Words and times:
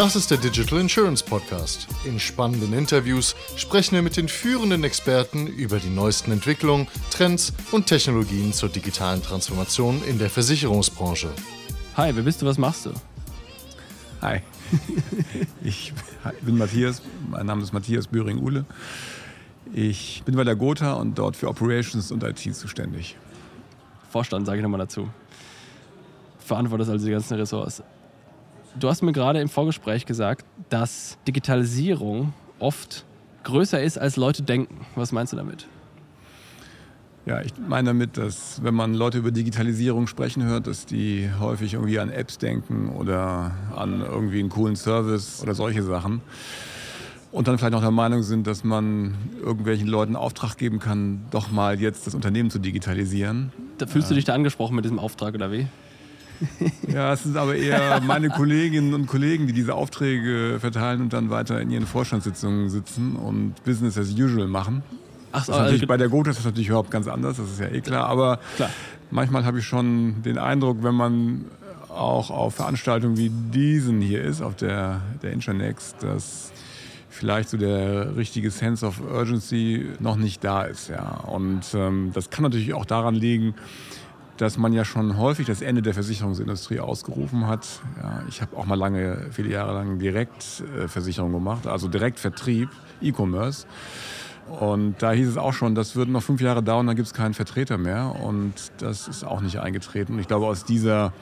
Das 0.00 0.16
ist 0.16 0.30
der 0.30 0.38
Digital 0.38 0.80
Insurance 0.80 1.22
Podcast. 1.22 1.86
In 2.06 2.18
spannenden 2.18 2.72
Interviews 2.72 3.36
sprechen 3.56 3.96
wir 3.96 4.00
mit 4.00 4.16
den 4.16 4.28
führenden 4.28 4.82
Experten 4.82 5.46
über 5.46 5.78
die 5.78 5.90
neuesten 5.90 6.32
Entwicklungen, 6.32 6.88
Trends 7.10 7.52
und 7.70 7.86
Technologien 7.86 8.54
zur 8.54 8.70
digitalen 8.70 9.22
Transformation 9.22 10.02
in 10.04 10.18
der 10.18 10.30
Versicherungsbranche. 10.30 11.28
Hi, 11.98 12.16
wer 12.16 12.22
bist 12.22 12.40
du, 12.40 12.46
was 12.46 12.56
machst 12.56 12.86
du? 12.86 12.92
Hi, 14.22 14.40
ich 15.62 15.92
bin 16.40 16.56
Matthias, 16.56 17.02
mein 17.28 17.44
Name 17.44 17.62
ist 17.62 17.74
Matthias 17.74 18.08
Böhring-Uhle. 18.08 18.64
Ich 19.74 20.22
bin 20.24 20.34
bei 20.34 20.44
der 20.44 20.56
Gotha 20.56 20.94
und 20.94 21.18
dort 21.18 21.36
für 21.36 21.46
Operations 21.46 22.10
und 22.10 22.22
IT 22.22 22.38
zuständig. 22.56 23.18
Vorstand, 24.08 24.46
sage 24.46 24.60
ich 24.60 24.62
nochmal 24.62 24.80
dazu. 24.80 25.10
Verantwortest 26.38 26.88
also 26.88 27.04
die 27.04 27.12
ganzen 27.12 27.36
Ressorts. 27.36 27.82
Du 28.78 28.88
hast 28.88 29.02
mir 29.02 29.12
gerade 29.12 29.40
im 29.40 29.48
Vorgespräch 29.48 30.06
gesagt, 30.06 30.44
dass 30.68 31.18
Digitalisierung 31.26 32.32
oft 32.58 33.04
größer 33.42 33.82
ist, 33.82 33.98
als 33.98 34.16
Leute 34.16 34.42
denken. 34.42 34.86
Was 34.94 35.12
meinst 35.12 35.32
du 35.32 35.36
damit? 35.36 35.66
Ja, 37.26 37.42
ich 37.42 37.52
meine 37.68 37.88
damit, 37.88 38.16
dass 38.16 38.62
wenn 38.62 38.74
man 38.74 38.94
Leute 38.94 39.18
über 39.18 39.30
Digitalisierung 39.30 40.06
sprechen 40.06 40.44
hört, 40.44 40.66
dass 40.66 40.86
die 40.86 41.28
häufig 41.38 41.74
irgendwie 41.74 41.98
an 41.98 42.10
Apps 42.10 42.38
denken 42.38 42.88
oder 42.90 43.52
an 43.76 44.00
irgendwie 44.00 44.40
einen 44.40 44.48
coolen 44.48 44.76
Service 44.76 45.42
oder 45.42 45.54
solche 45.54 45.82
Sachen. 45.82 46.22
Und 47.30 47.46
dann 47.46 47.58
vielleicht 47.58 47.72
noch 47.72 47.82
der 47.82 47.92
Meinung 47.92 48.22
sind, 48.22 48.46
dass 48.46 48.64
man 48.64 49.14
irgendwelchen 49.40 49.86
Leuten 49.86 50.16
Auftrag 50.16 50.56
geben 50.56 50.80
kann, 50.80 51.26
doch 51.30 51.50
mal 51.50 51.80
jetzt 51.80 52.06
das 52.06 52.14
Unternehmen 52.14 52.50
zu 52.50 52.58
digitalisieren. 52.58 53.52
Da 53.78 53.86
fühlst 53.86 54.10
du 54.10 54.14
dich 54.14 54.24
da 54.24 54.34
angesprochen 54.34 54.74
mit 54.74 54.84
diesem 54.84 54.98
Auftrag 54.98 55.34
oder 55.34 55.52
wie? 55.52 55.68
Ja, 56.92 57.12
es 57.12 57.22
sind 57.22 57.36
aber 57.36 57.54
eher 57.54 58.00
meine 58.00 58.30
Kolleginnen 58.30 58.94
und 58.94 59.06
Kollegen, 59.06 59.46
die 59.46 59.52
diese 59.52 59.74
Aufträge 59.74 60.58
verteilen 60.58 61.02
und 61.02 61.12
dann 61.12 61.30
weiter 61.30 61.60
in 61.60 61.70
ihren 61.70 61.86
Vorstandssitzungen 61.86 62.68
sitzen 62.68 63.16
und 63.16 63.62
Business 63.64 63.96
as 63.96 64.10
usual 64.12 64.48
machen. 64.48 64.82
Ach 65.32 65.44
so, 65.44 65.52
also 65.52 65.86
bei 65.86 65.96
der 65.96 66.08
Gotha 66.08 66.30
ist 66.30 66.38
das 66.38 66.44
natürlich 66.44 66.68
überhaupt 66.68 66.90
ganz 66.90 67.06
anders, 67.06 67.36
das 67.36 67.50
ist 67.52 67.60
ja 67.60 67.68
eh 67.68 67.80
klar. 67.80 68.06
Aber 68.06 68.40
klar. 68.56 68.70
manchmal 69.10 69.44
habe 69.44 69.60
ich 69.60 69.66
schon 69.66 70.22
den 70.22 70.38
Eindruck, 70.38 70.82
wenn 70.82 70.94
man 70.94 71.44
auch 71.88 72.30
auf 72.30 72.54
Veranstaltungen 72.54 73.16
wie 73.16 73.30
diesen 73.30 74.00
hier 74.00 74.22
ist, 74.22 74.42
auf 74.42 74.56
der, 74.56 75.00
der 75.22 75.32
Intranext, 75.32 75.96
dass 76.00 76.52
vielleicht 77.08 77.50
so 77.50 77.56
der 77.56 78.16
richtige 78.16 78.50
Sense 78.50 78.86
of 78.86 79.00
Urgency 79.00 79.90
noch 79.98 80.16
nicht 80.16 80.42
da 80.42 80.62
ist. 80.62 80.88
Ja. 80.88 81.20
Und 81.26 81.62
ähm, 81.74 82.10
das 82.14 82.30
kann 82.30 82.44
natürlich 82.44 82.72
auch 82.72 82.84
daran 82.84 83.14
liegen, 83.14 83.54
dass 84.40 84.56
man 84.56 84.72
ja 84.72 84.86
schon 84.86 85.18
häufig 85.18 85.46
das 85.46 85.60
Ende 85.60 85.82
der 85.82 85.92
Versicherungsindustrie 85.92 86.80
ausgerufen 86.80 87.46
hat. 87.46 87.66
Ja, 88.02 88.22
ich 88.26 88.40
habe 88.40 88.56
auch 88.56 88.64
mal 88.64 88.74
lange, 88.74 89.26
viele 89.32 89.50
Jahre 89.50 89.74
lang 89.74 89.98
Direktversicherung 89.98 91.30
gemacht, 91.30 91.66
also 91.66 91.88
Direktvertrieb, 91.88 92.70
E-Commerce. 93.02 93.66
Und 94.58 95.02
da 95.02 95.12
hieß 95.12 95.28
es 95.28 95.36
auch 95.36 95.52
schon, 95.52 95.74
das 95.74 95.94
würde 95.94 96.10
noch 96.10 96.22
fünf 96.22 96.40
Jahre 96.40 96.62
dauern, 96.62 96.86
dann 96.86 96.96
gibt 96.96 97.06
es 97.06 97.12
keinen 97.12 97.34
Vertreter 97.34 97.76
mehr. 97.76 98.16
Und 98.22 98.54
das 98.78 99.08
ist 99.08 99.24
auch 99.24 99.42
nicht 99.42 99.58
eingetreten. 99.58 100.18
Ich 100.18 100.26
glaube, 100.26 100.46
aus 100.46 100.64
dieser 100.64 101.12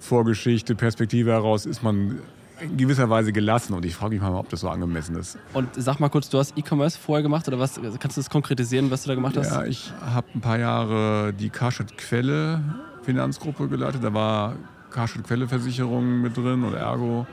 Vorgeschichte, 0.00 0.74
Perspektive 0.74 1.32
heraus 1.32 1.66
ist 1.66 1.82
man 1.82 2.18
in 2.60 2.76
gewisser 2.76 3.10
Weise 3.10 3.32
gelassen 3.32 3.74
und 3.74 3.84
ich 3.84 3.94
frage 3.94 4.14
mich 4.14 4.22
mal, 4.22 4.32
ob 4.34 4.48
das 4.48 4.60
so 4.60 4.68
angemessen 4.68 5.16
ist. 5.16 5.38
Und 5.52 5.68
sag 5.74 6.00
mal 6.00 6.08
kurz, 6.08 6.28
du 6.28 6.38
hast 6.38 6.56
E-Commerce 6.56 6.98
vorher 6.98 7.22
gemacht 7.22 7.46
oder 7.48 7.58
was? 7.58 7.80
Kannst 7.98 8.16
du 8.16 8.20
das 8.20 8.30
konkretisieren, 8.30 8.90
was 8.90 9.02
du 9.02 9.08
da 9.08 9.14
gemacht 9.14 9.36
hast? 9.36 9.50
Ja, 9.50 9.64
ich 9.64 9.92
habe 10.00 10.26
ein 10.34 10.40
paar 10.40 10.58
Jahre 10.58 11.32
die 11.32 11.50
Karstadt 11.50 11.96
Quelle 11.98 12.62
Finanzgruppe 13.02 13.68
geleitet. 13.68 14.02
Da 14.02 14.14
war 14.14 14.54
Karstadt 14.90 15.24
Quelle 15.24 15.48
Versicherung 15.48 16.20
mit 16.20 16.36
drin 16.36 16.64
oder 16.64 16.78
Ergo. 16.78 17.26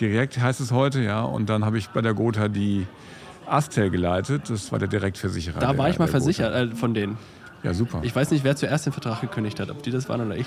Direkt 0.00 0.40
heißt 0.40 0.60
es 0.60 0.72
heute, 0.72 1.02
ja. 1.02 1.22
Und 1.22 1.48
dann 1.48 1.64
habe 1.64 1.78
ich 1.78 1.88
bei 1.90 2.00
der 2.00 2.14
Gotha 2.14 2.48
die 2.48 2.86
Astel 3.46 3.90
geleitet. 3.90 4.48
Das 4.48 4.72
war 4.72 4.78
der 4.78 4.88
Direktversicherer. 4.88 5.60
Da 5.60 5.76
war 5.76 5.90
ich 5.90 5.98
mal 5.98 6.08
versichert 6.08 6.54
äh, 6.54 6.74
von 6.74 6.94
denen. 6.94 7.18
Ja, 7.62 7.72
super. 7.74 8.00
Ich 8.02 8.14
weiß 8.14 8.30
nicht, 8.32 8.42
wer 8.42 8.56
zuerst 8.56 8.86
den 8.86 8.92
Vertrag 8.92 9.20
gekündigt 9.20 9.60
hat, 9.60 9.70
ob 9.70 9.82
die 9.82 9.90
das 9.90 10.08
waren 10.08 10.26
oder 10.26 10.36
ich. 10.36 10.46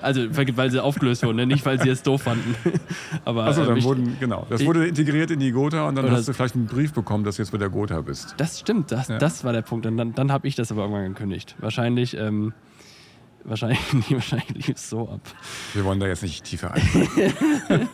Also, 0.00 0.22
weil 0.30 0.70
sie 0.70 0.82
aufgelöst 0.82 1.22
wurden, 1.22 1.36
ne? 1.36 1.46
nicht 1.46 1.66
weil 1.66 1.80
sie 1.80 1.90
es 1.90 2.02
doof 2.02 2.22
fanden. 2.22 2.54
Aber, 3.24 3.44
Achso, 3.44 3.64
dann 3.64 3.76
äh, 3.76 3.82
wurden, 3.82 4.16
genau. 4.18 4.46
Das 4.48 4.64
wurde 4.64 4.86
integriert 4.86 5.30
in 5.30 5.40
die 5.40 5.52
Gotha 5.52 5.86
und 5.86 5.96
dann 5.96 6.10
hast 6.10 6.28
du 6.28 6.32
vielleicht 6.32 6.54
einen 6.54 6.66
Brief 6.66 6.92
bekommen, 6.94 7.24
dass 7.24 7.36
du 7.36 7.42
jetzt 7.42 7.52
bei 7.52 7.58
der 7.58 7.68
Gotha 7.68 8.00
bist. 8.00 8.34
Das 8.38 8.58
stimmt, 8.58 8.90
das, 8.90 9.08
ja. 9.08 9.18
das 9.18 9.44
war 9.44 9.52
der 9.52 9.62
Punkt. 9.62 9.84
Und 9.84 9.98
dann, 9.98 10.14
dann 10.14 10.32
habe 10.32 10.48
ich 10.48 10.54
das 10.54 10.72
aber 10.72 10.82
irgendwann 10.82 11.08
gekündigt. 11.08 11.56
Wahrscheinlich. 11.58 12.16
Ähm, 12.16 12.54
wahrscheinlich, 13.44 13.80
wahrscheinlich 14.10 14.66
lief 14.66 14.76
es 14.76 14.88
so 14.88 15.08
ab. 15.08 15.20
Wir 15.74 15.84
wollen 15.84 16.00
da 16.00 16.06
jetzt 16.06 16.22
nicht 16.22 16.44
tiefer 16.44 16.72
ein. 16.72 16.82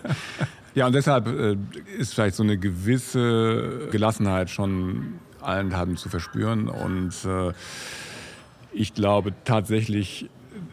ja, 0.75 0.87
und 0.87 0.95
deshalb 0.95 1.27
äh, 1.27 1.57
ist 1.99 2.15
vielleicht 2.15 2.37
so 2.37 2.45
eine 2.45 2.59
gewisse 2.59 3.89
Gelassenheit 3.91 4.51
schon 4.51 5.15
allen 5.41 5.77
haben 5.77 5.97
zu 5.97 6.09
verspüren 6.09 6.69
und 6.69 7.13
äh, 7.25 7.53
ich 8.77 8.95
glaube 8.95 9.33
tatsächlich, 9.45 10.29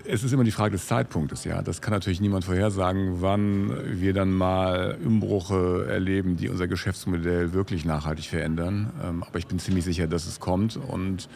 es 0.06 0.24
ist 0.24 0.34
immer 0.34 0.44
die 0.44 0.52
Frage 0.52 0.72
des 0.74 0.88
Zeitpunktes. 0.88 1.46
Ja, 1.46 1.62
das 1.62 1.82
kann 1.82 1.94
natürlich 1.94 2.20
niemand 2.20 2.46
vorhersagen, 2.46 3.22
wann 3.22 3.72
wir 4.00 4.14
dann 4.14 4.32
mal 4.32 4.98
Umbruche 5.04 5.88
erleben, 5.90 6.36
die 6.36 6.50
unser 6.50 6.68
Geschäftsmodell 6.68 7.54
wirklich 7.54 7.86
nachhaltig 7.86 8.26
verändern. 8.26 8.92
Ähm, 9.04 9.24
aber 9.24 9.40
ich 9.40 9.48
bin 9.48 9.60
ziemlich 9.60 9.86
sicher, 9.86 10.08
dass 10.08 10.26
es 10.26 10.40
kommt 10.40 10.78
und 10.78 11.30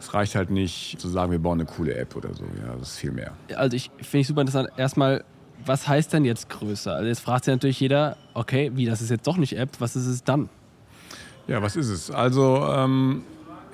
es 0.00 0.14
reicht 0.14 0.34
halt 0.34 0.50
nicht 0.50 0.98
zu 0.98 1.08
sagen, 1.08 1.30
wir 1.30 1.38
bauen 1.38 1.60
eine 1.60 1.68
coole 1.68 1.94
App 1.94 2.16
oder 2.16 2.32
so. 2.34 2.44
Ja, 2.44 2.74
das 2.78 2.92
ist 2.92 2.98
viel 2.98 3.12
mehr. 3.12 3.32
Also 3.54 3.76
ich 3.76 3.90
finde 3.98 4.18
ich 4.18 4.26
super 4.26 4.40
interessant. 4.40 4.70
Erstmal, 4.76 5.24
was 5.64 5.86
heißt 5.86 6.12
denn 6.12 6.24
jetzt 6.24 6.48
größer? 6.48 6.94
Also 6.94 7.06
jetzt 7.06 7.20
fragt 7.20 7.44
sich 7.44 7.52
natürlich 7.52 7.80
jeder, 7.80 8.16
okay, 8.32 8.72
wie 8.74 8.86
das 8.86 9.02
ist 9.02 9.10
jetzt 9.10 9.26
doch 9.26 9.36
nicht 9.36 9.56
App, 9.58 9.70
was 9.78 9.96
ist 9.96 10.06
es 10.06 10.24
dann? 10.24 10.48
Ja, 11.46 11.60
was 11.60 11.76
ist 11.76 11.88
es? 11.88 12.10
Also 12.10 12.66
ähm, 12.70 13.22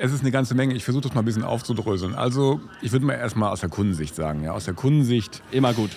es 0.00 0.12
ist 0.12 0.22
eine 0.22 0.30
ganze 0.30 0.54
Menge. 0.54 0.74
Ich 0.74 0.84
versuche 0.84 1.02
das 1.02 1.14
mal 1.14 1.20
ein 1.20 1.26
bisschen 1.26 1.44
aufzudröseln. 1.44 2.14
Also, 2.14 2.60
ich 2.80 2.92
würde 2.92 3.04
mal 3.04 3.12
erstmal 3.14 3.52
aus 3.52 3.60
der 3.60 3.68
Kundensicht 3.68 4.14
sagen. 4.14 4.42
Ja, 4.42 4.52
aus 4.52 4.64
der 4.64 4.72
Kundensicht. 4.74 5.42
Immer 5.50 5.74
gut. 5.74 5.90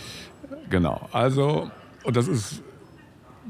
Genau. 0.70 1.08
Also, 1.14 1.72
und 2.04 2.18
das 2.18 2.28
ist 2.28 2.62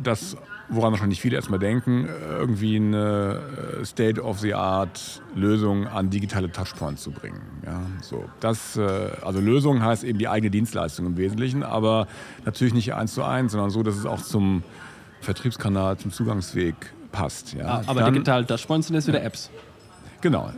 das, 0.01 0.37
woran 0.69 0.91
wahrscheinlich 0.91 1.19
viele 1.21 1.35
erstmal 1.37 1.59
denken, 1.59 2.07
irgendwie 2.29 2.75
eine 2.75 3.39
äh, 3.81 3.85
State-of-the-Art-Lösung 3.85 5.87
an 5.87 6.11
digitale 6.11 6.51
Touchpoints 6.51 7.01
zu 7.01 7.09
bringen. 7.11 7.41
Ja, 7.65 7.81
so. 8.01 8.25
das, 8.39 8.77
äh, 8.77 9.09
also 9.23 9.39
Lösung 9.39 9.81
heißt 9.83 10.03
eben 10.03 10.19
die 10.19 10.27
eigene 10.27 10.51
Dienstleistung 10.51 11.07
im 11.07 11.17
Wesentlichen, 11.17 11.63
aber 11.63 12.05
natürlich 12.45 12.75
nicht 12.75 12.93
eins 12.93 13.15
zu 13.15 13.23
eins, 13.23 13.53
sondern 13.53 13.71
so, 13.71 13.81
dass 13.81 13.95
es 13.95 14.05
auch 14.05 14.21
zum 14.21 14.61
Vertriebskanal, 15.21 15.97
zum 15.97 16.11
Zugangsweg 16.11 16.75
passt. 17.11 17.53
Ja. 17.53 17.65
Ah, 17.65 17.81
aber 17.87 18.01
Dann, 18.01 18.13
digitale 18.13 18.45
Touchpoints 18.45 18.85
sind 18.87 18.95
jetzt 18.95 19.07
wieder 19.07 19.23
Apps. 19.23 19.49
Genau. 20.23 20.49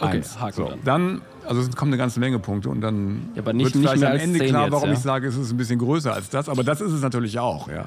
Okay, 0.00 0.16
Eins. 0.16 0.40
Haken 0.40 0.56
so, 0.56 0.72
dann. 0.84 1.22
Also 1.46 1.60
es 1.60 1.76
kommen 1.76 1.92
eine 1.92 1.98
ganze 1.98 2.20
Menge 2.20 2.38
Punkte 2.38 2.70
und 2.70 2.80
dann 2.80 3.28
ja, 3.34 3.52
nicht, 3.52 3.74
wird 3.74 3.76
vielleicht 3.76 3.96
nicht 3.96 4.06
am 4.06 4.16
Ende 4.16 4.46
klar, 4.46 4.72
warum 4.72 4.88
jetzt, 4.88 4.94
ja? 4.94 4.98
ich 4.98 5.04
sage, 5.04 5.28
es 5.28 5.36
ist 5.36 5.50
ein 5.50 5.58
bisschen 5.58 5.78
größer 5.78 6.12
als 6.12 6.30
das. 6.30 6.48
Aber 6.48 6.64
das 6.64 6.80
ist 6.80 6.92
es 6.92 7.02
natürlich 7.02 7.38
auch, 7.38 7.68
ja. 7.68 7.86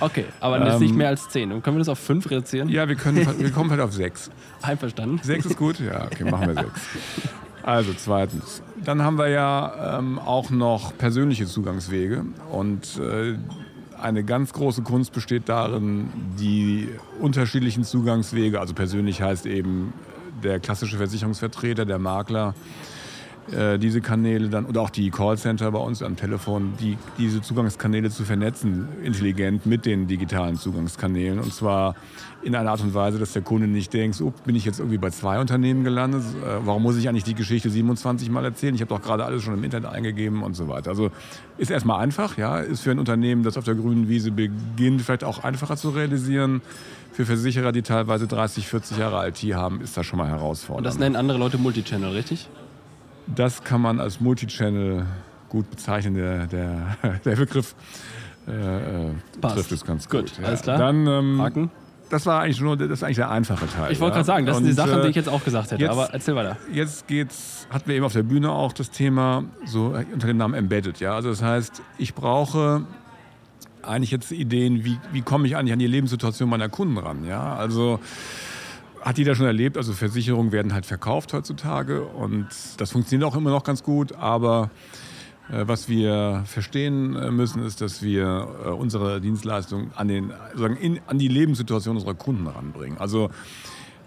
Okay, 0.00 0.24
aber 0.40 0.60
ähm, 0.60 0.66
ist 0.66 0.80
nicht 0.80 0.94
mehr 0.94 1.08
als 1.08 1.28
10. 1.28 1.52
Und 1.52 1.62
können 1.62 1.76
wir 1.76 1.78
das 1.78 1.88
auf 1.88 2.00
5 2.00 2.28
reduzieren? 2.30 2.68
Ja, 2.68 2.88
wir, 2.88 2.96
können, 2.96 3.26
wir 3.38 3.50
kommen 3.52 3.70
halt 3.70 3.80
auf 3.80 3.92
6. 3.92 4.30
Einverstanden. 4.60 5.20
6 5.22 5.46
ist 5.46 5.56
gut? 5.56 5.78
Ja, 5.78 6.04
okay, 6.06 6.24
machen 6.28 6.48
wir 6.48 6.64
6. 6.64 6.68
Also 7.62 7.92
zweitens. 7.96 8.62
Dann 8.84 9.02
haben 9.02 9.16
wir 9.16 9.28
ja 9.28 9.98
ähm, 9.98 10.18
auch 10.18 10.50
noch 10.50 10.98
persönliche 10.98 11.46
Zugangswege. 11.46 12.24
Und 12.50 12.98
äh, 12.98 13.38
eine 14.00 14.24
ganz 14.24 14.52
große 14.52 14.82
Kunst 14.82 15.12
besteht 15.12 15.48
darin, 15.48 16.10
die 16.38 16.88
unterschiedlichen 17.20 17.84
Zugangswege, 17.84 18.60
also 18.60 18.74
persönlich 18.74 19.22
heißt 19.22 19.46
eben 19.46 19.92
der 20.46 20.60
klassische 20.60 20.96
Versicherungsvertreter, 20.96 21.84
der 21.84 21.98
Makler, 21.98 22.54
äh, 23.52 23.78
diese 23.78 24.00
Kanäle 24.00 24.48
dann 24.48 24.66
oder 24.66 24.80
auch 24.80 24.90
die 24.90 25.10
Callcenter 25.10 25.70
bei 25.70 25.78
uns 25.78 26.02
am 26.02 26.16
Telefon, 26.16 26.74
die, 26.80 26.98
diese 27.18 27.42
Zugangskanäle 27.42 28.10
zu 28.10 28.24
vernetzen, 28.24 28.88
intelligent 29.02 29.66
mit 29.66 29.86
den 29.86 30.06
digitalen 30.06 30.56
Zugangskanälen. 30.56 31.38
Und 31.38 31.52
zwar 31.52 31.94
in 32.42 32.54
einer 32.54 32.70
Art 32.70 32.80
und 32.80 32.94
Weise, 32.94 33.18
dass 33.18 33.32
der 33.32 33.42
Kunde 33.42 33.66
nicht 33.66 33.92
denkt, 33.92 34.20
oh, 34.20 34.32
bin 34.44 34.54
ich 34.54 34.64
jetzt 34.64 34.78
irgendwie 34.78 34.98
bei 34.98 35.10
zwei 35.10 35.40
Unternehmen 35.40 35.84
gelandet? 35.84 36.22
Äh, 36.22 36.58
warum 36.64 36.82
muss 36.82 36.96
ich 36.96 37.08
eigentlich 37.08 37.24
die 37.24 37.34
Geschichte 37.34 37.70
27 37.70 38.30
Mal 38.30 38.44
erzählen? 38.44 38.74
Ich 38.74 38.80
habe 38.80 38.88
doch 38.88 39.02
gerade 39.02 39.24
alles 39.24 39.42
schon 39.42 39.54
im 39.54 39.64
Internet 39.64 39.90
eingegeben 39.90 40.42
und 40.42 40.54
so 40.54 40.68
weiter. 40.68 40.90
Also 40.90 41.10
ist 41.58 41.70
erstmal 41.70 42.00
einfach, 42.00 42.36
ja, 42.36 42.58
ist 42.58 42.82
für 42.82 42.90
ein 42.90 42.98
Unternehmen, 42.98 43.42
das 43.42 43.56
auf 43.56 43.64
der 43.64 43.74
grünen 43.74 44.08
Wiese 44.08 44.30
beginnt, 44.30 45.02
vielleicht 45.02 45.24
auch 45.24 45.44
einfacher 45.44 45.76
zu 45.76 45.90
realisieren 45.90 46.62
für 47.16 47.24
Versicherer, 47.24 47.72
die 47.72 47.80
teilweise 47.80 48.26
30, 48.26 48.68
40 48.68 48.98
Jahre 48.98 49.26
IT 49.26 49.38
haben, 49.54 49.80
ist 49.80 49.96
das 49.96 50.04
schon 50.04 50.18
mal 50.18 50.28
herausfordernd. 50.28 50.78
Und 50.78 50.84
das 50.84 50.98
nennen 50.98 51.16
andere 51.16 51.38
Leute 51.38 51.56
Multichannel, 51.56 52.10
richtig? 52.10 52.46
Das 53.34 53.64
kann 53.64 53.80
man 53.80 54.00
als 54.00 54.20
Multichannel 54.20 55.06
gut 55.48 55.70
bezeichnen. 55.70 56.14
Der, 56.14 56.46
der, 56.46 56.96
der 57.24 57.36
Begriff 57.36 57.74
äh, 58.46 59.08
äh 59.08 59.10
trifft 59.40 59.72
es 59.72 59.84
ganz 59.84 60.08
gut. 60.08 60.20
Gut, 60.20 60.38
ja. 60.38 60.46
alles 60.46 60.62
klar. 60.62 60.78
Dann, 60.78 61.06
ähm, 61.06 61.40
Haken. 61.40 61.70
Das 62.08 62.24
war 62.24 62.42
eigentlich 62.42 62.60
nur 62.60 62.76
das 62.76 63.02
eigentlich 63.02 63.16
der 63.16 63.30
einfache 63.30 63.66
Teil. 63.66 63.90
Ich 63.90 63.98
wollte 63.98 64.18
ja. 64.18 64.22
gerade 64.22 64.26
sagen, 64.26 64.46
das 64.46 64.58
sind 64.58 64.66
die 64.66 64.72
Sachen, 64.72 65.02
die 65.02 65.08
ich 65.08 65.16
jetzt 65.16 65.28
auch 65.28 65.42
gesagt 65.42 65.72
hätte. 65.72 65.82
Jetzt, 65.82 65.90
aber 65.90 66.10
erzähl 66.12 66.36
weiter. 66.36 66.56
Jetzt 66.72 67.08
geht's, 67.08 67.66
hatten 67.68 67.88
wir 67.88 67.96
eben 67.96 68.04
auf 68.04 68.12
der 68.12 68.22
Bühne 68.22 68.52
auch 68.52 68.72
das 68.72 68.90
Thema 68.92 69.42
so 69.64 69.96
unter 70.12 70.28
dem 70.28 70.36
Namen 70.36 70.54
Embedded. 70.54 71.00
Ja, 71.00 71.16
also 71.16 71.30
das 71.30 71.42
heißt, 71.42 71.82
ich 71.98 72.14
brauche 72.14 72.86
eigentlich 73.82 74.12
jetzt 74.12 74.30
Ideen, 74.30 74.84
wie, 74.84 74.98
wie 75.12 75.22
komme 75.22 75.46
ich 75.46 75.56
eigentlich 75.56 75.72
an 75.72 75.78
die 75.78 75.86
Lebenssituation 75.86 76.48
meiner 76.48 76.68
Kunden 76.68 76.98
ran. 76.98 77.24
Ja? 77.24 77.56
Also 77.56 78.00
hat 79.06 79.18
jeder 79.18 79.36
schon 79.36 79.46
erlebt, 79.46 79.76
also 79.76 79.92
Versicherungen 79.92 80.50
werden 80.50 80.74
halt 80.74 80.84
verkauft 80.84 81.32
heutzutage 81.32 82.02
und 82.02 82.48
das 82.78 82.90
funktioniert 82.90 83.30
auch 83.30 83.36
immer 83.36 83.50
noch 83.50 83.62
ganz 83.62 83.84
gut, 83.84 84.10
aber 84.16 84.68
äh, 85.48 85.62
was 85.68 85.88
wir 85.88 86.42
verstehen 86.44 87.14
äh, 87.14 87.30
müssen, 87.30 87.62
ist, 87.62 87.80
dass 87.80 88.02
wir 88.02 88.48
äh, 88.64 88.68
unsere 88.70 89.20
Dienstleistung 89.20 89.92
an, 89.94 90.08
den, 90.08 90.32
sozusagen 90.50 90.76
in, 90.78 91.00
an 91.06 91.20
die 91.20 91.28
Lebenssituation 91.28 91.94
unserer 91.94 92.14
Kunden 92.14 92.48
ranbringen. 92.48 92.98
Also 92.98 93.30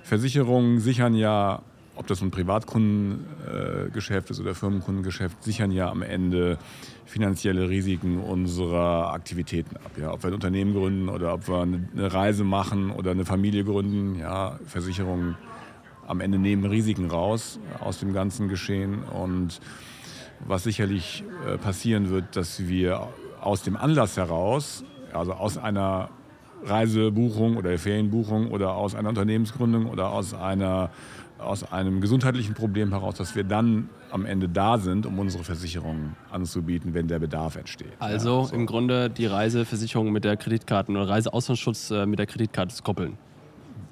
Versicherungen 0.03 0.81
sichern 0.81 1.13
ja, 1.13 1.61
ob 1.99 2.07
das 2.07 2.21
ein 2.21 2.31
Privatkundengeschäft 2.31 4.29
ist 4.29 4.39
oder 4.39 4.55
Firmenkundengeschäft, 4.55 5.43
sichern 5.43 5.69
ja 5.69 5.89
am 5.89 6.01
Ende 6.01 6.57
finanzielle 7.05 7.67
Risiken 7.67 8.19
unserer 8.19 9.11
Aktivitäten 9.11 9.75
ab. 9.75 9.91
Ja? 9.99 10.13
Ob 10.13 10.23
wir 10.23 10.29
ein 10.29 10.33
Unternehmen 10.33 10.73
gründen 10.73 11.09
oder 11.09 11.33
ob 11.33 11.49
wir 11.49 11.61
eine 11.61 12.13
Reise 12.13 12.45
machen 12.45 12.91
oder 12.91 13.11
eine 13.11 13.25
Familie 13.25 13.65
gründen, 13.65 14.17
ja, 14.17 14.57
Versicherungen 14.65 15.35
am 16.07 16.21
Ende 16.21 16.39
nehmen 16.39 16.63
Risiken 16.65 17.11
raus 17.11 17.59
aus 17.81 17.99
dem 17.99 18.13
ganzen 18.13 18.47
Geschehen. 18.47 19.03
Und 19.03 19.59
was 20.47 20.63
sicherlich 20.63 21.25
äh, 21.45 21.57
passieren 21.57 22.09
wird, 22.09 22.37
dass 22.37 22.65
wir 22.69 23.09
aus 23.41 23.61
dem 23.63 23.75
Anlass 23.75 24.15
heraus, 24.15 24.85
also 25.11 25.33
aus 25.33 25.57
einer 25.57 26.11
Reisebuchung 26.63 27.57
oder 27.57 27.77
Ferienbuchung 27.77 28.51
oder 28.51 28.75
aus 28.75 28.95
einer 28.95 29.09
Unternehmensgründung 29.09 29.87
oder 29.87 30.11
aus 30.11 30.33
einer 30.33 30.91
aus 31.39 31.71
einem 31.71 32.01
gesundheitlichen 32.01 32.53
Problem 32.53 32.89
heraus, 32.89 33.15
dass 33.15 33.35
wir 33.35 33.43
dann 33.43 33.89
am 34.11 34.25
Ende 34.25 34.49
da 34.49 34.77
sind, 34.77 35.05
um 35.05 35.17
unsere 35.19 35.43
Versicherung 35.43 36.15
anzubieten, 36.31 36.93
wenn 36.93 37.07
der 37.07 37.19
Bedarf 37.19 37.55
entsteht. 37.55 37.93
Also 37.99 38.41
ja, 38.41 38.45
so. 38.45 38.55
im 38.55 38.65
Grunde 38.65 39.09
die 39.09 39.25
Reiseversicherung 39.25 40.11
mit 40.11 40.23
der 40.23 40.37
Kreditkarte 40.37 40.91
oder 40.91 41.07
Reiseauslandsschutz 41.07 41.91
äh, 41.91 42.05
mit 42.05 42.19
der 42.19 42.25
Kreditkarte 42.25 42.75
zu 42.75 42.83
koppeln. 42.83 43.17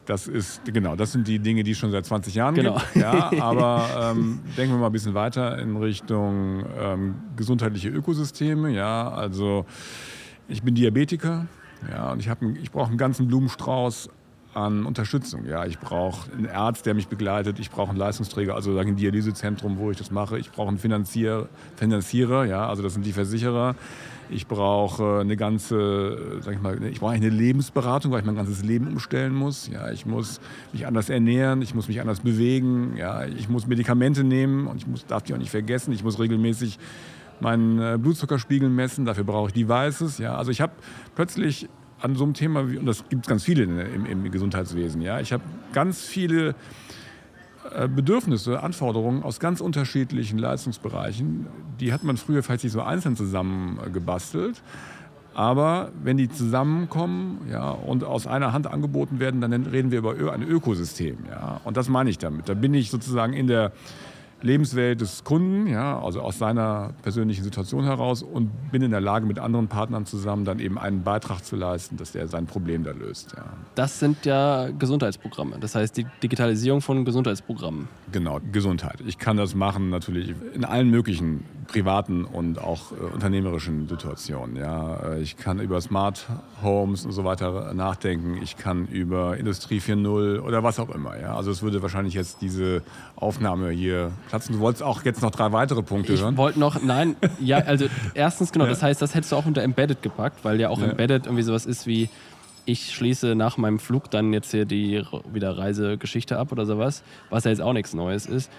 Das 0.06 0.26
ist 0.26 0.64
genau, 0.64 0.96
das 0.96 1.12
sind 1.12 1.28
die 1.28 1.38
Dinge, 1.38 1.64
die 1.64 1.72
es 1.72 1.78
schon 1.78 1.92
seit 1.92 2.06
20 2.06 2.34
Jahren 2.34 2.56
genau. 2.56 2.76
gibt. 2.76 2.96
Ja, 2.96 3.30
aber 3.42 4.14
ähm, 4.16 4.40
denken 4.56 4.74
wir 4.74 4.80
mal 4.80 4.86
ein 4.86 4.92
bisschen 4.94 5.14
weiter 5.14 5.60
in 5.60 5.76
Richtung 5.76 6.66
ähm, 6.80 7.16
gesundheitliche 7.36 7.90
Ökosysteme. 7.90 8.70
Ja, 8.72 9.10
also 9.10 9.66
ich 10.48 10.64
bin 10.64 10.76
Diabetiker. 10.76 11.48
Ja, 11.92 12.12
und 12.14 12.20
ich, 12.20 12.30
ich 12.62 12.72
brauche 12.72 12.88
einen 12.88 12.98
ganzen 12.98 13.28
Blumenstrauß 13.28 14.10
an 14.58 14.88
Unterstützung. 14.88 15.46
Ja, 15.46 15.66
ich 15.66 15.78
brauche 15.78 16.32
einen 16.32 16.50
Arzt, 16.50 16.88
der 16.88 16.96
mich 16.96 17.08
begleitet. 17.08 17.60
Ich 17.60 17.70
brauche 17.70 17.90
einen 17.90 18.00
Leistungsträger, 18.00 18.56
also 18.56 18.76
ein 18.76 18.96
Dialysezentrum, 18.96 19.78
wo 19.78 19.92
ich 19.92 19.98
das 19.98 20.10
mache. 20.10 20.40
Ich 20.40 20.52
brauche 20.52 20.70
einen 20.70 20.80
Finanzier, 20.80 21.48
Finanzierer, 21.76 22.46
ja, 22.46 22.68
also 22.68 22.82
das 22.82 22.94
sind 22.94 23.06
die 23.06 23.14
Versicherer. 23.14 23.76
Ich 24.32 24.48
brauche 24.48 25.20
eine 25.20 25.38
ganze, 25.38 26.42
sag 26.42 26.56
ich 26.56 26.62
mal, 26.62 26.84
ich 26.84 27.00
brauche 27.00 27.14
eine 27.14 27.30
Lebensberatung, 27.30 28.12
weil 28.12 28.22
ich 28.22 28.26
mein 28.26 28.36
ganzes 28.36 28.64
Leben 28.64 28.88
umstellen 28.88 29.34
muss. 29.34 29.68
Ja, 29.68 29.92
ich 29.92 30.08
muss 30.08 30.42
mich 30.74 30.88
anders 30.88 31.10
ernähren, 31.10 31.62
ich 31.62 31.76
muss 31.76 31.88
mich 31.88 32.02
anders 32.02 32.22
bewegen. 32.22 32.98
Ja, 32.98 33.26
ich 33.26 33.48
muss 33.50 33.68
Medikamente 33.68 34.24
nehmen 34.24 34.66
und 34.66 34.78
ich 34.78 34.88
muss, 34.88 35.06
darf 35.06 35.22
die 35.22 35.36
auch 35.36 35.38
nicht 35.38 35.52
vergessen. 35.52 35.94
Ich 35.94 36.04
muss 36.04 36.20
regelmäßig 36.20 36.80
meinen 37.40 37.80
äh, 37.80 37.98
Blutzuckerspiegel 38.00 38.70
messen. 38.70 39.06
Dafür 39.06 39.24
brauche 39.24 39.50
ich 39.50 39.54
Devices. 39.54 40.18
Ja, 40.18 40.36
also 40.36 40.50
ich 40.50 40.62
habe 40.62 40.74
plötzlich 41.16 41.70
an 42.02 42.16
so 42.16 42.24
einem 42.24 42.34
Thema, 42.34 42.62
und 42.62 42.86
das 42.86 43.08
gibt 43.10 43.26
es 43.26 43.30
ganz 43.30 43.44
viele 43.44 43.64
im, 43.64 44.06
im 44.06 44.32
Gesundheitswesen, 44.32 45.02
ja, 45.02 45.20
ich 45.20 45.34
habe 45.34 45.44
ganz 45.74 46.02
viele 46.02 46.56
äh, 47.74 47.88
Bedürfnisse, 47.88 48.62
Anforderungen 48.62 49.24
aus 49.24 49.40
ganz 49.40 49.62
unterschiedlichen 49.62 50.38
Leistungsbereichen. 50.38 51.48
Die 51.80 51.92
hat 51.92 52.04
man 52.04 52.18
früher 52.18 52.44
vielleicht 52.44 52.64
nicht 52.64 52.74
so 52.74 52.82
einzeln 52.82 53.16
zusammengebastelt. 53.16 54.62
Aber 55.34 55.92
wenn 56.02 56.18
die 56.18 56.30
zusammenkommen 56.30 57.42
ja, 57.52 57.70
und 57.70 58.04
aus 58.04 58.26
einer 58.26 58.54
Hand 58.54 58.66
angeboten 58.66 59.20
werden, 59.20 59.40
dann 59.40 59.54
reden 59.68 59.92
wir 59.92 60.00
über 60.00 60.34
ein 60.34 60.42
Ökosystem. 60.42 61.18
Ja. 61.30 61.62
Und 61.64 61.78
das 61.78 61.90
meine 61.90 62.10
ich 62.10 62.18
damit. 62.18 62.50
Da 62.50 62.56
bin 62.56 62.74
ich 62.74 62.90
sozusagen 62.90 63.34
in 63.34 63.46
der 63.46 63.72
Lebenswelt 64.42 65.02
des 65.02 65.24
Kunden, 65.24 65.68
ja, 65.68 66.00
also 66.00 66.22
aus 66.22 66.38
seiner 66.38 66.94
persönlichen 67.02 67.44
Situation 67.44 67.84
heraus 67.84 68.24
und 68.24 68.52
bin 68.72 68.82
in 68.82 68.92
der 68.92 69.02
Lage, 69.02 69.26
mit 69.26 69.40
anderen 69.40 69.68
Partnern 69.68 70.06
zusammen 70.06 70.46
dann 70.46 70.60
eben 70.60 70.78
einen 70.78 71.04
Beitrag 71.04 71.44
zu 71.44 71.56
leisten, 71.56 71.98
dass 71.98 72.12
der 72.12 72.28
sein 72.28 72.46
Problem 72.46 72.84
da 72.84 72.92
löst. 72.92 73.34
Ja. 73.36 73.46
Das 73.76 74.00
sind 74.00 74.26
ja 74.26 74.70
Gesundheitsprogramme, 74.78 75.58
das 75.60 75.76
heißt 75.76 75.98
die 75.98 76.06
Digitalisierung 76.22 76.82
von 76.82 77.04
Gesundheitsprogrammen. 77.04 77.88
Genau, 78.12 78.40
Gesundheit. 78.52 79.02
Ich 79.06 79.18
kann 79.18 79.38
das 79.38 79.56
machen 79.56 79.90
natürlich 79.90 80.36
in 80.54 80.66
allen 80.66 80.90
möglichen 80.90 81.44
privaten 81.68 82.26
und 82.26 82.60
auch 82.60 82.92
äh, 82.92 83.14
unternehmerischen 83.14 83.88
Situationen. 83.88 84.56
Ja. 84.56 84.98
Äh, 84.98 85.22
ich 85.22 85.38
kann 85.38 85.60
über 85.60 85.80
Smart 85.82 86.26
Homes 86.64 87.06
und 87.06 87.12
so 87.12 87.24
weiter 87.24 87.74
nachdenken. 87.74 88.40
Ich 88.42 88.58
kann 88.58 88.88
über 88.88 89.38
Industrie 89.38 89.80
4.0 89.80 90.40
oder 90.40 90.64
was 90.64 90.80
auch 90.80 90.90
immer. 90.90 91.20
Ja. 91.20 91.36
Also 91.36 91.52
es 91.52 91.62
würde 91.62 91.82
wahrscheinlich 91.82 92.14
jetzt 92.14 92.42
diese 92.42 92.82
Aufnahme 93.16 93.70
hier 93.70 94.12
platzen. 94.30 94.56
Du 94.56 94.62
wolltest 94.62 94.84
auch 94.84 95.04
jetzt 95.04 95.22
noch 95.22 95.32
drei 95.32 95.52
weitere 95.52 95.84
Punkte 95.84 96.14
ich 96.14 96.22
hören. 96.22 96.34
Ich 96.34 96.38
wollte 96.38 96.60
noch, 96.60 96.82
nein, 96.82 97.16
ja, 97.40 97.58
also 97.60 97.88
erstens 98.14 98.52
genau, 98.52 98.66
ja. 98.66 98.72
das 98.72 98.82
heißt, 98.82 99.02
das 99.02 99.14
hättest 99.14 99.32
du 99.32 99.36
auch 99.36 99.46
unter 99.46 99.62
Embedded 99.62 100.02
gepackt, 100.02 100.44
weil 100.44 100.60
ja 100.60 100.70
auch 100.70 100.80
ja. 100.80 100.88
Embedded 100.88 101.26
irgendwie 101.26 101.44
sowas 101.44 101.66
ist 101.66 101.86
wie, 101.86 102.10
ich 102.66 102.94
schließe 102.94 103.36
nach 103.36 103.58
meinem 103.58 103.80
Flug 103.80 104.12
dann 104.12 104.34
jetzt 104.34 104.52
hier 104.52 104.66
die 104.66 105.04
wieder 105.32 105.58
Reisegeschichte 105.58 106.38
ab 106.38 106.52
oder 106.52 106.66
sowas, 106.66 107.02
was 107.30 107.46
ja 107.46 107.52
jetzt 107.52 107.62
auch 107.62 107.74
nichts 107.74 107.94
Neues 107.94 108.26
ist. 108.26 108.52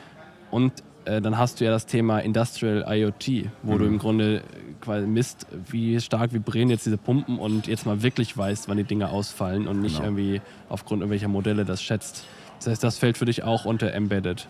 Und 0.50 0.72
äh, 1.04 1.20
dann 1.20 1.38
hast 1.38 1.60
du 1.60 1.64
ja 1.64 1.70
das 1.70 1.86
Thema 1.86 2.18
Industrial 2.20 2.84
IoT, 2.88 3.50
wo 3.62 3.74
mhm. 3.74 3.78
du 3.78 3.84
im 3.86 3.98
Grunde 3.98 4.42
quasi 4.80 5.06
misst, 5.06 5.46
wie 5.70 6.00
stark 6.00 6.32
vibrieren 6.32 6.70
jetzt 6.70 6.86
diese 6.86 6.98
Pumpen 6.98 7.38
und 7.38 7.66
jetzt 7.66 7.86
mal 7.86 8.02
wirklich 8.02 8.36
weißt, 8.36 8.68
wann 8.68 8.76
die 8.76 8.84
Dinge 8.84 9.08
ausfallen 9.10 9.66
und 9.66 9.80
nicht 9.80 9.96
genau. 9.96 10.08
irgendwie 10.08 10.40
aufgrund 10.68 11.00
irgendwelcher 11.00 11.28
Modelle 11.28 11.64
das 11.64 11.82
schätzt. 11.82 12.24
Das 12.58 12.68
heißt, 12.68 12.84
das 12.84 12.98
fällt 12.98 13.18
für 13.18 13.24
dich 13.24 13.44
auch 13.44 13.64
unter 13.64 13.92
Embedded. 13.92 14.48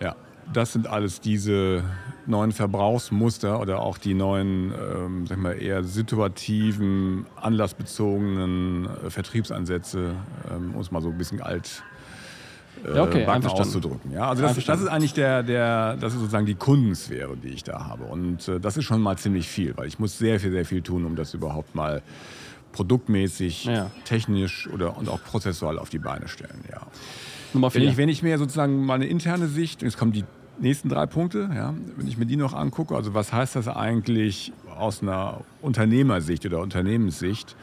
Ja, 0.00 0.16
das 0.52 0.72
sind 0.72 0.86
alles 0.86 1.20
diese 1.20 1.84
neuen 2.26 2.52
Verbrauchsmuster 2.52 3.60
oder 3.60 3.80
auch 3.80 3.98
die 3.98 4.14
neuen, 4.14 4.72
ähm, 4.72 5.26
sag 5.26 5.38
mal, 5.38 5.52
eher 5.52 5.84
situativen, 5.84 7.26
anlassbezogenen 7.36 8.88
äh, 9.06 9.10
Vertriebsansätze, 9.10 10.14
ähm, 10.50 10.74
um 10.74 10.80
es 10.80 10.90
mal 10.90 11.02
so 11.02 11.08
ein 11.08 11.18
bisschen 11.18 11.40
alt 11.40 11.82
äh, 12.84 12.96
ja, 12.96 13.02
okay, 13.02 13.26
auszudrücken. 13.26 14.12
Ja, 14.12 14.28
also 14.28 14.42
das, 14.42 14.56
das, 14.64 14.80
ist 14.80 14.88
eigentlich 14.88 15.14
der, 15.14 15.42
der, 15.42 15.96
das 15.96 16.14
ist 16.14 16.20
sozusagen 16.20 16.46
die 16.46 16.54
Kundensphäre, 16.54 17.36
die 17.36 17.48
ich 17.48 17.64
da 17.64 17.86
habe. 17.86 18.04
Und 18.04 18.48
äh, 18.48 18.60
das 18.60 18.76
ist 18.76 18.84
schon 18.84 19.00
mal 19.00 19.16
ziemlich 19.16 19.48
viel, 19.48 19.76
weil 19.76 19.86
ich 19.86 19.98
muss 19.98 20.18
sehr 20.18 20.40
viel, 20.40 20.50
sehr 20.50 20.64
viel 20.64 20.82
tun, 20.82 21.04
um 21.04 21.16
das 21.16 21.34
überhaupt 21.34 21.74
mal 21.74 22.02
produktmäßig, 22.72 23.64
ja. 23.64 23.90
technisch 24.04 24.68
oder 24.68 24.96
und 24.96 25.08
auch 25.08 25.22
prozessual 25.22 25.78
auf 25.78 25.90
die 25.90 25.98
Beine 25.98 26.28
stellen. 26.28 26.64
Ja. 26.70 26.86
Nummer 27.52 27.70
vier. 27.70 27.82
Wenn 27.82 27.88
ich, 27.88 27.96
wenn 27.96 28.08
ich 28.08 28.22
mir 28.22 28.38
sozusagen 28.38 28.84
meine 28.84 29.06
interne 29.06 29.46
Sicht, 29.46 29.82
jetzt 29.82 29.98
kommen 29.98 30.12
die 30.12 30.24
nächsten 30.58 30.88
drei 30.88 31.06
Punkte, 31.06 31.50
ja, 31.54 31.74
wenn 31.96 32.06
ich 32.06 32.18
mir 32.18 32.26
die 32.26 32.36
noch 32.36 32.54
angucke, 32.54 32.94
also 32.94 33.14
was 33.14 33.32
heißt 33.32 33.56
das 33.56 33.68
eigentlich 33.68 34.52
aus 34.76 35.02
einer 35.02 35.40
Unternehmersicht 35.60 36.46
oder 36.46 36.60
Unternehmenssicht, 36.60 37.56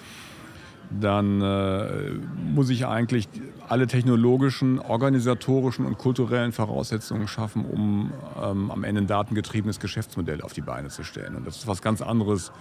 dann 0.89 1.41
äh, 1.41 2.11
muss 2.53 2.69
ich 2.69 2.87
eigentlich 2.87 3.27
alle 3.67 3.85
technologischen, 3.85 4.79
organisatorischen 4.79 5.85
und 5.85 5.97
kulturellen 5.97 6.51
Voraussetzungen 6.51 7.27
schaffen, 7.27 7.65
um 7.65 8.11
ähm, 8.41 8.71
am 8.71 8.83
Ende 8.83 9.01
ein 9.01 9.07
datengetriebenes 9.07 9.79
Geschäftsmodell 9.79 10.41
auf 10.41 10.53
die 10.53 10.61
Beine 10.61 10.89
zu 10.89 11.03
stellen. 11.03 11.35
Und 11.35 11.45
das 11.45 11.57
ist 11.57 11.67
was 11.67 11.81
ganz 11.81 12.01
anderes 12.01 12.51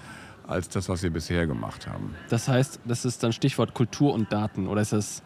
als 0.47 0.69
das, 0.69 0.89
was 0.89 1.03
wir 1.03 1.11
bisher 1.11 1.47
gemacht 1.47 1.87
haben. 1.87 2.15
Das 2.29 2.49
heißt, 2.49 2.81
das 2.85 3.05
ist 3.05 3.23
dann 3.23 3.33
Stichwort 3.33 3.75
Kultur 3.75 4.13
und 4.13 4.33
Daten 4.33 4.67
oder 4.67 4.83
ist 4.83 4.93
das, 4.93 5.23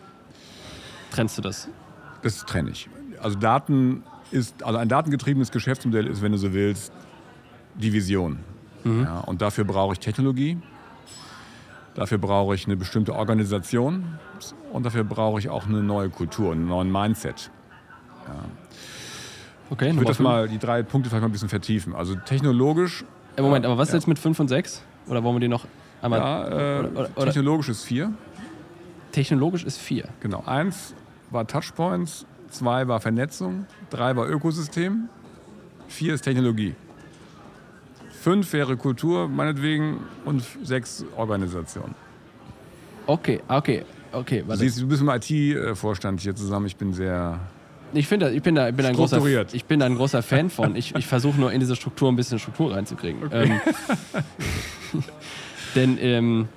trennst 1.10 1.38
du 1.38 1.42
das? 1.42 1.68
Das 2.22 2.44
trenne 2.44 2.70
ich. 2.70 2.88
Also 3.20 3.38
Daten 3.38 4.02
ist, 4.30 4.62
also 4.62 4.78
ein 4.78 4.88
datengetriebenes 4.88 5.50
Geschäftsmodell 5.50 6.06
ist, 6.06 6.22
wenn 6.22 6.32
du 6.32 6.38
so 6.38 6.52
willst, 6.52 6.92
die 7.74 7.92
Vision. 7.92 8.38
Mhm. 8.84 9.04
Ja, 9.04 9.20
und 9.20 9.42
dafür 9.42 9.64
brauche 9.64 9.92
ich 9.92 10.00
Technologie, 10.00 10.58
dafür 11.94 12.18
brauche 12.18 12.54
ich 12.54 12.66
eine 12.66 12.76
bestimmte 12.76 13.14
Organisation 13.14 14.18
und 14.72 14.84
dafür 14.84 15.04
brauche 15.04 15.38
ich 15.38 15.48
auch 15.48 15.66
eine 15.66 15.82
neue 15.82 16.08
Kultur, 16.10 16.52
einen 16.52 16.66
neuen 16.66 16.90
Mindset. 16.90 17.50
Ja. 18.26 18.34
Okay, 19.70 19.88
ich 19.90 19.96
würde 19.96 20.08
das 20.08 20.18
mal, 20.18 20.48
die 20.48 20.58
drei 20.58 20.82
Punkte 20.82 21.08
vielleicht 21.08 21.22
mal 21.22 21.28
ein 21.28 21.32
bisschen 21.32 21.48
vertiefen. 21.48 21.94
Also 21.94 22.14
technologisch. 22.14 23.04
Äh, 23.36 23.42
Moment, 23.42 23.64
aber 23.64 23.78
was 23.78 23.88
ja. 23.88 23.94
jetzt 23.94 24.06
mit 24.06 24.18
5 24.18 24.40
und 24.40 24.48
6? 24.48 24.82
Oder 25.08 25.22
wollen 25.22 25.36
wir 25.36 25.40
die 25.40 25.48
noch 25.48 25.66
einmal. 26.02 26.20
Ja, 26.20 26.48
äh, 26.48 26.80
oder, 26.80 27.10
oder, 27.16 27.24
technologisch 27.26 27.70
ist 27.70 27.84
4. 27.84 28.12
Technologisch 29.12 29.64
ist 29.64 29.78
4. 29.78 30.08
Genau. 30.20 30.42
Eins 30.44 30.94
war 31.30 31.46
Touchpoints, 31.46 32.26
zwei 32.50 32.86
war 32.88 33.00
Vernetzung, 33.00 33.66
drei 33.90 34.14
war 34.14 34.28
Ökosystem, 34.28 35.08
vier 35.88 36.14
ist 36.14 36.22
Technologie. 36.22 36.74
Fünf 38.22 38.52
wäre 38.52 38.76
Kultur, 38.76 39.26
meinetwegen, 39.26 39.98
und 40.24 40.44
sechs 40.62 41.04
Organisation. 41.16 41.96
Okay, 43.08 43.40
okay, 43.48 43.84
okay. 44.12 44.44
Du, 44.46 44.54
siehst, 44.54 44.80
du 44.80 44.86
bist 44.86 45.02
im 45.02 45.08
IT-Vorstand 45.08 46.20
hier 46.20 46.36
zusammen. 46.36 46.66
Ich 46.66 46.76
bin 46.76 46.92
sehr. 46.92 47.40
Ich, 47.92 48.06
finde, 48.06 48.30
ich 48.30 48.40
bin 48.40 48.54
da, 48.54 48.68
ich 48.68 48.76
bin 48.76 48.86
ein 48.86 48.94
großer, 48.94 49.20
ich 49.52 49.64
bin 49.64 49.80
da 49.80 49.86
ein 49.86 49.96
großer 49.96 50.22
Fan 50.22 50.50
von. 50.50 50.76
Ich, 50.76 50.94
ich 50.94 51.08
versuche 51.08 51.40
nur 51.40 51.50
in 51.50 51.58
diese 51.58 51.74
Struktur 51.74 52.12
ein 52.12 52.14
bisschen 52.14 52.38
Struktur 52.38 52.72
reinzukriegen. 52.72 53.24
Okay. 53.24 53.60
Ähm, 54.94 55.02
Denn 55.74 55.98
ähm, 56.00 56.48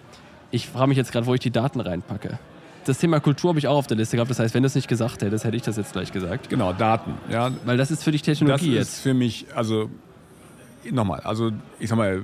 ich 0.52 0.68
frage 0.68 0.90
mich 0.90 0.98
jetzt 1.00 1.12
gerade, 1.12 1.26
wo 1.26 1.34
ich 1.34 1.40
die 1.40 1.50
Daten 1.50 1.80
reinpacke. 1.80 2.38
Das 2.86 3.00
Thema 3.00 3.20
Kultur 3.20 3.50
habe 3.50 3.58
ich 3.58 3.68
auch 3.68 3.78
auf 3.78 3.88
der 3.88 3.98
Liste 3.98 4.18
gehabt. 4.18 4.30
Das 4.30 4.38
heißt, 4.38 4.54
wenn 4.54 4.62
du 4.62 4.68
es 4.68 4.76
nicht 4.76 4.88
gesagt 4.88 5.24
hättest, 5.24 5.46
hätte 5.46 5.58
ich 5.58 5.64
das 5.64 5.78
jetzt 5.78 5.94
gleich 5.94 6.12
gesagt. 6.12 6.48
Genau, 6.48 6.74
Daten. 6.74 7.16
Ja. 7.32 7.50
Weil 7.66 7.78
das 7.78 7.90
ist 7.90 8.04
für 8.04 8.12
dich 8.12 8.22
Technologie 8.22 8.76
jetzt. 8.76 8.82
Das 8.82 8.96
ist 8.98 9.02
für 9.02 9.16
mich, 9.16 9.48
also 9.56 9.90
nochmal, 10.92 11.22
also 11.22 11.52
ich 11.80 11.90
sag 11.90 11.98
mal, 11.98 12.22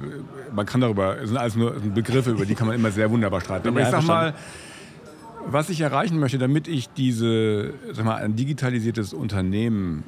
man 0.54 0.66
kann 0.66 0.82
darüber, 0.82 1.20
es 1.20 1.30
sind 1.30 1.38
alles 1.38 1.56
nur 1.56 1.72
Begriffe, 1.72 2.32
über 2.32 2.46
die 2.46 2.56
kann 2.56 2.68
man 2.68 2.76
immer 2.76 2.92
sehr 2.92 3.10
wunderbar 3.10 3.42
streiten. 3.42 3.68
Aber 3.68 3.82
ich 3.82 3.88
sag 3.88 4.04
mal, 4.04 4.34
was 5.46 5.70
ich 5.70 5.82
erreichen 5.82 6.20
möchte, 6.20 6.38
damit 6.38 6.68
ich 6.68 6.90
diese, 6.90 7.74
sag 7.92 8.06
mal, 8.06 8.16
ein 8.16 8.36
digitalisiertes 8.36 9.14
Unternehmen 9.14 10.04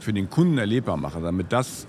für 0.00 0.12
den 0.12 0.28
Kunden 0.30 0.58
erlebbar 0.58 0.96
mache, 0.96 1.20
damit 1.20 1.52
das 1.52 1.86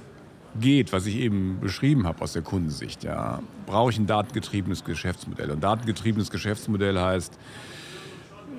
geht, 0.59 0.93
was 0.93 1.05
ich 1.07 1.17
eben 1.17 1.57
beschrieben 1.59 2.05
habe 2.05 2.21
aus 2.21 2.33
der 2.33 2.43
Kundensicht, 2.43 3.03
ja, 3.03 3.41
brauche 3.65 3.89
ich 3.89 3.97
ein 3.97 4.05
datengetriebenes 4.05 4.83
Geschäftsmodell. 4.83 5.49
Und 5.49 5.63
datengetriebenes 5.63 6.29
Geschäftsmodell 6.29 6.99
heißt 6.99 7.37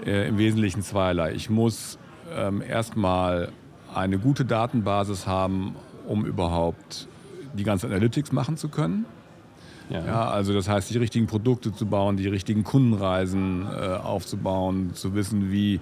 äh, 0.04 0.28
im 0.28 0.38
Wesentlichen 0.38 0.82
zweierlei. 0.82 1.32
Ich 1.34 1.50
muss 1.50 1.98
ähm, 2.34 2.62
erstmal 2.62 3.52
eine 3.94 4.18
gute 4.18 4.44
Datenbasis 4.44 5.26
haben, 5.26 5.76
um 6.06 6.26
überhaupt 6.26 7.08
die 7.54 7.64
ganze 7.64 7.86
Analytics 7.86 8.32
machen 8.32 8.56
zu 8.56 8.68
können. 8.68 9.06
Ja. 9.90 10.04
ja. 10.04 10.28
also 10.28 10.54
das 10.54 10.68
heißt, 10.68 10.90
die 10.90 10.98
richtigen 10.98 11.26
Produkte 11.26 11.72
zu 11.72 11.86
bauen, 11.86 12.16
die 12.16 12.28
richtigen 12.28 12.64
Kundenreisen 12.64 13.66
äh, 13.66 13.96
aufzubauen, 13.96 14.94
zu 14.94 15.14
wissen, 15.14 15.50
wie 15.52 15.80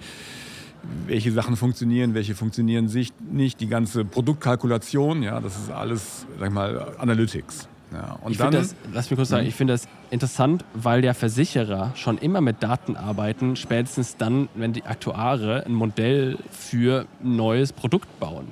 welche 1.07 1.31
Sachen 1.31 1.55
funktionieren, 1.55 2.13
welche 2.13 2.35
funktionieren 2.35 2.91
nicht, 3.31 3.61
die 3.61 3.67
ganze 3.67 4.03
Produktkalkulation, 4.03 5.23
ja, 5.23 5.39
das 5.39 5.57
ist 5.57 5.71
alles, 5.71 6.25
sag 6.39 6.49
ich 6.49 6.53
mal, 6.53 6.93
Analytics. 6.97 7.69
Ja, 7.93 8.17
und 8.23 8.31
ich 8.31 8.37
dann, 8.39 8.51
das, 8.51 8.75
lass 8.91 9.09
mich 9.09 9.17
kurz 9.17 9.29
sagen, 9.29 9.43
hm? 9.43 9.49
ich 9.49 9.55
finde 9.55 9.73
das 9.73 9.87
interessant, 10.09 10.65
weil 10.73 11.01
der 11.01 11.13
Versicherer 11.13 11.91
schon 11.95 12.17
immer 12.17 12.41
mit 12.41 12.63
Daten 12.63 12.97
arbeiten, 12.97 13.55
spätestens 13.55 14.17
dann, 14.17 14.49
wenn 14.55 14.73
die 14.73 14.83
Aktuare 14.83 15.63
ein 15.65 15.73
Modell 15.73 16.39
für 16.49 17.05
ein 17.23 17.35
neues 17.35 17.71
Produkt 17.71 18.19
bauen. 18.19 18.47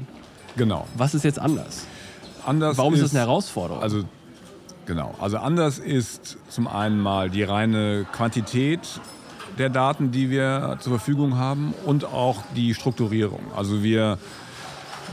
Genau. 0.58 0.88
Was 0.96 1.16
ist 1.16 1.24
jetzt 1.24 1.40
anders? 1.40 1.88
Anders 2.46 2.78
Warum 2.78 2.94
ist, 2.94 3.04
das 3.04 3.12
eine 3.12 3.22
Herausforderung? 3.22 3.82
Also 3.82 4.04
Genau. 4.86 5.16
Also 5.22 5.38
anders 5.38 5.80
ist 5.80 6.38
zum 6.50 6.68
einen 6.68 7.00
mal 7.00 7.30
die 7.30 7.44
reine 7.44 8.06
Quantität 8.12 9.00
der 9.58 9.70
Daten, 9.70 10.12
die 10.12 10.30
wir 10.30 10.78
zur 10.80 10.98
Verfügung 10.98 11.38
haben 11.38 11.74
und 11.86 12.06
auch 12.06 12.44
die 12.56 12.74
Strukturierung. 12.74 13.40
Also 13.56 13.84
wir 13.84 14.18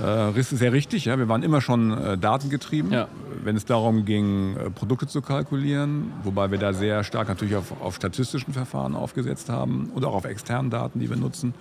äh, 0.03 0.39
ist 0.39 0.51
sehr 0.51 0.73
richtig, 0.73 1.05
ja, 1.05 1.19
wir 1.19 1.29
waren 1.29 1.43
immer 1.43 1.61
schon 1.61 1.91
äh, 1.91 2.17
datengetrieben, 2.17 2.93
ja. 2.93 3.09
wenn 3.45 3.57
es 3.57 3.65
darum 3.65 4.05
ging, 4.05 4.57
äh, 4.57 4.71
Produkte 4.71 5.07
zu 5.07 5.23
kalkulieren, 5.23 6.13
wobei 6.23 6.51
wir 6.51 6.59
da 6.59 6.73
sehr 6.73 7.05
stark 7.05 7.29
natürlich 7.29 7.57
auf, 7.57 7.73
auf 7.81 7.97
statistischen 7.97 8.55
Verfahren 8.55 8.95
aufgesetzt 8.95 9.49
haben 9.49 9.91
und 9.95 10.05
auch 10.05 10.15
auf 10.15 10.25
externen 10.25 10.71
Daten, 10.71 11.01
die 11.01 11.11
wir 11.11 11.17
nutzen. 11.17 11.55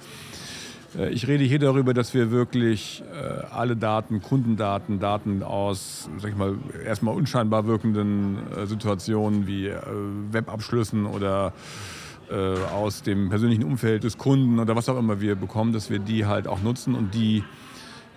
Äh, 0.96 1.10
ich 1.10 1.28
rede 1.28 1.44
hier 1.44 1.60
darüber, 1.60 1.94
dass 1.94 2.14
wir 2.14 2.32
wirklich 2.32 3.04
äh, 3.14 3.46
alle 3.54 3.76
Daten, 3.76 4.22
Kundendaten, 4.22 5.00
Daten 5.00 5.44
aus, 5.44 6.10
sag 6.18 6.32
ich 6.32 6.38
mal, 6.38 6.56
erstmal 6.86 7.16
unscheinbar 7.16 7.66
wirkenden 7.66 8.38
äh, 8.52 8.66
Situationen 8.66 9.48
wie 9.48 9.72
Webabschlüssen 10.32 11.06
oder 11.06 11.54
aus 12.76 13.04
dem 13.04 13.30
persönlichen 13.30 13.64
Umfeld 13.64 14.04
des 14.04 14.18
Kunden 14.18 14.60
oder 14.60 14.76
was 14.76 14.90
auch 14.90 14.98
immer 14.98 15.22
wir 15.22 15.38
bekommen, 15.38 15.72
dass 15.72 15.90
wir 15.90 16.00
die 16.00 16.26
halt 16.26 16.46
auch 16.46 16.62
nutzen 16.62 16.94
und 16.94 17.14
die 17.14 17.42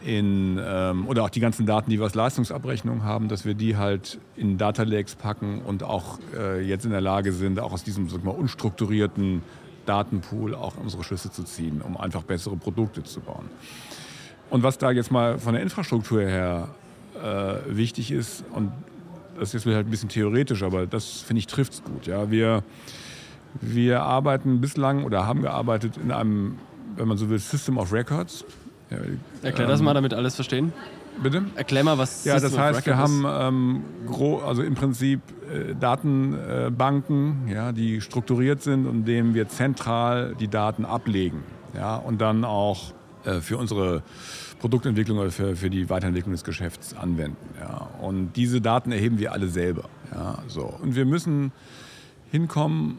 in, 0.04 0.60
ähm, 0.60 1.06
oder 1.06 1.22
auch 1.22 1.30
die 1.30 1.38
ganzen 1.38 1.64
Daten, 1.64 1.90
die 1.90 2.00
wir 2.00 2.06
als 2.06 2.16
Leistungsabrechnung 2.16 3.04
haben, 3.04 3.28
dass 3.28 3.44
wir 3.44 3.54
die 3.54 3.76
halt 3.76 4.18
in 4.34 4.58
Data 4.58 4.82
Lakes 4.82 5.14
packen 5.14 5.62
und 5.62 5.84
auch 5.84 6.18
jetzt 6.60 6.84
in 6.84 6.90
der 6.90 7.00
Lage 7.00 7.30
sind, 7.30 7.60
auch 7.60 7.72
aus 7.72 7.84
diesem 7.84 8.08
sag 8.08 8.24
mal, 8.24 8.32
unstrukturierten 8.32 9.42
Datenpool 9.87 10.54
auch 10.54 10.76
unsere 10.76 11.04
Schlüsse 11.04 11.30
zu 11.30 11.44
ziehen, 11.44 11.82
um 11.82 11.96
einfach 11.96 12.22
bessere 12.22 12.56
Produkte 12.56 13.02
zu 13.02 13.20
bauen. 13.20 13.49
Und 14.50 14.62
was 14.62 14.78
da 14.78 14.90
jetzt 14.90 15.10
mal 15.10 15.38
von 15.38 15.54
der 15.54 15.62
Infrastruktur 15.62 16.22
her 16.22 16.68
äh, 17.22 17.76
wichtig 17.76 18.10
ist, 18.10 18.44
und 18.52 18.72
das 19.38 19.54
ist 19.54 19.64
halt 19.66 19.87
ein 19.87 19.90
bisschen 19.90 20.08
theoretisch, 20.08 20.62
aber 20.62 20.87
das 20.87 21.20
finde 21.20 21.38
ich 21.38 21.46
trifft 21.46 21.72
es 21.72 21.82
gut. 21.82 22.06
Ja. 22.06 22.30
Wir, 22.30 22.62
wir 23.60 24.02
arbeiten 24.02 24.60
bislang 24.60 25.04
oder 25.04 25.26
haben 25.26 25.42
gearbeitet 25.42 25.96
in 25.96 26.10
einem, 26.10 26.58
wenn 26.96 27.08
man 27.08 27.16
so 27.16 27.30
will, 27.30 27.38
System 27.38 27.78
of 27.78 27.92
Records. 27.92 28.44
Ja, 28.90 28.99
Erklär 29.42 29.66
ähm, 29.66 29.70
das 29.70 29.80
mal, 29.80 29.94
damit 29.94 30.14
alles 30.14 30.34
verstehen. 30.34 30.72
Bitte? 31.22 31.44
Erklär 31.54 31.84
mal, 31.84 31.98
was 31.98 32.24
Ja, 32.24 32.40
das 32.40 32.56
heißt, 32.56 32.86
wir 32.86 32.96
haben 32.96 33.24
ähm, 33.28 33.82
also 34.44 34.62
im 34.62 34.74
Prinzip 34.74 35.20
äh, 35.50 35.74
Datenbanken, 35.74 37.48
äh, 37.48 37.54
ja, 37.54 37.72
die 37.72 38.00
strukturiert 38.00 38.62
sind 38.62 38.86
und 38.86 39.04
denen 39.04 39.34
wir 39.34 39.48
zentral 39.48 40.34
die 40.38 40.48
Daten 40.48 40.84
ablegen. 40.84 41.42
Ja, 41.74 41.96
und 41.96 42.20
dann 42.20 42.44
auch 42.44 42.92
äh, 43.24 43.40
für 43.40 43.58
unsere 43.58 44.02
Produktentwicklung 44.60 45.18
oder 45.18 45.30
für, 45.30 45.56
für 45.56 45.70
die 45.70 45.88
Weiterentwicklung 45.90 46.32
des 46.32 46.44
Geschäfts 46.44 46.94
anwenden. 46.96 47.36
Ja. 47.58 47.88
Und 48.00 48.32
diese 48.36 48.60
Daten 48.60 48.92
erheben 48.92 49.18
wir 49.18 49.32
alle 49.32 49.48
selber. 49.48 49.84
Ja, 50.12 50.38
so. 50.48 50.62
Und 50.62 50.96
wir 50.96 51.04
müssen 51.04 51.52
hinkommen, 52.30 52.98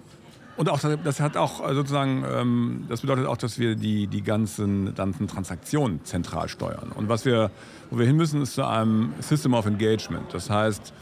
und 0.61 0.69
auch 0.69 0.79
das 1.03 1.19
hat 1.19 1.37
auch 1.37 1.67
äh, 1.67 1.73
sozusagen, 1.73 2.23
ähm, 2.23 2.85
das 2.87 3.01
bedeutet 3.01 3.25
auch, 3.25 3.37
dass 3.37 3.57
wir 3.57 3.73
die, 3.73 4.05
die 4.05 4.21
ganzen, 4.21 4.93
ganzen 4.93 5.27
Transaktionen 5.27 6.05
zentral 6.05 6.49
steuern. 6.49 6.91
Und 6.93 7.09
was 7.09 7.25
wir, 7.25 7.49
wo 7.89 7.97
wir 7.97 8.05
hin 8.05 8.15
müssen, 8.15 8.43
ist 8.43 8.53
zu 8.53 8.67
einem 8.67 9.11
System 9.21 9.55
of 9.55 9.65
Engagement. 9.65 10.31
Das 10.35 10.51
heißt, 10.51 10.93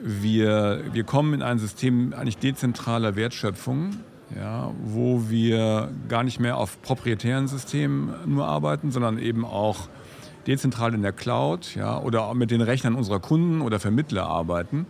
wir, 0.00 0.84
wir 0.90 1.04
kommen 1.04 1.34
in 1.34 1.42
ein 1.42 1.58
System 1.58 2.14
eigentlich 2.14 2.38
dezentraler 2.38 3.14
Wertschöpfung, 3.14 3.90
ja, 4.34 4.72
wo 4.82 5.28
wir 5.28 5.90
gar 6.08 6.24
nicht 6.24 6.40
mehr 6.40 6.56
auf 6.56 6.80
proprietären 6.80 7.48
Systemen 7.48 8.14
nur 8.24 8.46
arbeiten, 8.46 8.90
sondern 8.90 9.18
eben 9.18 9.44
auch 9.44 9.90
dezentral 10.46 10.94
in 10.94 11.02
der 11.02 11.12
Cloud 11.12 11.74
ja, 11.74 12.00
oder 12.00 12.32
mit 12.32 12.50
den 12.50 12.62
Rechnern 12.62 12.94
unserer 12.94 13.20
Kunden 13.20 13.60
oder 13.60 13.78
Vermittler 13.78 14.28
arbeiten 14.28 14.86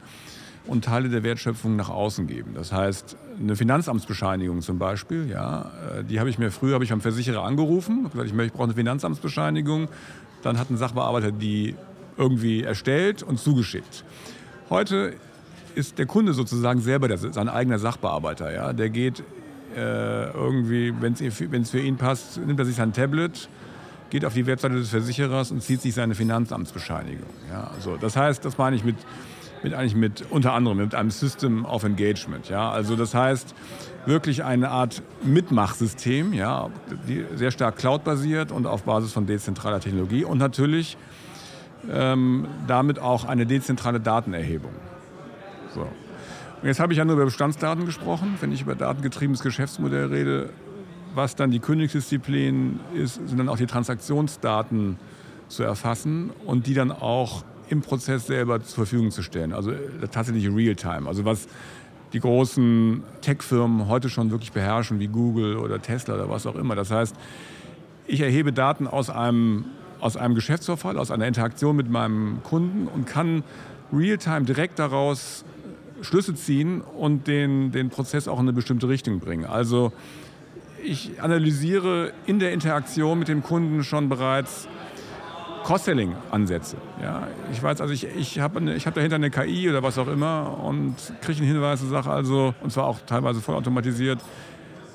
und 0.67 0.85
Teile 0.85 1.09
der 1.09 1.23
Wertschöpfung 1.23 1.77
nach 1.77 1.89
außen 1.89 2.27
geben. 2.29 2.55
Das 2.55 2.73
heißt, 2.73 3.17
eine 3.43 3.57
Finanzamtsbescheinigung 3.57 4.63
zum 4.63 4.79
Beispiel, 4.79 5.29
ja, 5.29 5.71
äh, 5.99 6.05
die 6.05 6.21
habe 6.21 6.31
ich 6.31 6.39
mir 6.39 6.51
früher 6.51 6.75
habe 6.75 6.85
ich 6.85 6.91
beim 6.91 7.01
Versicherer 7.01 7.43
angerufen, 7.43 8.05
gesagt, 8.11 8.31
ich, 8.33 8.39
ich 8.39 8.53
brauche 8.53 8.65
eine 8.65 8.75
Finanzamtsbescheinigung. 8.75 9.89
Dann 10.43 10.59
hat 10.59 10.71
ein 10.71 10.77
Sachbearbeiter 10.77 11.31
die 11.33 11.77
irgendwie 12.17 12.63
erstellt 12.63 13.23
und 13.23 13.39
zugeschickt. 13.39 14.05
Heute 14.71 15.15
ist 15.75 15.99
der 15.99 16.07
Kunde 16.07 16.35
sozusagen 16.35 16.81
selber 16.81 17.09
der, 17.09 17.19
sein 17.19 17.49
eigener 17.49 17.79
Sachbearbeiter. 17.79 18.53
Ja? 18.53 18.73
Der 18.73 18.91
geht 18.91 19.23
äh, 19.77 20.31
irgendwie, 20.31 20.93
wenn 21.01 21.13
es 21.15 21.71
für 21.71 21.81
ihn 21.81 21.97
passt, 21.97 22.39
nimmt 22.39 22.59
er 22.59 22.67
sich 22.67 22.77
sein 22.77 22.93
Tablet, 22.93 23.49
geht 24.11 24.25
auf 24.25 24.35
die 24.35 24.47
Webseite 24.47 24.75
des 24.75 24.91
Versicherers 24.91 25.51
und 25.51 25.63
zieht 25.63 25.81
sich 25.81 25.95
seine 25.95 26.15
Finanzamtsbescheinigung. 26.15 27.31
Ja? 27.51 27.71
Also, 27.75 27.97
das 27.97 28.17
heißt, 28.17 28.45
das 28.45 28.59
meine 28.59 28.77
ich 28.77 28.85
mit 28.85 28.97
mit 29.63 29.75
eigentlich 29.75 29.95
mit 29.95 30.25
unter 30.31 30.53
anderem 30.53 30.79
mit 30.79 30.95
einem 30.95 31.11
System 31.11 31.65
of 31.65 31.85
Engagement. 31.85 32.49
Ja? 32.49 32.71
Also 32.71 32.97
das 32.97 33.15
heißt 33.15 33.55
wirklich 34.07 34.45
eine 34.45 34.71
Art 34.71 35.03
Mitmachsystem, 35.23 36.33
ja, 36.33 36.71
sehr 37.35 37.51
stark 37.51 37.77
cloud-basiert 37.77 38.51
und 38.51 38.67
auf 38.67 38.83
Basis 38.83 39.13
von 39.13 39.27
dezentraler 39.27 39.81
Technologie 39.81 40.25
und 40.25 40.39
natürlich 40.39 40.97
ähm, 41.91 42.47
damit 42.67 42.99
auch 42.99 43.25
eine 43.25 43.47
dezentrale 43.47 44.01
Datenerhebung. 44.01 44.73
So. 45.75 45.83
Und 45.83 46.69
jetzt 46.69 46.81
habe 46.81 46.93
ich 46.93 46.99
ja 46.99 47.05
nur 47.05 47.15
über 47.15 47.25
Bestandsdaten 47.25 47.87
gesprochen. 47.87 48.37
Wenn 48.41 48.53
ich 48.53 48.63
über 48.63 48.75
datengetriebenes 48.75 49.43
Geschäftsmodell 49.43 50.07
rede, 50.07 50.51
was 51.15 51.35
dann 51.35 51.51
die 51.51 51.59
Königsdisziplin 51.59 52.81
ist, 52.95 53.15
sind 53.15 53.39
dann 53.39 53.49
auch 53.49 53.57
die 53.57 53.67
Transaktionsdaten 53.67 54.97
zu 55.49 55.63
erfassen 55.65 56.31
und 56.47 56.67
die 56.67 56.75
dann 56.75 56.93
auch 56.93 57.45
im 57.73 57.81
Prozess 57.81 58.27
selber 58.27 58.63
zur 58.63 58.85
Verfügung 58.85 59.11
zu 59.11 59.23
stellen. 59.23 59.55
Also 59.55 59.71
äh, 59.71 59.77
tatsächlich 60.11 60.47
Real-Time. 60.49 61.09
Also 61.09 61.25
was 61.25 61.49
die 62.13 62.21
großen 62.21 63.03
Tech-Firmen 63.23 63.89
heute 63.89 64.11
schon 64.11 64.31
wirklich 64.31 64.53
beherrschen, 64.53 65.01
wie 65.01 65.09
Google 65.09 65.57
oder 65.57 65.81
Tesla 65.81 66.15
oder 66.15 66.29
was 66.29 66.47
auch 66.47 66.57
immer. 66.57 66.75
Das 66.75 66.91
heißt, 66.91 67.17
ich 68.07 68.21
erhebe 68.21 68.53
Daten 68.53 68.87
aus 68.87 69.09
einem, 69.09 69.65
aus 70.01 70.19
einem 70.19 70.35
Geschäftsvorfall, 70.35 70.99
aus 70.99 71.11
einer 71.11 71.27
Interaktion 71.27 71.75
mit 71.75 71.89
meinem 71.89 72.43
Kunden 72.43 72.87
und 72.87 73.07
kann 73.07 73.43
real-time 73.91 74.43
direkt 74.43 74.79
daraus 74.79 75.47
Schlüsse 76.03 76.35
ziehen 76.35 76.83
und 76.83 77.27
den, 77.27 77.73
den 77.73 77.89
Prozess 77.89 78.29
auch 78.29 78.39
in 78.39 78.41
eine 78.41 78.53
bestimmte 78.53 78.89
Richtung 78.89 79.19
bringen. 79.19 79.47
Also 79.47 79.93
ich 80.85 81.23
analysiere 81.23 82.13
in 82.27 82.39
der 82.39 82.53
Interaktion 82.53 83.19
mit 83.19 83.29
dem 83.29 83.43
Kunden 83.43 83.83
schon 83.85 84.11
bereits 84.11 84.69
Cross-Selling-Ansätze. 85.65 86.77
Ja, 87.03 87.29
ich 87.53 87.63
weiß, 87.63 87.81
also 87.81 87.93
ich, 87.93 88.05
ich 88.17 88.41
habe 88.41 88.61
hab 88.79 88.95
dahinter 88.95 89.17
eine 89.17 89.31
KI 89.31 89.69
oder 89.69 89.83
was 89.83 89.99
auch 89.99 90.09
immer 90.09 90.59
und 90.63 90.95
kriege 91.21 91.39
einen 91.39 91.49
Hinweis 91.49 91.83
und 91.83 91.91
sage 91.91 92.11
also, 92.11 92.55
und 92.63 92.73
zwar 92.73 92.87
auch 92.87 92.99
teilweise 93.07 93.41
vollautomatisiert, 93.41 94.21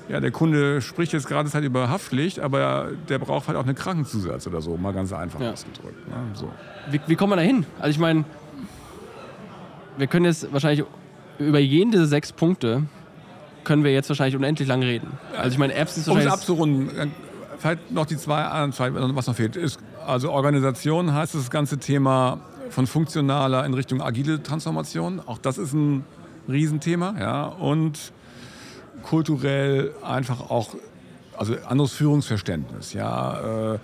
ja, 0.08 0.20
der 0.20 0.30
Kunde 0.30 0.80
spricht 0.80 1.12
jetzt 1.12 1.28
gerade 1.28 1.50
halt 1.52 1.64
über 1.64 1.90
Haftpflicht, 1.90 2.40
aber 2.40 2.90
der 3.08 3.18
braucht 3.18 3.46
halt 3.48 3.58
auch 3.58 3.64
einen 3.64 3.74
Krankenzusatz 3.74 4.46
oder 4.46 4.62
so, 4.62 4.76
mal 4.76 4.94
ganz 4.94 5.12
einfach 5.12 5.40
ja. 5.40 5.52
ausgedrückt. 5.52 6.08
Ne? 6.08 6.14
So. 6.32 6.50
Wie, 6.90 7.00
wie 7.06 7.14
kommt 7.14 7.30
man 7.30 7.38
da 7.38 7.44
hin? 7.44 7.66
Also 7.78 7.90
ich 7.90 7.98
meine, 7.98 8.24
wir 9.98 10.06
können 10.06 10.24
jetzt 10.24 10.50
wahrscheinlich 10.52 10.86
über 11.38 11.58
jeden 11.58 11.92
dieser 11.92 12.06
sechs 12.06 12.32
Punkte 12.32 12.84
können 13.64 13.84
wir 13.84 13.92
jetzt 13.92 14.08
wahrscheinlich 14.08 14.36
unendlich 14.36 14.66
lang 14.66 14.82
reden. 14.82 15.18
Also 15.36 15.50
ich 15.50 15.58
meine, 15.58 15.74
Apps 15.74 15.98
ist 15.98 16.08
Um 16.08 16.16
es 16.16 16.26
abzurunden, 16.26 16.96
äh, 16.96 17.06
vielleicht 17.58 17.90
noch 17.90 18.06
die 18.06 18.16
zwei, 18.16 18.70
zwei, 18.70 18.94
was 18.94 19.26
noch 19.26 19.34
fehlt. 19.34 19.56
Ist, 19.56 19.78
also 20.08 20.32
Organisation 20.32 21.12
heißt 21.12 21.34
das 21.34 21.50
ganze 21.50 21.78
Thema 21.78 22.40
von 22.70 22.86
funktionaler 22.86 23.64
in 23.66 23.74
Richtung 23.74 24.00
agile 24.00 24.42
Transformation. 24.42 25.20
Auch 25.24 25.36
das 25.38 25.58
ist 25.58 25.74
ein 25.74 26.04
Riesenthema. 26.48 27.14
Ja. 27.20 27.44
Und 27.44 28.12
kulturell 29.02 29.92
einfach 30.02 30.50
auch, 30.50 30.74
also 31.36 31.56
anderes 31.68 31.92
Führungsverständnis. 31.92 32.94
Ja. 32.94 33.74
Äh, 33.74 33.78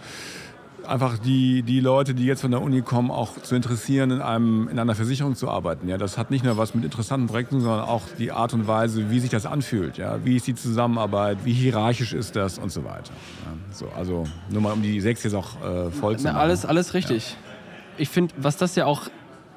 einfach 0.86 1.18
die, 1.18 1.62
die 1.62 1.80
Leute, 1.80 2.14
die 2.14 2.24
jetzt 2.24 2.40
von 2.40 2.50
der 2.50 2.62
Uni 2.62 2.82
kommen, 2.82 3.10
auch 3.10 3.40
zu 3.42 3.54
interessieren, 3.54 4.10
in, 4.10 4.20
einem, 4.20 4.68
in 4.68 4.78
einer 4.78 4.94
Versicherung 4.94 5.36
zu 5.36 5.48
arbeiten. 5.48 5.88
Ja, 5.88 5.98
das 5.98 6.18
hat 6.18 6.30
nicht 6.30 6.44
nur 6.44 6.56
was 6.56 6.74
mit 6.74 6.84
interessanten 6.84 7.26
Projekten, 7.26 7.60
sondern 7.60 7.80
auch 7.80 8.02
die 8.18 8.32
Art 8.32 8.54
und 8.54 8.66
Weise, 8.66 9.10
wie 9.10 9.20
sich 9.20 9.30
das 9.30 9.46
anfühlt. 9.46 9.98
Ja, 9.98 10.24
wie 10.24 10.36
ist 10.36 10.46
die 10.46 10.54
Zusammenarbeit, 10.54 11.38
wie 11.44 11.52
hierarchisch 11.52 12.12
ist 12.12 12.36
das 12.36 12.58
und 12.58 12.70
so 12.70 12.84
weiter. 12.84 13.12
Ja, 13.44 13.74
so, 13.74 13.88
also 13.96 14.24
nur 14.50 14.62
mal 14.62 14.72
um 14.72 14.82
die 14.82 15.00
sechs 15.00 15.22
jetzt 15.22 15.34
auch 15.34 15.62
äh, 15.62 15.90
voll 15.90 16.18
zu 16.18 16.24
machen. 16.24 16.36
Alles, 16.36 16.64
alles 16.64 16.94
richtig. 16.94 17.30
Ja. 17.30 17.52
Ich 17.98 18.08
finde, 18.08 18.34
was 18.36 18.56
das 18.56 18.74
ja 18.76 18.86
auch 18.86 19.02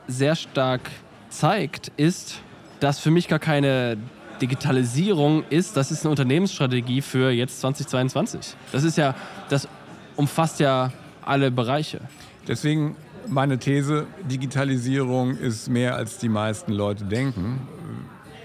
sehr 0.07 0.35
stark 0.35 0.81
zeigt, 1.29 1.91
ist, 1.97 2.41
dass 2.79 2.99
für 2.99 3.11
mich 3.11 3.27
gar 3.27 3.39
keine 3.39 3.97
Digitalisierung 4.41 5.43
ist, 5.49 5.75
das 5.77 5.91
ist 5.91 6.03
eine 6.03 6.11
Unternehmensstrategie 6.11 7.01
für 7.01 7.31
jetzt 7.31 7.59
2022. 7.61 8.55
Das 8.71 8.83
ist 8.83 8.97
ja, 8.97 9.15
das 9.49 9.67
umfasst 10.15 10.59
ja 10.59 10.91
alle 11.27 11.51
Bereiche. 11.51 12.01
Deswegen 12.47 12.95
meine 13.27 13.57
These, 13.59 14.07
Digitalisierung 14.29 15.37
ist 15.37 15.69
mehr 15.69 15.95
als 15.95 16.17
die 16.17 16.29
meisten 16.29 16.71
Leute 16.71 17.05
denken. 17.05 17.59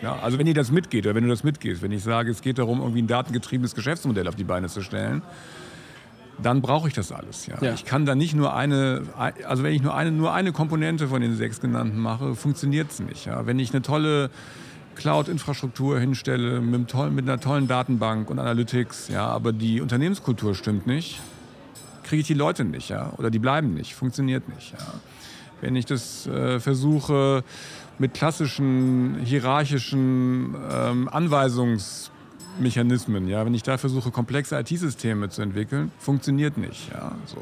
Ja, 0.03 0.19
also 0.21 0.39
wenn 0.39 0.49
ihr 0.49 0.55
das 0.55 0.73
mitgeht 0.73 1.07
oder 1.07 1.15
wenn 1.15 1.23
du 1.23 1.31
das 1.31 1.45
mitgehst, 1.45 1.81
wenn 1.81 1.93
ich 1.93 2.03
sage, 2.03 2.31
es 2.31 2.43
geht 2.43 2.59
darum, 2.59 2.81
irgendwie 2.81 3.03
ein 3.03 3.07
datengetriebenes 3.07 3.75
Geschäftsmodell 3.75 4.27
auf 4.27 4.35
die 4.35 4.45
Beine 4.45 4.67
zu 4.67 4.83
stellen, 4.83 5.23
dann 6.43 6.61
brauche 6.61 6.89
ich 6.89 6.95
das 6.95 7.12
alles. 7.12 7.47
Ja. 7.47 7.55
ja. 7.61 7.73
Ich 7.73 7.85
kann 7.85 8.05
da 8.05 8.17
nicht 8.17 8.35
nur 8.35 8.55
eine, 8.55 9.03
also 9.47 9.62
wenn 9.62 9.73
ich 9.73 9.83
nur 9.83 9.95
eine, 9.95 10.11
nur 10.11 10.33
eine 10.33 10.51
Komponente 10.51 11.07
von 11.07 11.21
den 11.21 11.37
sechs 11.37 11.61
genannten 11.61 11.99
mache, 11.99 12.35
funktioniert 12.35 12.91
es 12.91 12.99
nicht. 12.99 13.27
Ja. 13.27 13.47
Wenn 13.47 13.61
ich 13.61 13.73
eine 13.73 13.83
tolle 13.83 14.31
Cloud-Infrastruktur 14.97 16.01
hinstelle 16.01 16.61
mit, 16.61 16.93
mit, 17.12 17.29
einer 17.29 17.41
tollen 17.41 17.69
Datenbank 17.69 18.29
und 18.29 18.41
Analytics, 18.41 19.09
ja, 19.09 19.27
aber 19.27 19.53
die 19.53 19.81
Unternehmenskultur 19.81 20.55
stimmt 20.55 20.87
nicht, 20.87 21.21
kriege 22.12 22.21
ich 22.21 22.26
die 22.26 22.35
Leute 22.35 22.66
nicht, 22.66 22.90
ja, 22.90 23.11
oder 23.16 23.31
die 23.31 23.38
bleiben 23.38 23.73
nicht, 23.73 23.95
funktioniert 23.95 24.47
nicht. 24.47 24.73
Ja. 24.73 24.81
Wenn 25.62 25.75
ich 25.75 25.87
das 25.87 26.26
äh, 26.26 26.61
versuche 26.61 27.42
mit 27.99 28.12
klassischen 28.12 29.21
hierarchischen 29.25 30.54
ähm, 30.71 31.09
Anweisungsmechanismen, 31.09 33.28
ja, 33.28 33.47
wenn 33.47 33.54
ich 33.54 33.62
da 33.62 33.78
versuche 33.78 34.11
komplexe 34.11 34.61
IT-Systeme 34.61 35.31
zu 35.31 35.40
entwickeln, 35.40 35.90
funktioniert 35.99 36.59
nicht, 36.59 36.92
ja, 36.92 37.12
so. 37.25 37.38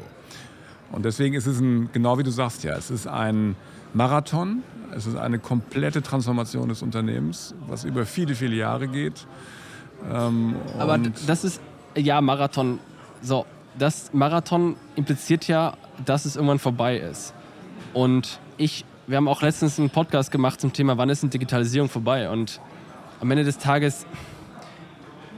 Und 0.93 1.03
deswegen 1.03 1.35
ist 1.35 1.47
es 1.47 1.59
ein, 1.59 1.89
genau 1.91 2.17
wie 2.17 2.23
du 2.23 2.31
sagst, 2.31 2.63
ja, 2.63 2.77
es 2.77 2.91
ist 2.91 3.07
ein 3.07 3.57
Marathon, 3.93 4.63
es 4.95 5.05
ist 5.05 5.17
eine 5.17 5.37
komplette 5.37 6.01
Transformation 6.01 6.69
des 6.69 6.81
Unternehmens, 6.81 7.53
was 7.67 7.83
über 7.83 8.05
viele, 8.05 8.35
viele 8.35 8.55
Jahre 8.55 8.87
geht. 8.87 9.27
Ähm, 10.09 10.55
Aber 10.79 10.97
das 10.97 11.43
ist, 11.43 11.59
ja, 11.97 12.21
Marathon, 12.21 12.79
so, 13.21 13.45
das 13.77 14.13
Marathon 14.13 14.75
impliziert 14.95 15.47
ja, 15.47 15.73
dass 16.05 16.25
es 16.25 16.35
irgendwann 16.35 16.59
vorbei 16.59 16.97
ist. 16.97 17.33
Und 17.93 18.39
ich, 18.57 18.85
wir 19.07 19.17
haben 19.17 19.27
auch 19.27 19.41
letztens 19.41 19.79
einen 19.79 19.89
Podcast 19.89 20.31
gemacht 20.31 20.61
zum 20.61 20.73
Thema, 20.73 20.97
wann 20.97 21.09
ist 21.09 21.23
eine 21.23 21.29
Digitalisierung 21.29 21.89
vorbei? 21.89 22.29
Und 22.29 22.59
am 23.19 23.29
Ende 23.31 23.43
des 23.43 23.57
Tages, 23.57 24.05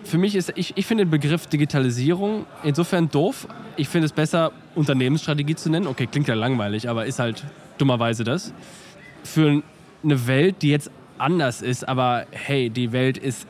für 0.03 0.17
mich 0.17 0.35
ist, 0.35 0.53
ich, 0.55 0.77
ich 0.77 0.85
finde 0.85 1.05
den 1.05 1.11
Begriff 1.11 1.47
Digitalisierung 1.47 2.45
insofern 2.63 3.09
doof. 3.09 3.47
Ich 3.77 3.89
finde 3.89 4.05
es 4.05 4.11
besser, 4.11 4.51
Unternehmensstrategie 4.75 5.55
zu 5.55 5.69
nennen. 5.69 5.87
Okay, 5.87 6.07
klingt 6.07 6.27
ja 6.27 6.35
langweilig, 6.35 6.89
aber 6.89 7.05
ist 7.05 7.19
halt 7.19 7.43
dummerweise 7.77 8.23
das. 8.23 8.53
Für 9.23 9.61
eine 10.03 10.27
Welt, 10.27 10.61
die 10.61 10.69
jetzt 10.69 10.91
anders 11.17 11.61
ist, 11.61 11.87
aber 11.87 12.25
hey, 12.31 12.69
die 12.69 12.91
Welt 12.91 13.17
ist 13.17 13.47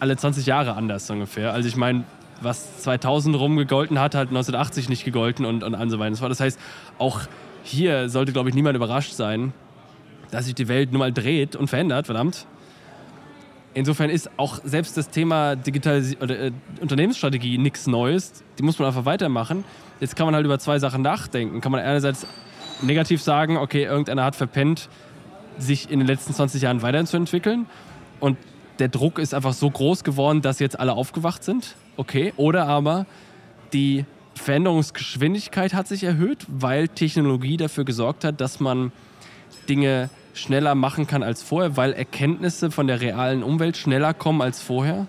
alle 0.00 0.16
20 0.16 0.46
Jahre 0.46 0.74
anders 0.74 1.10
ungefähr. 1.10 1.52
Also 1.52 1.68
ich 1.68 1.76
meine, 1.76 2.04
was 2.40 2.82
2000 2.82 3.36
rum 3.36 3.56
gegolten 3.56 3.98
hat, 3.98 4.14
hat 4.14 4.28
1980 4.28 4.88
nicht 4.88 5.04
gegolten 5.04 5.44
und, 5.44 5.62
und, 5.62 5.74
und 5.74 5.90
so 5.90 5.98
weiter. 5.98 6.28
Das 6.28 6.40
heißt, 6.40 6.58
auch 6.98 7.20
hier 7.62 8.08
sollte, 8.08 8.32
glaube 8.32 8.48
ich, 8.48 8.54
niemand 8.54 8.76
überrascht 8.76 9.12
sein, 9.12 9.52
dass 10.30 10.44
sich 10.44 10.54
die 10.54 10.68
Welt 10.68 10.92
nun 10.92 11.00
mal 11.00 11.12
dreht 11.12 11.56
und 11.56 11.68
verändert, 11.68 12.06
verdammt. 12.06 12.46
Insofern 13.74 14.10
ist 14.10 14.30
auch 14.38 14.60
selbst 14.64 14.96
das 14.96 15.10
Thema 15.10 15.56
Digitalis 15.56 16.16
oder, 16.20 16.38
äh, 16.38 16.52
Unternehmensstrategie 16.80 17.58
nichts 17.58 17.86
Neues. 17.86 18.42
Die 18.58 18.62
muss 18.62 18.78
man 18.78 18.88
einfach 18.88 19.04
weitermachen. 19.04 19.64
Jetzt 20.00 20.16
kann 20.16 20.26
man 20.26 20.34
halt 20.34 20.44
über 20.44 20.58
zwei 20.58 20.78
Sachen 20.78 21.02
nachdenken. 21.02 21.60
Kann 21.60 21.72
man 21.72 21.80
einerseits 21.80 22.26
negativ 22.82 23.22
sagen, 23.22 23.56
okay, 23.56 23.84
irgendeiner 23.84 24.24
hat 24.24 24.36
verpennt, 24.36 24.88
sich 25.58 25.90
in 25.90 25.98
den 25.98 26.06
letzten 26.06 26.32
20 26.32 26.62
Jahren 26.62 26.82
weiterzuentwickeln. 26.82 27.66
Und 28.20 28.38
der 28.78 28.88
Druck 28.88 29.18
ist 29.18 29.34
einfach 29.34 29.52
so 29.52 29.70
groß 29.70 30.04
geworden, 30.04 30.40
dass 30.40 30.60
jetzt 30.60 30.78
alle 30.78 30.94
aufgewacht 30.94 31.44
sind 31.44 31.74
okay. 31.98 32.32
Oder 32.36 32.66
aber 32.66 33.04
die 33.74 34.06
Veränderungsgeschwindigkeit 34.34 35.74
hat 35.74 35.86
sich 35.86 36.04
erhöht, 36.04 36.46
weil 36.48 36.88
Technologie 36.88 37.58
dafür 37.58 37.84
gesorgt 37.84 38.24
hat, 38.24 38.40
dass 38.40 38.60
man 38.60 38.92
Dinge 39.68 40.08
schneller 40.32 40.74
machen 40.74 41.06
kann 41.06 41.22
als 41.22 41.42
vorher, 41.42 41.76
weil 41.76 41.92
Erkenntnisse 41.92 42.70
von 42.70 42.86
der 42.86 43.00
realen 43.00 43.42
Umwelt 43.42 43.76
schneller 43.76 44.14
kommen 44.14 44.40
als 44.40 44.62
vorher 44.62 45.06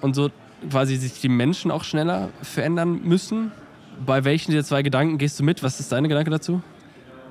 und 0.00 0.14
so 0.14 0.30
quasi 0.70 0.96
sich 0.96 1.20
die 1.20 1.28
Menschen 1.28 1.70
auch 1.70 1.84
schneller 1.84 2.30
verändern 2.42 3.00
müssen. 3.04 3.52
Bei 4.06 4.24
welchen 4.24 4.52
dieser 4.52 4.64
zwei 4.64 4.82
Gedanken 4.82 5.18
gehst 5.18 5.38
du 5.38 5.44
mit? 5.44 5.62
Was 5.62 5.80
ist 5.80 5.92
deine 5.92 6.08
Gedanke 6.08 6.30
dazu? 6.30 6.62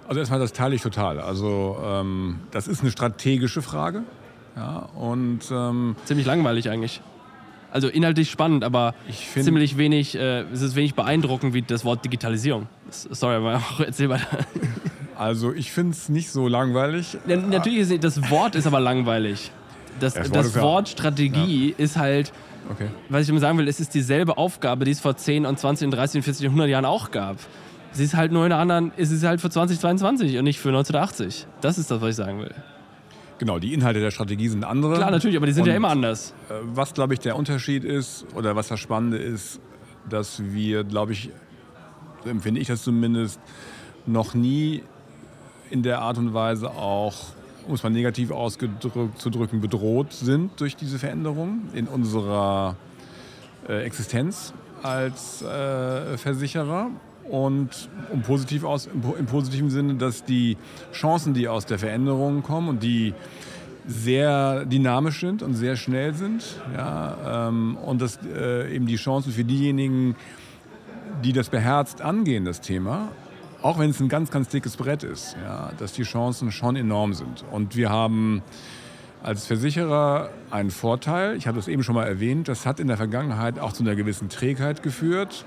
Also 0.08 0.20
erstmal, 0.20 0.40
das 0.40 0.54
teile 0.54 0.76
ich 0.76 0.82
total. 0.82 1.20
Also 1.20 1.78
ähm, 1.84 2.40
das 2.52 2.68
ist 2.68 2.82
eine 2.82 2.92
strategische 2.92 3.62
Frage. 3.62 4.04
Ja, 4.56 4.90
und, 4.96 5.40
ähm, 5.52 5.96
Ziemlich 6.06 6.28
langweilig 6.28 6.70
eigentlich. 6.70 7.02
Also 7.74 7.88
inhaltlich 7.88 8.30
spannend, 8.30 8.64
aber 8.64 8.94
ziemlich 9.34 9.78
wenig, 9.78 10.14
äh, 10.14 10.42
es 10.54 10.62
ist 10.62 10.76
wenig 10.76 10.94
beeindruckend 10.94 11.56
wie 11.56 11.64
das 11.64 11.84
Wort 11.84 12.06
Digitalisierung. 12.06 12.68
Sorry, 12.92 13.38
aber 13.38 13.64
erzähl 13.80 14.10
weiter. 14.10 14.28
Also 15.16 15.52
ich 15.52 15.72
finde 15.72 15.94
es 15.94 16.08
nicht 16.08 16.30
so 16.30 16.48
langweilig. 16.48 17.18
Ja, 17.26 17.36
natürlich 17.38 17.80
ist 17.80 18.04
das 18.04 18.30
Wort 18.30 18.54
ist 18.54 18.68
aber 18.68 18.80
langweilig. 18.80 19.50
Das, 20.00 20.14
das, 20.14 20.30
das 20.30 20.56
Wort, 20.62 20.88
Strategie 20.88 21.70
ja. 21.70 21.84
ist 21.84 21.98
halt, 21.98 22.32
okay. 22.70 22.90
was 23.10 23.24
ich 23.24 23.30
immer 23.30 23.40
sagen 23.40 23.58
will, 23.58 23.68
es 23.68 23.80
ist 23.80 23.96
dieselbe 23.96 24.38
Aufgabe, 24.38 24.86
die 24.86 24.92
es 24.92 25.00
vor 25.00 25.18
10 25.18 25.48
und 25.48 25.58
20 25.58 25.86
und 25.86 25.92
30 25.96 26.18
und 26.18 26.24
40 26.26 26.46
und 26.46 26.52
100 26.52 26.70
Jahren 26.70 26.86
auch 26.86 27.10
gab. 27.10 27.38
Sie 27.92 28.04
ist 28.04 28.16
halt 28.16 28.32
nur 28.32 28.46
in 28.46 28.52
einer 28.52 28.62
anderen, 28.62 28.92
es 28.98 29.10
ist 29.10 29.24
halt 29.24 29.42
für 29.42 29.50
2022 29.50 30.38
und 30.38 30.44
nicht 30.44 30.60
für 30.60 30.70
1980. 30.70 31.48
Das 31.62 31.80
ist 31.80 31.90
das, 31.90 32.02
was 32.02 32.10
ich 32.12 32.16
sagen 32.18 32.38
will. 32.38 32.54
Genau, 33.40 33.60
die 33.60 33.74
Inhalte 33.74 34.00
der 34.00 34.12
Strategie 34.12 34.48
sind 34.48 34.64
andere. 34.64 34.96
Klar, 34.96 35.12
natürlich, 35.12 35.38
aber 35.38 35.46
die 35.46 35.54
sind 35.54 35.64
Und, 35.64 35.70
ja 35.70 35.76
immer 35.76 35.90
anders. 35.90 36.34
Äh, 36.50 36.54
was, 36.64 36.94
glaube 36.94 37.14
ich, 37.14 37.20
der 37.20 37.36
Unterschied 37.36 37.84
ist, 37.84 38.26
oder 38.36 38.56
was 38.56 38.68
das 38.68 38.80
Spannende 38.80 39.18
ist, 39.18 39.60
dass 40.10 40.44
wir, 40.44 40.84
glaube 40.84 41.14
ich, 41.14 41.30
empfinde 42.26 42.62
ich 42.62 42.68
das 42.68 42.84
zumindest, 42.84 43.40
noch 44.06 44.34
nie 44.34 44.84
in 45.70 45.82
der 45.82 46.00
Art 46.00 46.18
und 46.18 46.34
Weise 46.34 46.70
auch, 46.70 47.16
um 47.68 47.74
es 47.74 47.84
mal 47.84 47.90
negativ 47.90 48.32
auszudrücken, 48.32 49.62
bedroht 49.62 50.14
sind 50.14 50.60
durch 50.60 50.76
diese 50.76 51.00
Veränderung 51.00 51.62
in 51.74 51.88
unserer 51.88 52.76
äh, 53.68 53.84
Existenz 53.84 54.54
als 54.84 55.42
äh, 55.42 56.18
Versicherer 56.18 56.92
und 57.30 57.90
um 58.12 58.22
positiv 58.22 58.64
aus, 58.64 58.88
im 58.88 59.26
positiven 59.26 59.70
Sinne, 59.70 59.96
dass 59.96 60.24
die 60.24 60.58
Chancen, 60.92 61.34
die 61.34 61.48
aus 61.48 61.66
der 61.66 61.80
Veränderung 61.80 62.44
kommen 62.44 62.70
und 62.70 62.84
die 62.84 63.14
sehr 63.86 64.66
dynamisch 64.66 65.20
sind 65.20 65.44
und 65.44 65.56
sehr 65.56 65.76
schnell 65.76 66.14
sind, 66.14 66.44
ja, 66.76 67.48
ähm, 67.48 67.78
und 67.78 68.02
dass 68.02 68.20
äh, 68.26 68.74
eben 68.74 68.86
die 68.86 68.96
Chancen 68.96 69.34
für 69.34 69.44
diejenigen, 69.44 70.16
die 71.24 71.34
das 71.34 71.50
beherzt 71.50 72.02
angehen, 72.02 72.46
das 72.46 72.62
Thema, 72.62 73.10
auch 73.62 73.80
wenn 73.80 73.90
es 73.90 74.00
ein 74.00 74.10
ganz, 74.10 74.32
ganz 74.32 74.50
dickes 74.50 74.78
Brett 74.78 75.04
ist, 75.04 75.36
ja, 75.44 75.72
dass 75.78 75.94
die 75.94 76.04
Chancen 76.04 76.52
schon 76.52 76.76
enorm 76.76 77.14
sind. 77.14 77.44
Und 77.52 77.76
wir 77.76 77.90
haben 77.90 78.42
als 79.22 79.48
Versicherer 79.48 80.30
einen 80.52 80.70
Vorteil, 80.70 81.38
ich 81.38 81.48
habe 81.48 81.58
das 81.58 81.68
eben 81.68 81.84
schon 81.84 81.96
mal 81.96 82.06
erwähnt, 82.06 82.50
das 82.50 82.66
hat 82.66 82.80
in 82.80 82.88
der 82.88 82.98
Vergangenheit 82.98 83.60
auch 83.60 83.72
zu 83.72 83.84
einer 83.84 83.96
gewissen 83.96 84.30
Trägheit 84.30 84.84
geführt 84.84 85.46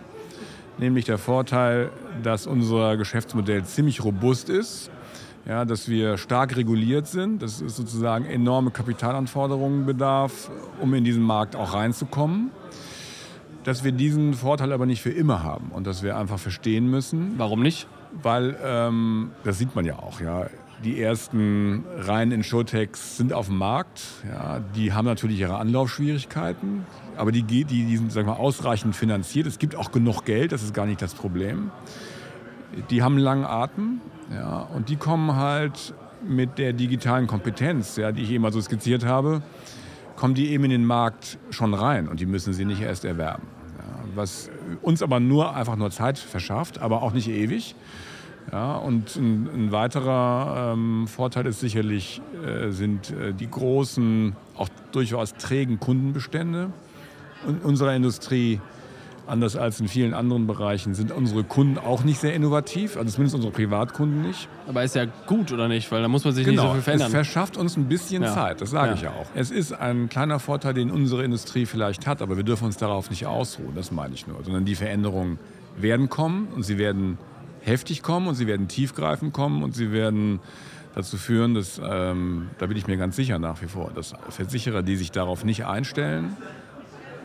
nämlich 0.78 1.04
der 1.04 1.18
Vorteil, 1.18 1.90
dass 2.22 2.46
unser 2.46 2.96
Geschäftsmodell 2.96 3.64
ziemlich 3.64 4.04
robust 4.04 4.48
ist, 4.48 4.90
ja, 5.46 5.64
dass 5.64 5.88
wir 5.88 6.18
stark 6.18 6.56
reguliert 6.56 7.06
sind, 7.06 7.40
dass 7.40 7.60
es 7.60 7.76
sozusagen 7.76 8.24
enorme 8.24 8.72
Kapitalanforderungen 8.72 9.86
bedarf, 9.86 10.50
um 10.80 10.92
in 10.94 11.04
diesen 11.04 11.22
Markt 11.22 11.54
auch 11.54 11.72
reinzukommen. 11.72 12.50
Dass 13.62 13.84
wir 13.84 13.92
diesen 13.92 14.34
Vorteil 14.34 14.72
aber 14.72 14.86
nicht 14.86 15.02
für 15.02 15.10
immer 15.10 15.42
haben 15.42 15.70
und 15.70 15.86
dass 15.86 16.02
wir 16.02 16.16
einfach 16.16 16.38
verstehen 16.38 16.88
müssen. 16.88 17.34
Warum 17.36 17.62
nicht? 17.62 17.88
Weil, 18.22 18.56
ähm, 18.64 19.30
das 19.44 19.58
sieht 19.58 19.74
man 19.74 19.84
ja 19.84 19.98
auch, 19.98 20.20
ja. 20.20 20.46
Die 20.84 21.00
ersten 21.00 21.84
rein 21.96 22.32
in 22.32 22.42
Showtex 22.42 23.16
sind 23.16 23.32
auf 23.32 23.46
dem 23.46 23.56
Markt. 23.56 24.02
Ja, 24.28 24.60
die 24.74 24.92
haben 24.92 25.06
natürlich 25.06 25.40
ihre 25.40 25.58
Anlaufschwierigkeiten, 25.58 26.84
aber 27.16 27.32
die, 27.32 27.42
die, 27.42 27.64
die 27.64 27.96
sind 27.96 28.12
sagen 28.12 28.26
wir, 28.26 28.38
ausreichend 28.38 28.96
finanziert. 28.96 29.46
Es 29.46 29.58
gibt 29.58 29.76
auch 29.76 29.92
genug 29.92 30.24
Geld, 30.24 30.52
das 30.52 30.62
ist 30.62 30.74
gar 30.74 30.86
nicht 30.86 31.02
das 31.02 31.14
Problem. 31.14 31.70
Die 32.90 33.02
haben 33.02 33.14
einen 33.14 33.22
langen 33.22 33.44
Atem 33.44 34.00
ja, 34.32 34.58
und 34.58 34.88
die 34.88 34.96
kommen 34.96 35.36
halt 35.36 35.94
mit 36.26 36.58
der 36.58 36.72
digitalen 36.72 37.26
Kompetenz, 37.26 37.96
ja, 37.96 38.12
die 38.12 38.22
ich 38.22 38.30
eben 38.30 38.42
mal 38.42 38.52
so 38.52 38.60
skizziert 38.60 39.04
habe, 39.04 39.42
kommen 40.16 40.34
die 40.34 40.50
eben 40.50 40.64
in 40.64 40.70
den 40.70 40.84
Markt 40.84 41.38
schon 41.50 41.74
rein 41.74 42.08
und 42.08 42.20
die 42.20 42.26
müssen 42.26 42.52
sie 42.52 42.64
nicht 42.64 42.80
erst 42.80 43.04
erwerben. 43.04 43.46
Ja, 43.78 44.04
was 44.14 44.50
uns 44.82 45.02
aber 45.02 45.20
nur 45.20 45.54
einfach 45.54 45.76
nur 45.76 45.90
Zeit 45.90 46.18
verschafft, 46.18 46.80
aber 46.80 47.02
auch 47.02 47.12
nicht 47.12 47.28
ewig. 47.28 47.74
Ja, 48.52 48.76
und 48.76 49.16
ein, 49.16 49.48
ein 49.52 49.72
weiterer 49.72 50.72
ähm, 50.74 51.08
Vorteil 51.08 51.46
ist 51.46 51.60
sicherlich, 51.60 52.22
äh, 52.44 52.70
sind 52.70 53.10
äh, 53.10 53.34
die 53.34 53.50
großen, 53.50 54.36
auch 54.56 54.68
durchaus 54.92 55.34
trägen 55.34 55.80
Kundenbestände 55.80 56.70
in 57.46 57.58
unserer 57.58 57.94
Industrie 57.94 58.60
Anders 59.26 59.56
als 59.56 59.80
in 59.80 59.88
vielen 59.88 60.14
anderen 60.14 60.46
Bereichen 60.46 60.94
sind 60.94 61.10
unsere 61.10 61.42
Kunden 61.42 61.78
auch 61.78 62.04
nicht 62.04 62.20
sehr 62.20 62.32
innovativ, 62.32 62.96
also 62.96 63.10
zumindest 63.10 63.34
unsere 63.34 63.52
Privatkunden 63.52 64.22
nicht. 64.22 64.48
Aber 64.68 64.84
ist 64.84 64.94
ja 64.94 65.06
gut, 65.26 65.50
oder 65.50 65.66
nicht? 65.66 65.90
Weil 65.90 66.02
da 66.02 66.06
muss 66.06 66.24
man 66.24 66.32
sich 66.32 66.44
genau, 66.44 66.62
nicht 66.62 66.68
so 66.68 66.74
viel 66.74 66.82
verändern. 66.82 67.06
Es 67.08 67.12
verschafft 67.12 67.56
uns 67.56 67.76
ein 67.76 67.88
bisschen 67.88 68.22
ja. 68.22 68.32
Zeit, 68.32 68.60
das 68.60 68.70
sage 68.70 68.90
ja. 68.90 68.94
ich 68.94 69.02
ja 69.02 69.10
auch. 69.10 69.26
Es 69.34 69.50
ist 69.50 69.72
ein 69.72 70.08
kleiner 70.08 70.38
Vorteil, 70.38 70.74
den 70.74 70.92
unsere 70.92 71.24
Industrie 71.24 71.66
vielleicht 71.66 72.06
hat, 72.06 72.22
aber 72.22 72.36
wir 72.36 72.44
dürfen 72.44 72.66
uns 72.66 72.76
darauf 72.76 73.10
nicht 73.10 73.26
ausruhen, 73.26 73.74
das 73.74 73.90
meine 73.90 74.14
ich 74.14 74.28
nur. 74.28 74.44
Sondern 74.44 74.64
die 74.64 74.76
Veränderungen 74.76 75.40
werden 75.76 76.08
kommen 76.08 76.46
und 76.54 76.62
sie 76.62 76.78
werden 76.78 77.18
heftig 77.62 78.04
kommen 78.04 78.28
und 78.28 78.36
sie 78.36 78.46
werden 78.46 78.68
tiefgreifend 78.68 79.32
kommen 79.32 79.64
und 79.64 79.74
sie 79.74 79.90
werden 79.90 80.38
dazu 80.94 81.16
führen, 81.16 81.54
dass, 81.54 81.80
ähm, 81.84 82.48
da 82.58 82.66
bin 82.66 82.76
ich 82.76 82.86
mir 82.86 82.96
ganz 82.96 83.16
sicher 83.16 83.40
nach 83.40 83.60
wie 83.60 83.66
vor, 83.66 83.90
dass 83.92 84.14
Versicherer, 84.28 84.82
die 84.82 84.94
sich 84.94 85.10
darauf 85.10 85.44
nicht 85.44 85.66
einstellen, 85.66 86.36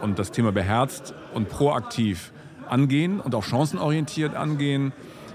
und 0.01 0.19
das 0.19 0.31
Thema 0.31 0.51
beherzt 0.51 1.13
und 1.33 1.49
proaktiv 1.49 2.31
angehen 2.69 3.19
und 3.19 3.35
auch 3.35 3.43
chancenorientiert 3.43 4.35
angehen, 4.35 4.93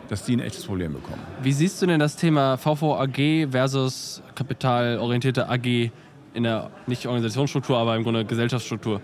dass 0.08 0.24
die 0.24 0.36
ein 0.36 0.40
echtes 0.40 0.64
Problem 0.64 0.94
bekommen. 0.94 1.20
Wie 1.42 1.52
siehst 1.52 1.80
du 1.82 1.86
denn 1.86 2.00
das 2.00 2.16
Thema 2.16 2.56
VVAG 2.56 3.48
versus 3.50 4.22
kapitalorientierte 4.34 5.48
AG 5.48 5.90
in 6.34 6.42
der 6.42 6.70
nicht 6.86 7.06
Organisationsstruktur, 7.06 7.76
aber 7.76 7.96
im 7.96 8.02
Grunde 8.02 8.24
Gesellschaftsstruktur? 8.24 9.00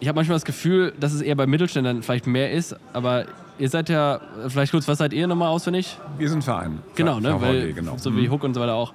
Ich 0.00 0.08
habe 0.08 0.16
manchmal 0.16 0.36
das 0.36 0.44
Gefühl, 0.44 0.92
dass 0.98 1.12
es 1.12 1.22
eher 1.22 1.36
bei 1.36 1.46
Mittelständlern 1.46 2.02
vielleicht 2.02 2.26
mehr 2.26 2.52
ist, 2.52 2.76
aber 2.92 3.26
ihr 3.58 3.70
seid 3.70 3.88
ja, 3.88 4.20
vielleicht 4.48 4.72
kurz, 4.72 4.86
was 4.88 4.98
seid 4.98 5.12
ihr 5.12 5.26
nochmal 5.26 5.48
auswendig? 5.48 5.96
Wir 6.18 6.28
sind 6.28 6.44
Verein. 6.44 6.80
Genau, 6.96 7.20
ne? 7.20 7.30
VVAG, 7.30 7.42
Weil, 7.42 7.72
genau. 7.72 7.96
So 7.96 8.14
wie 8.14 8.26
mhm. 8.26 8.32
Hook 8.32 8.44
und 8.44 8.54
so 8.54 8.60
weiter 8.60 8.74
auch 8.74 8.92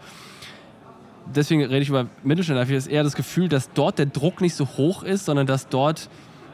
deswegen 1.36 1.64
rede 1.64 1.80
ich 1.80 1.90
über 1.90 2.08
Mittelständler, 2.24 2.64
ich 2.64 2.86
habe 2.86 2.92
eher 2.92 3.04
das 3.04 3.16
Gefühl, 3.16 3.50
dass 3.50 3.72
dort 3.74 4.00
der 4.00 4.06
Druck 4.06 4.42
nicht 4.42 4.56
so 4.56 4.66
hoch 4.66 5.04
ist, 5.04 5.26
sondern 5.26 5.48
dass 5.48 5.68
dort 5.68 6.10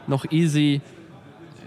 noch 0.06 0.30
easy 0.30 0.80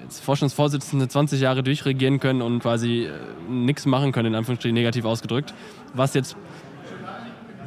Vorstandsvorsitzende 0.09 1.07
20 1.07 1.39
Jahre 1.39 1.63
durchregieren 1.63 2.19
können 2.19 2.41
und 2.41 2.59
quasi 2.59 3.05
äh, 3.05 3.11
nichts 3.49 3.85
machen 3.85 4.11
können, 4.11 4.27
in 4.27 4.35
Anführungsstrichen 4.35 4.73
negativ 4.73 5.05
ausgedrückt. 5.05 5.53
Was 5.93 6.13
jetzt 6.13 6.35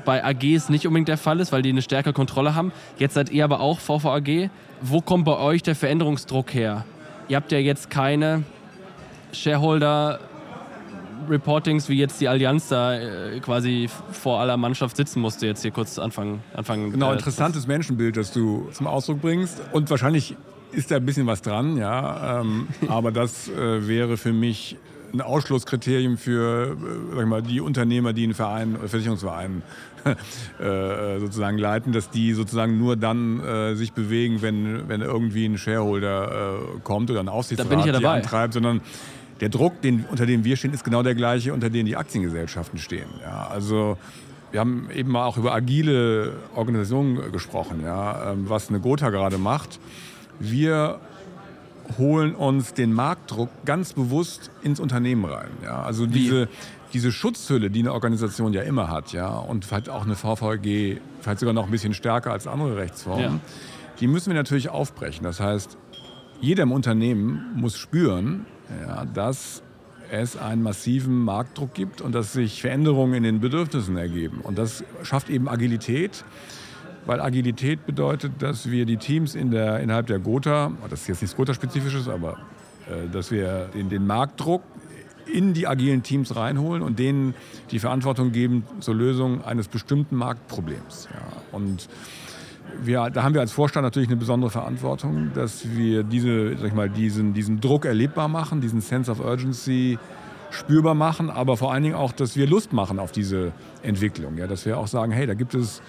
bei 0.04 0.22
AGs 0.22 0.68
nicht 0.68 0.86
unbedingt 0.86 1.08
der 1.08 1.16
Fall 1.16 1.40
ist, 1.40 1.52
weil 1.52 1.62
die 1.62 1.70
eine 1.70 1.80
stärkere 1.80 2.12
Kontrolle 2.12 2.54
haben. 2.54 2.72
Jetzt 2.98 3.14
seid 3.14 3.30
ihr 3.30 3.44
aber 3.44 3.60
auch 3.60 3.80
VVAG. 3.80 4.50
Wo 4.82 5.00
kommt 5.00 5.24
bei 5.24 5.38
euch 5.38 5.62
der 5.62 5.74
Veränderungsdruck 5.74 6.52
her? 6.52 6.84
Ihr 7.28 7.36
habt 7.36 7.52
ja 7.52 7.58
jetzt 7.58 7.88
keine 7.88 8.42
Shareholder 9.32 10.20
Reportings, 11.28 11.88
wie 11.88 11.98
jetzt 11.98 12.20
die 12.20 12.28
Allianz 12.28 12.68
da 12.68 12.94
äh, 12.94 13.40
quasi 13.40 13.88
vor 14.12 14.40
aller 14.40 14.56
Mannschaft 14.56 14.96
sitzen 14.96 15.20
musste, 15.20 15.46
jetzt 15.46 15.62
hier 15.62 15.70
kurz 15.70 15.98
anfangen. 15.98 16.42
anfangen 16.54 16.92
genau, 16.92 17.10
äh, 17.10 17.14
interessantes 17.14 17.66
Menschenbild, 17.66 18.16
das 18.16 18.32
du 18.32 18.68
zum 18.72 18.86
Ausdruck 18.86 19.20
bringst. 19.20 19.60
Und 19.72 19.90
wahrscheinlich 19.90 20.36
ist 20.72 20.90
da 20.90 20.96
ein 20.96 21.06
bisschen 21.06 21.26
was 21.26 21.42
dran, 21.42 21.76
ja. 21.76 22.40
Ähm, 22.40 22.68
aber 22.88 23.12
das 23.12 23.48
äh, 23.48 23.86
wäre 23.86 24.16
für 24.16 24.32
mich 24.32 24.76
ein 25.12 25.20
Ausschlusskriterium 25.20 26.18
für 26.18 26.72
äh, 26.72 27.16
sag 27.16 27.26
mal, 27.26 27.42
die 27.42 27.60
Unternehmer, 27.60 28.12
die 28.12 28.24
einen 28.24 28.34
Verein, 28.34 28.76
Versicherungsverein 28.84 29.62
äh, 30.60 31.20
sozusagen 31.20 31.56
leiten, 31.56 31.92
dass 31.92 32.10
die 32.10 32.34
sozusagen 32.34 32.78
nur 32.78 32.96
dann 32.96 33.40
äh, 33.40 33.74
sich 33.76 33.92
bewegen, 33.92 34.42
wenn, 34.42 34.88
wenn 34.88 35.00
irgendwie 35.00 35.46
ein 35.46 35.56
Shareholder 35.56 36.56
äh, 36.76 36.80
kommt 36.82 37.10
oder 37.10 37.20
ein 37.20 37.28
Aufsichtsrat 37.28 37.66
da 37.66 37.70
bin 37.70 37.78
ich 37.80 37.86
ja 37.86 37.92
dabei. 37.92 38.16
antreibt, 38.16 38.54
sondern 38.54 38.80
der 39.40 39.48
Druck, 39.48 39.80
den, 39.82 40.04
unter 40.10 40.26
dem 40.26 40.44
wir 40.44 40.56
stehen, 40.56 40.72
ist 40.72 40.84
genau 40.84 41.02
der 41.02 41.14
gleiche, 41.14 41.52
unter 41.52 41.70
dem 41.70 41.86
die 41.86 41.96
Aktiengesellschaften 41.96 42.78
stehen. 42.78 43.08
Ja, 43.22 43.48
also 43.48 43.98
wir 44.52 44.60
haben 44.60 44.88
eben 44.94 45.10
mal 45.10 45.26
auch 45.26 45.36
über 45.36 45.52
agile 45.52 46.34
Organisationen 46.54 47.32
gesprochen, 47.32 47.82
ja, 47.82 48.32
ähm, 48.32 48.48
was 48.48 48.68
eine 48.68 48.80
Gotha 48.80 49.10
gerade 49.10 49.36
macht. 49.36 49.80
Wir 50.38 51.00
holen 51.98 52.34
uns 52.34 52.72
den 52.72 52.92
Marktdruck 52.92 53.50
ganz 53.64 53.92
bewusst 53.92 54.50
ins 54.62 54.80
Unternehmen 54.80 55.24
rein. 55.24 55.50
Ja. 55.62 55.82
Also 55.82 56.06
diese, 56.06 56.48
diese 56.92 57.12
Schutzhülle, 57.12 57.70
die 57.70 57.80
eine 57.80 57.92
Organisation 57.92 58.52
ja 58.52 58.62
immer 58.62 58.88
hat, 58.90 59.12
ja, 59.12 59.28
und 59.28 59.64
vielleicht 59.64 59.88
auch 59.88 60.04
eine 60.04 60.14
VVG, 60.14 61.00
vielleicht 61.20 61.40
sogar 61.40 61.52
noch 61.52 61.64
ein 61.64 61.70
bisschen 61.70 61.92
stärker 61.92 62.30
als 62.30 62.46
andere 62.46 62.76
Rechtsformen, 62.76 63.24
ja. 63.24 63.40
die 64.00 64.06
müssen 64.06 64.28
wir 64.28 64.34
natürlich 64.34 64.68
aufbrechen. 64.68 65.24
Das 65.24 65.40
heißt, 65.40 65.76
jeder 66.40 66.62
im 66.62 66.72
Unternehmen 66.72 67.52
muss 67.56 67.76
spüren, 67.76 68.46
ja, 68.86 69.04
dass 69.04 69.62
es 70.10 70.36
einen 70.36 70.62
massiven 70.62 71.18
Marktdruck 71.20 71.74
gibt 71.74 72.00
und 72.00 72.14
dass 72.14 72.32
sich 72.32 72.60
Veränderungen 72.60 73.14
in 73.14 73.22
den 73.22 73.40
Bedürfnissen 73.40 73.96
ergeben. 73.96 74.40
Und 74.42 74.58
das 74.58 74.84
schafft 75.02 75.30
eben 75.30 75.48
Agilität, 75.48 76.24
weil 77.06 77.20
Agilität 77.20 77.86
bedeutet, 77.86 78.32
dass 78.40 78.70
wir 78.70 78.86
die 78.86 78.96
Teams 78.96 79.34
in 79.34 79.50
der, 79.50 79.80
innerhalb 79.80 80.06
der 80.06 80.18
Gotha, 80.18 80.72
das 80.88 81.02
ist 81.02 81.08
jetzt 81.08 81.22
nichts 81.22 81.36
Gotha-spezifisches, 81.36 82.08
aber 82.08 82.38
äh, 82.88 83.08
dass 83.12 83.30
wir 83.30 83.70
den, 83.74 83.88
den 83.88 84.06
Marktdruck 84.06 84.62
in 85.26 85.54
die 85.54 85.66
agilen 85.66 86.02
Teams 86.02 86.36
reinholen 86.36 86.82
und 86.82 86.98
denen 86.98 87.34
die 87.70 87.78
Verantwortung 87.78 88.32
geben 88.32 88.64
zur 88.80 88.94
Lösung 88.94 89.44
eines 89.44 89.68
bestimmten 89.68 90.16
Marktproblems. 90.16 91.08
Ja. 91.12 91.42
Und 91.52 91.88
wir, 92.82 93.10
da 93.10 93.22
haben 93.22 93.34
wir 93.34 93.40
als 93.40 93.52
Vorstand 93.52 93.84
natürlich 93.84 94.08
eine 94.08 94.16
besondere 94.16 94.50
Verantwortung, 94.50 95.30
dass 95.34 95.70
wir 95.70 96.02
diese, 96.02 96.56
sag 96.56 96.68
ich 96.68 96.74
mal, 96.74 96.90
diesen, 96.90 97.34
diesen 97.34 97.60
Druck 97.60 97.84
erlebbar 97.84 98.28
machen, 98.28 98.60
diesen 98.60 98.80
Sense 98.80 99.10
of 99.10 99.20
Urgency 99.20 99.98
spürbar 100.50 100.94
machen, 100.94 101.30
aber 101.30 101.56
vor 101.56 101.72
allen 101.72 101.82
Dingen 101.82 101.96
auch, 101.96 102.12
dass 102.12 102.36
wir 102.36 102.46
Lust 102.46 102.72
machen 102.72 102.98
auf 102.98 103.12
diese 103.12 103.52
Entwicklung. 103.82 104.38
Ja, 104.38 104.46
dass 104.46 104.64
wir 104.66 104.78
auch 104.78 104.86
sagen, 104.86 105.12
hey, 105.12 105.26
da 105.26 105.34
gibt 105.34 105.54
es 105.54 105.82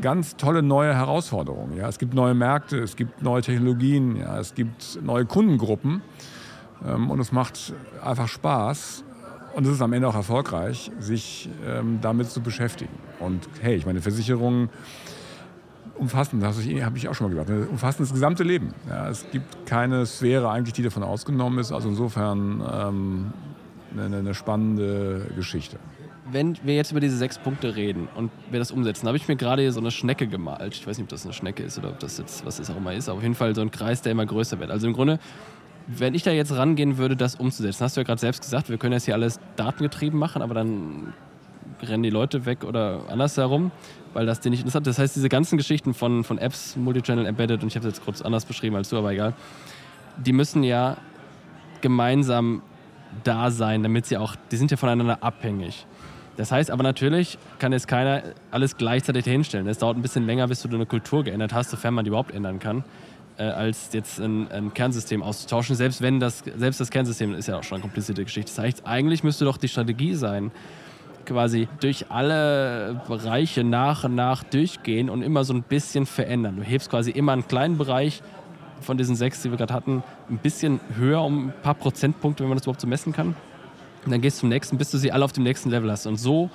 ganz 0.00 0.36
tolle 0.36 0.62
neue 0.62 0.94
Herausforderungen. 0.94 1.76
Ja. 1.76 1.88
Es 1.88 1.98
gibt 1.98 2.14
neue 2.14 2.34
Märkte, 2.34 2.78
es 2.78 2.96
gibt 2.96 3.22
neue 3.22 3.42
Technologien, 3.42 4.16
ja, 4.16 4.38
es 4.38 4.54
gibt 4.54 4.98
neue 5.02 5.24
Kundengruppen 5.24 6.02
ähm, 6.86 7.10
und 7.10 7.18
es 7.20 7.32
macht 7.32 7.72
einfach 8.02 8.28
Spaß 8.28 9.04
und 9.54 9.66
es 9.66 9.72
ist 9.72 9.82
am 9.82 9.92
Ende 9.92 10.08
auch 10.08 10.14
erfolgreich, 10.14 10.90
sich 10.98 11.48
ähm, 11.66 11.98
damit 12.00 12.30
zu 12.30 12.40
beschäftigen. 12.40 12.92
Und 13.18 13.48
hey, 13.60 13.74
ich 13.74 13.86
meine, 13.86 14.00
Versicherungen 14.00 14.68
umfassen, 15.98 16.40
das 16.40 16.56
habe 16.58 16.96
ich 16.96 17.08
auch 17.08 17.14
schon 17.14 17.32
mal 17.32 17.44
gesagt, 17.44 17.70
umfassen 17.70 18.02
das 18.02 18.12
gesamte 18.12 18.44
Leben. 18.44 18.74
Ja, 18.88 19.08
es 19.08 19.26
gibt 19.30 19.66
keine 19.66 20.06
Sphäre 20.06 20.50
eigentlich, 20.50 20.74
die 20.74 20.82
davon 20.82 21.02
ausgenommen 21.02 21.58
ist. 21.58 21.72
Also 21.72 21.88
insofern 21.88 22.62
ähm, 22.72 23.32
eine, 23.96 24.18
eine 24.18 24.34
spannende 24.34 25.26
Geschichte 25.36 25.78
wenn 26.30 26.56
wir 26.62 26.74
jetzt 26.74 26.90
über 26.90 27.00
diese 27.00 27.16
sechs 27.16 27.38
Punkte 27.38 27.76
reden 27.76 28.08
und 28.14 28.30
wir 28.50 28.58
das 28.58 28.70
umsetzen, 28.70 29.06
habe 29.06 29.16
ich 29.16 29.28
mir 29.28 29.36
gerade 29.36 29.62
hier 29.62 29.72
so 29.72 29.80
eine 29.80 29.90
Schnecke 29.90 30.26
gemalt. 30.26 30.74
Ich 30.74 30.86
weiß 30.86 30.98
nicht, 30.98 31.04
ob 31.04 31.08
das 31.08 31.24
eine 31.24 31.32
Schnecke 31.32 31.62
ist 31.62 31.78
oder 31.78 31.90
ob 31.90 31.98
das 31.98 32.18
jetzt 32.18 32.44
was 32.44 32.58
es 32.58 32.70
auch 32.70 32.76
immer 32.76 32.92
ist, 32.92 33.08
aber 33.08 33.18
auf 33.18 33.22
jeden 33.22 33.34
Fall 33.34 33.54
so 33.54 33.60
ein 33.60 33.70
Kreis, 33.70 34.02
der 34.02 34.12
immer 34.12 34.26
größer 34.26 34.58
wird. 34.60 34.70
Also 34.70 34.86
im 34.86 34.92
Grunde, 34.92 35.18
wenn 35.86 36.14
ich 36.14 36.22
da 36.22 36.30
jetzt 36.30 36.54
rangehen 36.54 36.98
würde, 36.98 37.16
das 37.16 37.36
umzusetzen, 37.36 37.84
hast 37.84 37.96
du 37.96 38.00
ja 38.00 38.04
gerade 38.04 38.20
selbst 38.20 38.42
gesagt, 38.42 38.68
wir 38.68 38.78
können 38.78 38.92
das 38.92 39.04
hier 39.04 39.14
alles 39.14 39.40
datengetrieben 39.56 40.18
machen, 40.18 40.42
aber 40.42 40.54
dann 40.54 41.12
rennen 41.82 42.02
die 42.02 42.10
Leute 42.10 42.46
weg 42.46 42.64
oder 42.64 43.02
andersherum 43.08 43.70
weil 44.14 44.26
das 44.26 44.40
dir 44.40 44.50
nicht 44.50 44.60
interessant 44.60 44.86
ist. 44.86 44.96
Das 44.96 45.02
heißt, 45.02 45.16
diese 45.16 45.28
ganzen 45.28 45.56
Geschichten 45.56 45.94
von, 45.94 46.24
von 46.24 46.38
Apps, 46.38 46.76
Multichannel, 46.76 47.26
Embedded, 47.26 47.62
und 47.62 47.68
ich 47.68 47.76
habe 47.76 47.86
es 47.86 47.94
jetzt 47.94 48.04
kurz 48.04 48.22
anders 48.22 48.44
beschrieben 48.44 48.76
als 48.76 48.88
du, 48.88 48.98
aber 48.98 49.12
egal, 49.12 49.34
die 50.16 50.32
müssen 50.32 50.62
ja 50.62 50.96
gemeinsam 51.80 52.62
da 53.24 53.50
sein, 53.50 53.82
damit 53.82 54.06
sie 54.06 54.16
auch, 54.16 54.34
die 54.50 54.56
sind 54.56 54.70
ja 54.70 54.76
voneinander 54.76 55.22
abhängig. 55.22 55.86
Das 56.36 56.52
heißt 56.52 56.70
aber 56.70 56.84
natürlich 56.84 57.38
kann 57.58 57.72
jetzt 57.72 57.88
keiner 57.88 58.22
alles 58.50 58.76
gleichzeitig 58.76 59.24
hinstellen. 59.24 59.66
Es 59.66 59.78
dauert 59.78 59.96
ein 59.96 60.02
bisschen 60.02 60.26
länger, 60.26 60.46
bis 60.46 60.62
du 60.62 60.68
eine 60.68 60.86
Kultur 60.86 61.24
geändert 61.24 61.52
hast, 61.52 61.70
sofern 61.70 61.94
man 61.94 62.04
die 62.04 62.10
überhaupt 62.10 62.32
ändern 62.32 62.60
kann, 62.60 62.84
äh, 63.38 63.44
als 63.44 63.92
jetzt 63.92 64.20
ein, 64.20 64.50
ein, 64.50 64.74
Kernsystem 64.74 65.22
auszutauschen. 65.22 65.74
Selbst 65.74 66.00
wenn 66.00 66.20
das, 66.20 66.44
selbst 66.56 66.80
das 66.80 66.90
Kernsystem 66.90 67.34
ist 67.34 67.48
ja 67.48 67.58
auch 67.58 67.64
schon 67.64 67.76
eine 67.76 67.82
komplizierte 67.82 68.22
Geschichte. 68.24 68.52
Das 68.54 68.58
heißt, 68.58 68.86
eigentlich 68.86 69.24
müsste 69.24 69.44
doch 69.44 69.56
die 69.56 69.68
Strategie 69.68 70.14
sein, 70.14 70.52
quasi 71.28 71.68
durch 71.80 72.10
alle 72.10 73.00
Bereiche 73.06 73.62
nach 73.62 74.04
und 74.04 74.14
nach 74.14 74.42
durchgehen 74.42 75.10
und 75.10 75.22
immer 75.22 75.44
so 75.44 75.54
ein 75.54 75.62
bisschen 75.62 76.06
verändern. 76.06 76.56
Du 76.56 76.62
hebst 76.62 76.90
quasi 76.90 77.10
immer 77.10 77.32
einen 77.32 77.46
kleinen 77.46 77.78
Bereich 77.78 78.22
von 78.80 78.96
diesen 78.96 79.14
sechs, 79.14 79.42
die 79.42 79.50
wir 79.50 79.58
gerade 79.58 79.74
hatten, 79.74 80.02
ein 80.30 80.38
bisschen 80.38 80.80
höher 80.96 81.22
um 81.22 81.48
ein 81.48 81.52
paar 81.62 81.74
Prozentpunkte, 81.74 82.42
wenn 82.42 82.48
man 82.48 82.58
das 82.58 82.64
überhaupt 82.64 82.80
so 82.80 82.86
messen 82.86 83.12
kann. 83.12 83.36
Und 84.04 84.12
dann 84.12 84.20
gehst 84.20 84.38
du 84.38 84.40
zum 84.40 84.48
nächsten, 84.48 84.78
bis 84.78 84.90
du 84.90 84.98
sie 84.98 85.12
alle 85.12 85.24
auf 85.24 85.32
dem 85.32 85.44
nächsten 85.44 85.70
Level 85.70 85.90
hast. 85.90 86.06
Und 86.06 86.16
so 86.16 86.50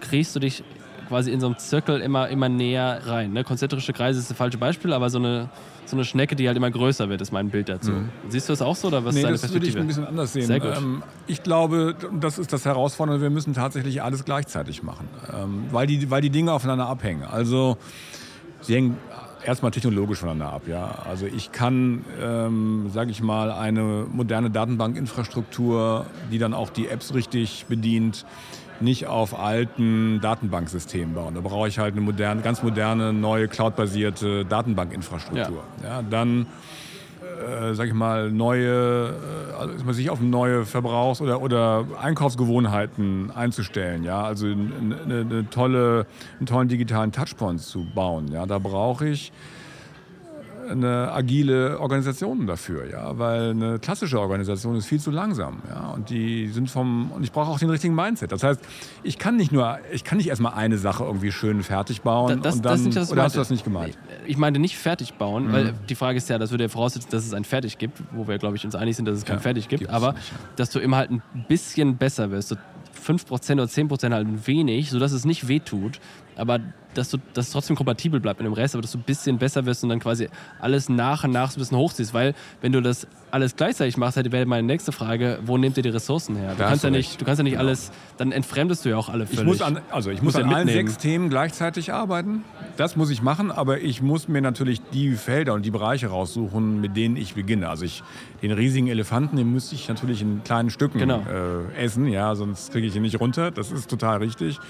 kriegst 0.00 0.34
du 0.34 0.40
dich 0.40 0.64
quasi 1.08 1.30
in 1.30 1.40
so 1.40 1.46
einem 1.46 1.58
Zirkel 1.58 2.00
immer, 2.00 2.28
immer 2.28 2.48
näher 2.48 3.00
rein. 3.06 3.32
Ne? 3.32 3.44
Konzentrische 3.44 3.92
Kreise 3.92 4.18
ist 4.18 4.30
das 4.30 4.36
falsche 4.36 4.58
Beispiel, 4.58 4.92
aber 4.92 5.10
so 5.10 5.18
eine, 5.18 5.48
so 5.86 5.96
eine 5.96 6.04
Schnecke, 6.04 6.36
die 6.36 6.46
halt 6.46 6.56
immer 6.56 6.70
größer 6.70 7.08
wird, 7.08 7.20
ist 7.20 7.32
mein 7.32 7.50
Bild 7.50 7.68
dazu. 7.68 7.92
Mhm. 7.92 8.08
Siehst 8.28 8.48
du 8.48 8.52
das 8.52 8.62
auch 8.62 8.76
so 8.76 8.88
oder 8.88 9.04
was 9.04 9.14
nee, 9.14 9.20
ist 9.20 9.24
deine 9.24 9.38
das 9.38 9.52
würde 9.52 9.66
ich 9.66 9.76
ein 9.76 9.86
bisschen 9.86 10.06
anders 10.06 10.32
sehen. 10.32 10.46
Sehr 10.46 10.60
gut. 10.60 10.76
Ähm, 10.76 11.02
ich 11.26 11.42
glaube, 11.42 11.94
das 12.20 12.38
ist 12.38 12.52
das 12.52 12.64
Herausfordernde, 12.64 13.22
wir 13.22 13.30
müssen 13.30 13.54
tatsächlich 13.54 14.02
alles 14.02 14.24
gleichzeitig 14.24 14.82
machen, 14.82 15.08
ähm, 15.32 15.64
weil, 15.70 15.86
die, 15.86 16.10
weil 16.10 16.22
die 16.22 16.30
Dinge 16.30 16.52
aufeinander 16.52 16.86
abhängen. 16.86 17.22
Also 17.22 17.76
sie 18.60 18.74
hängen 18.74 18.98
erstmal 19.44 19.70
technologisch 19.70 20.18
voneinander 20.18 20.52
ab. 20.52 20.62
Ja? 20.66 21.04
Also 21.08 21.26
ich 21.26 21.52
kann, 21.52 22.04
ähm, 22.20 22.90
sage 22.92 23.10
ich 23.10 23.22
mal, 23.22 23.50
eine 23.50 24.06
moderne 24.10 24.50
Datenbankinfrastruktur, 24.50 26.06
die 26.30 26.38
dann 26.38 26.54
auch 26.54 26.70
die 26.70 26.88
Apps 26.88 27.14
richtig 27.14 27.66
bedient, 27.68 28.24
nicht 28.84 29.06
auf 29.06 29.38
alten 29.38 30.20
Datenbanksystemen 30.20 31.14
bauen. 31.14 31.34
Da 31.34 31.40
brauche 31.40 31.68
ich 31.68 31.78
halt 31.78 31.94
eine 31.94 32.02
moderne, 32.02 32.42
ganz 32.42 32.62
moderne, 32.62 33.12
neue 33.12 33.48
cloudbasierte 33.48 34.44
Datenbankinfrastruktur. 34.44 35.64
Ja. 35.82 35.88
ja 35.88 36.02
dann 36.02 36.46
äh, 37.44 37.74
sag 37.74 37.88
ich 37.88 37.94
mal, 37.94 38.30
neue, 38.30 39.14
äh, 39.50 39.54
also 39.58 39.92
sich 39.92 40.10
auf 40.10 40.20
neue 40.20 40.64
Verbrauchs- 40.64 41.20
oder, 41.20 41.42
oder 41.42 41.84
Einkaufsgewohnheiten 42.00 43.30
einzustellen, 43.30 44.04
ja, 44.04 44.22
also 44.22 44.46
eine, 44.46 44.98
eine 45.04 45.50
tolle, 45.50 46.06
einen 46.38 46.46
tollen 46.46 46.68
digitalen 46.68 47.12
Touchpoint 47.12 47.60
zu 47.60 47.86
bauen, 47.94 48.28
ja, 48.32 48.46
da 48.46 48.58
brauche 48.58 49.08
ich 49.08 49.32
eine 50.70 51.12
agile 51.12 51.78
Organisation 51.80 52.46
dafür, 52.46 52.90
ja, 52.90 53.18
weil 53.18 53.50
eine 53.50 53.78
klassische 53.78 54.20
Organisation 54.20 54.76
ist 54.76 54.86
viel 54.86 55.00
zu 55.00 55.10
langsam, 55.10 55.62
ja, 55.68 55.90
und 55.90 56.10
die 56.10 56.48
sind 56.48 56.70
vom 56.70 57.10
und 57.12 57.22
ich 57.22 57.32
brauche 57.32 57.50
auch 57.50 57.58
den 57.58 57.70
richtigen 57.70 57.94
Mindset. 57.94 58.32
Das 58.32 58.42
heißt, 58.42 58.60
ich 59.02 59.18
kann 59.18 59.36
nicht 59.36 59.52
nur, 59.52 59.78
ich 59.92 60.04
kann 60.04 60.18
nicht 60.18 60.28
erstmal 60.28 60.54
eine 60.54 60.78
Sache 60.78 61.04
irgendwie 61.04 61.32
schön 61.32 61.62
fertig 61.62 62.02
bauen 62.02 62.42
das, 62.42 62.56
und 62.56 62.64
dann, 62.64 62.72
das 62.72 62.80
nicht, 62.82 63.12
oder 63.12 63.22
hast 63.22 63.34
du 63.34 63.40
das 63.40 63.50
nicht 63.50 63.64
gemeint? 63.64 63.96
Ich 64.26 64.36
meine 64.36 64.58
nicht 64.58 64.76
fertig 64.76 65.14
bauen, 65.14 65.48
mhm. 65.48 65.52
weil 65.52 65.74
die 65.88 65.94
Frage 65.94 66.18
ist 66.18 66.28
ja, 66.28 66.38
das 66.38 66.50
würde 66.50 66.64
ja 66.64 66.68
voraussetzen, 66.68 67.08
dass 67.10 67.24
es 67.24 67.34
ein 67.34 67.44
Fertig 67.44 67.78
gibt, 67.78 68.02
wo 68.12 68.26
wir 68.28 68.38
glaube 68.38 68.56
ich 68.56 68.64
uns 68.64 68.74
einig 68.74 68.96
sind, 68.96 69.06
dass 69.06 69.18
es 69.18 69.24
kein 69.24 69.36
ja, 69.36 69.42
Fertig 69.42 69.68
gibt, 69.68 69.88
aber 69.90 70.12
nicht, 70.12 70.30
ja. 70.30 70.38
dass 70.56 70.70
du 70.70 70.78
immer 70.78 70.96
halt 70.98 71.10
ein 71.10 71.22
bisschen 71.48 71.96
besser 71.96 72.30
wirst, 72.30 72.48
so 72.48 72.56
5% 73.06 73.52
oder 73.52 73.64
10% 73.64 74.12
halt 74.12 74.46
wenig, 74.46 74.90
sodass 74.90 75.12
es 75.12 75.24
nicht 75.24 75.48
wehtut, 75.48 76.00
aber 76.36 76.60
dass 76.94 77.10
du 77.10 77.18
das 77.34 77.50
trotzdem 77.50 77.76
kompatibel 77.76 78.20
bleibt 78.20 78.40
mit 78.40 78.46
dem 78.46 78.52
Rest, 78.52 78.74
aber 78.74 78.82
dass 78.82 78.92
du 78.92 78.98
ein 78.98 79.02
bisschen 79.02 79.38
besser 79.38 79.66
wirst 79.66 79.82
und 79.82 79.90
dann 79.90 80.00
quasi 80.00 80.28
alles 80.60 80.88
nach 80.88 81.24
und 81.24 81.32
nach 81.32 81.50
so 81.50 81.58
ein 81.58 81.60
bisschen 81.60 81.78
hochziehst. 81.78 82.14
Weil 82.14 82.34
wenn 82.60 82.72
du 82.72 82.80
das 82.80 83.06
alles 83.30 83.56
gleichzeitig 83.56 83.96
machst, 83.96 84.16
wäre 84.16 84.46
meine 84.46 84.66
nächste 84.66 84.92
Frage, 84.92 85.40
wo 85.44 85.58
nehmt 85.58 85.76
ihr 85.76 85.82
die 85.82 85.88
Ressourcen 85.88 86.36
her? 86.36 86.54
Du 86.56 86.62
kannst, 86.62 86.84
ja 86.84 86.90
nicht, 86.90 87.20
du 87.20 87.24
kannst 87.24 87.38
ja 87.38 87.42
nicht 87.42 87.54
genau. 87.54 87.64
alles, 87.64 87.90
dann 88.16 88.30
entfremdest 88.30 88.84
du 88.84 88.90
ja 88.90 88.96
auch 88.96 89.08
alle 89.08 89.26
völlig. 89.26 89.40
Ich 89.40 89.46
muss 89.46 89.60
an, 89.60 89.80
also 89.90 90.10
ich 90.10 90.22
muss 90.22 90.36
an 90.36 90.52
allen 90.54 90.68
sechs 90.68 90.98
Themen 90.98 91.30
gleichzeitig 91.30 91.92
arbeiten. 91.92 92.44
Das 92.76 92.96
muss 92.96 93.10
ich 93.10 93.22
machen, 93.22 93.50
aber 93.50 93.80
ich 93.80 94.02
muss 94.02 94.28
mir 94.28 94.40
natürlich 94.40 94.80
die 94.92 95.12
Felder 95.12 95.54
und 95.54 95.64
die 95.64 95.72
Bereiche 95.72 96.08
raussuchen, 96.08 96.80
mit 96.80 96.96
denen 96.96 97.16
ich 97.16 97.34
beginne. 97.34 97.68
Also 97.68 97.84
ich, 97.84 98.02
den 98.42 98.52
riesigen 98.52 98.86
Elefanten, 98.86 99.36
den 99.36 99.52
müsste 99.52 99.74
ich 99.74 99.88
natürlich 99.88 100.22
in 100.22 100.44
kleinen 100.44 100.70
Stücken 100.70 100.98
genau. 100.98 101.20
äh, 101.20 101.82
essen, 101.82 102.06
ja, 102.06 102.34
sonst 102.36 102.72
kriege 102.72 102.86
ich 102.86 102.94
ihn 102.94 103.02
nicht 103.02 103.18
runter. 103.18 103.50
Das 103.50 103.72
ist 103.72 103.90
total 103.90 104.18
richtig. 104.18 104.60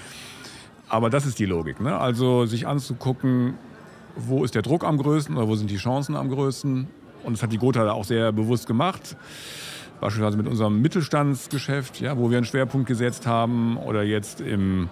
Aber 0.89 1.09
das 1.09 1.25
ist 1.25 1.39
die 1.39 1.45
Logik. 1.45 1.79
Ne? 1.79 1.97
Also 1.97 2.45
sich 2.45 2.67
anzugucken, 2.67 3.55
wo 4.15 4.43
ist 4.43 4.55
der 4.55 4.61
Druck 4.61 4.83
am 4.83 4.97
größten 4.97 5.35
oder 5.35 5.47
wo 5.47 5.55
sind 5.55 5.69
die 5.69 5.77
Chancen 5.77 6.15
am 6.15 6.29
größten. 6.29 6.87
Und 7.23 7.33
das 7.33 7.43
hat 7.43 7.51
die 7.51 7.57
Gotha 7.57 7.89
auch 7.91 8.03
sehr 8.03 8.31
bewusst 8.31 8.67
gemacht. 8.67 9.17
Beispielsweise 9.99 10.37
mit 10.37 10.47
unserem 10.47 10.81
Mittelstandsgeschäft, 10.81 12.01
ja, 12.01 12.17
wo 12.17 12.29
wir 12.29 12.37
einen 12.37 12.45
Schwerpunkt 12.45 12.87
gesetzt 12.87 13.25
haben. 13.25 13.77
Oder 13.77 14.03
jetzt 14.03 14.41
im, 14.41 14.89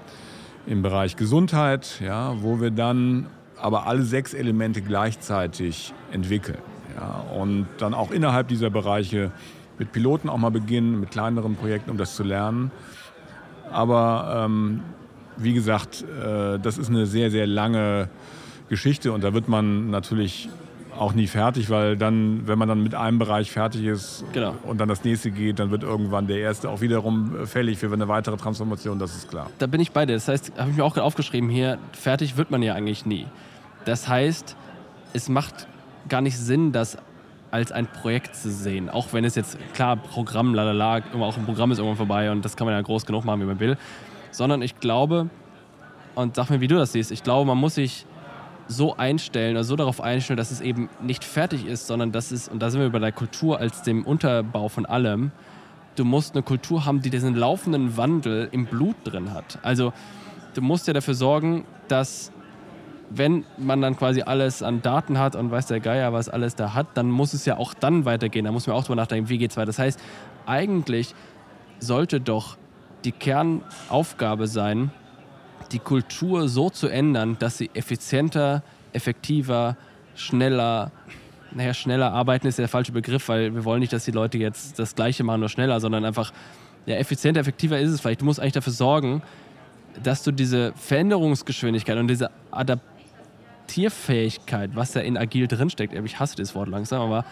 im 0.66 0.82
Bereich 0.82 1.16
Gesundheit, 1.16 2.00
ja, 2.04 2.42
wo 2.42 2.60
wir 2.60 2.72
dann 2.72 3.28
aber 3.60 3.86
alle 3.86 4.04
sechs 4.04 4.34
Elemente 4.34 4.82
gleichzeitig 4.82 5.94
entwickeln. 6.12 6.58
Ja, 6.96 7.24
und 7.40 7.68
dann 7.78 7.94
auch 7.94 8.12
innerhalb 8.12 8.48
dieser 8.48 8.70
Bereiche 8.70 9.32
mit 9.80 9.92
Piloten 9.92 10.30
auch 10.30 10.38
mal 10.38 10.52
beginnen, 10.52 11.00
mit 11.00 11.12
kleineren 11.12 11.56
Projekten, 11.56 11.90
um 11.90 11.98
das 11.98 12.16
zu 12.16 12.24
lernen. 12.24 12.72
Aber 13.72 14.46
ähm, 14.46 14.82
wie 15.38 15.54
gesagt, 15.54 16.04
äh, 16.04 16.60
das 16.60 16.78
ist 16.78 16.90
eine 16.90 17.06
sehr, 17.06 17.32
sehr 17.32 17.48
lange 17.48 18.10
Geschichte 18.70 19.12
und 19.12 19.24
da 19.24 19.34
wird 19.34 19.48
man 19.48 19.90
natürlich 19.90 20.50
auch 20.98 21.14
nie 21.14 21.28
fertig, 21.28 21.70
weil 21.70 21.98
dann, 21.98 22.48
wenn 22.48 22.58
man 22.58 22.68
dann 22.68 22.84
mit 22.84 22.96
einem 22.96 23.20
Bereich 23.20 23.52
fertig 23.52 23.86
ist 23.86 24.24
genau. 24.32 24.56
und 24.64 24.80
dann 24.80 24.88
das 24.88 25.04
nächste 25.04 25.32
geht, 25.32 25.60
dann 25.60 25.72
wird 25.72 25.84
irgendwann 25.84 26.28
der 26.28 26.38
erste 26.38 26.70
auch 26.70 26.82
wiederum 26.82 27.48
fällig 27.48 27.80
für 27.80 27.92
eine 27.92 28.08
weitere 28.08 28.38
Transformation, 28.38 29.00
das 29.00 29.16
ist 29.16 29.30
klar. 29.30 29.50
Da 29.60 29.68
bin 29.68 29.82
ich 29.82 29.92
bei 29.92 30.06
dir. 30.06 30.14
Das 30.14 30.28
heißt, 30.28 30.54
habe 30.58 30.70
ich 30.70 30.78
mir 30.78 30.84
auch 30.84 30.94
gerade 30.94 31.06
aufgeschrieben 31.06 31.50
hier, 31.50 31.78
fertig 31.94 32.38
wird 32.38 32.52
man 32.52 32.62
ja 32.62 32.74
eigentlich 32.74 33.06
nie. 33.06 33.26
Das 33.86 34.08
heißt, 34.08 34.56
es 35.14 35.30
macht 35.30 35.68
gar 36.10 36.22
nicht 36.22 36.38
Sinn, 36.38 36.72
das 36.72 36.98
als 37.52 37.72
ein 37.72 37.88
Projekt 37.88 38.36
zu 38.36 38.52
sehen. 38.52 38.90
Auch 38.90 39.14
wenn 39.14 39.26
es 39.26 39.36
jetzt, 39.36 39.58
klar, 39.74 39.96
Programm, 39.96 40.56
lalala, 40.56 41.04
auch 41.20 41.38
ein 41.38 41.46
Programm 41.46 41.72
ist 41.72 41.78
irgendwann 41.78 41.98
vorbei 41.98 42.32
und 42.32 42.44
das 42.44 42.56
kann 42.56 42.66
man 42.66 42.76
ja 42.76 42.82
groß 42.82 43.06
genug 43.06 43.26
machen, 43.26 43.42
wie 43.42 43.46
man 43.46 43.60
will 43.60 43.78
sondern 44.34 44.62
ich 44.62 44.80
glaube, 44.80 45.30
und 46.16 46.36
sag 46.36 46.50
mir, 46.50 46.62
wie 46.62 46.68
du 46.68 46.76
das 46.76 46.92
siehst, 46.92 47.12
ich 47.12 47.24
glaube, 47.24 47.48
man 47.48 47.58
muss 47.58 47.76
sich 47.76 48.06
so 48.68 48.96
einstellen 48.96 49.56
oder 49.56 49.64
so 49.64 49.76
darauf 49.76 50.02
einstellen, 50.02 50.38
dass 50.38 50.52
es 50.52 50.62
eben 50.62 50.90
nicht 51.02 51.24
fertig 51.24 51.66
ist, 51.66 51.88
sondern 51.88 52.12
dass 52.12 52.32
es, 52.32 52.48
und 52.48 52.60
da 52.62 52.70
sind 52.70 52.82
wir 52.82 52.90
bei 52.90 53.00
der 53.00 53.12
Kultur 53.12 53.60
als 53.60 53.82
dem 53.84 54.06
Unterbau 54.06 54.70
von 54.70 54.86
allem, 54.86 55.32
du 55.96 56.06
musst 56.06 56.36
eine 56.36 56.44
Kultur 56.44 56.86
haben, 56.86 57.02
die 57.02 57.10
diesen 57.10 57.36
laufenden 57.36 57.98
Wandel 57.98 58.50
im 58.52 58.66
Blut 58.66 58.96
drin 59.04 59.34
hat. 59.34 59.60
Also 59.62 59.94
du 60.54 60.62
musst 60.62 60.88
ja 60.88 60.94
dafür 60.94 61.14
sorgen, 61.14 61.66
dass 61.88 62.32
wenn 63.10 63.46
man 63.58 63.82
dann 63.82 63.96
quasi 63.96 64.24
alles 64.24 64.64
an 64.64 64.82
Daten 64.82 65.20
hat 65.20 65.36
und 65.36 65.52
weiß 65.52 65.68
der 65.68 65.80
Geier, 65.80 66.14
was 66.14 66.30
alles 66.30 66.56
da 66.56 66.74
hat, 66.74 66.88
dann 66.96 67.12
muss 67.12 67.34
es 67.34 67.46
ja 67.46 67.58
auch 67.58 67.74
dann 67.74 68.06
weitergehen. 68.06 68.46
Da 68.46 68.52
muss 68.52 68.66
man 68.66 68.76
auch 68.76 68.84
drüber 68.84 68.96
nachdenken, 68.96 69.30
wie 69.30 69.38
geht 69.38 69.52
es 69.52 69.58
weiter. 69.58 69.68
Das 69.68 69.78
heißt, 69.78 70.00
eigentlich 70.46 71.14
sollte 71.80 72.20
doch 72.20 72.58
die 73.06 73.12
Kernaufgabe 73.12 74.48
sein, 74.48 74.92
die 75.72 75.80
Kultur 75.80 76.48
so 76.48 76.70
zu 76.70 76.88
ändern, 76.88 77.38
dass 77.40 77.58
sie 77.58 77.70
effizienter, 77.74 78.64
effektiver, 78.94 79.76
schneller, 80.16 80.92
naja, 81.52 81.74
schneller 81.74 82.14
arbeiten 82.14 82.48
ist 82.48 82.60
der 82.60 82.68
falsche 82.68 82.92
Begriff, 82.92 83.30
weil 83.30 83.54
wir 83.54 83.64
wollen 83.66 83.80
nicht, 83.80 83.94
dass 83.94 84.06
die 84.06 84.12
Leute 84.12 84.38
jetzt 84.38 84.78
das 84.80 84.96
Gleiche 84.96 85.24
machen, 85.24 85.40
nur 85.40 85.50
schneller, 85.50 85.80
sondern 85.80 86.06
einfach, 86.06 86.32
ja, 86.86 86.96
effizienter, 86.96 87.42
effektiver 87.42 87.80
ist 87.80 87.92
es 87.92 88.02
vielleicht. 88.02 88.22
Du 88.22 88.26
musst 88.26 88.40
eigentlich 88.40 88.54
dafür 88.54 88.74
sorgen, 88.74 89.22
dass 90.02 90.24
du 90.24 90.32
diese 90.32 90.74
Veränderungsgeschwindigkeit 90.76 91.98
und 91.98 92.08
diese 92.08 92.32
Adaptierfähigkeit, 92.52 94.72
was 94.76 94.94
ja 94.94 95.02
in 95.02 95.18
agil 95.18 95.48
drinsteckt, 95.48 95.94
ich 95.94 96.20
hasse 96.20 96.36
das 96.36 96.56
Wort 96.56 96.70
langsam, 96.70 97.02
aber 97.02 97.26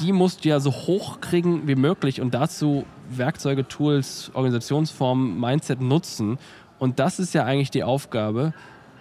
die 0.00 0.12
musst 0.12 0.44
du 0.44 0.48
ja 0.48 0.60
so 0.60 0.72
hoch 0.72 1.20
kriegen 1.20 1.68
wie 1.68 1.74
möglich 1.74 2.20
und 2.20 2.34
dazu 2.34 2.84
Werkzeuge, 3.10 3.66
Tools, 3.68 4.30
Organisationsformen, 4.34 5.38
Mindset 5.38 5.80
nutzen. 5.80 6.38
Und 6.78 6.98
das 6.98 7.18
ist 7.18 7.34
ja 7.34 7.44
eigentlich 7.44 7.70
die 7.70 7.84
Aufgabe, 7.84 8.54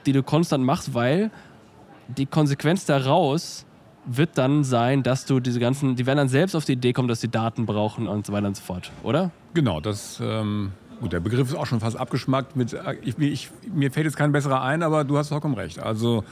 die 0.06 0.12
du 0.12 0.24
konstant 0.24 0.64
machst, 0.64 0.94
weil 0.94 1.32
die 2.08 2.26
Konsequenz 2.26 2.86
daraus 2.86 3.66
wird 4.06 4.38
dann 4.38 4.64
sein, 4.64 5.04
dass 5.04 5.26
du 5.26 5.40
diese 5.40 5.60
ganzen, 5.60 5.96
die 5.96 6.06
werden 6.06 6.18
dann 6.18 6.30
selbst 6.30 6.56
auf 6.56 6.66
die 6.66 6.74
Idee 6.74 6.94
kommen, 6.94 7.08
dass 7.08 7.22
sie 7.22 7.30
Daten 7.30 7.66
brauchen 7.66 8.08
und 8.08 8.26
so 8.26 8.34
weiter 8.34 8.48
und 8.48 8.58
so 8.58 8.64
fort, 8.64 8.92
oder? 9.04 9.32
Genau, 9.54 9.80
das, 9.80 10.20
ähm, 10.22 10.72
gut, 11.00 11.14
der 11.14 11.20
Begriff 11.20 11.50
ist 11.50 11.56
auch 11.56 11.66
schon 11.66 11.80
fast 11.80 11.98
abgeschmackt 11.98 12.56
mit, 12.56 12.76
ich, 13.04 13.18
ich, 13.20 13.52
mir 13.72 13.92
fällt 13.92 14.06
jetzt 14.06 14.18
kein 14.18 14.32
besserer 14.32 14.62
ein, 14.64 14.82
aber 14.82 15.04
du 15.04 15.18
hast 15.18 15.30
vollkommen 15.30 15.56
recht. 15.56 15.80
Also 15.80 16.24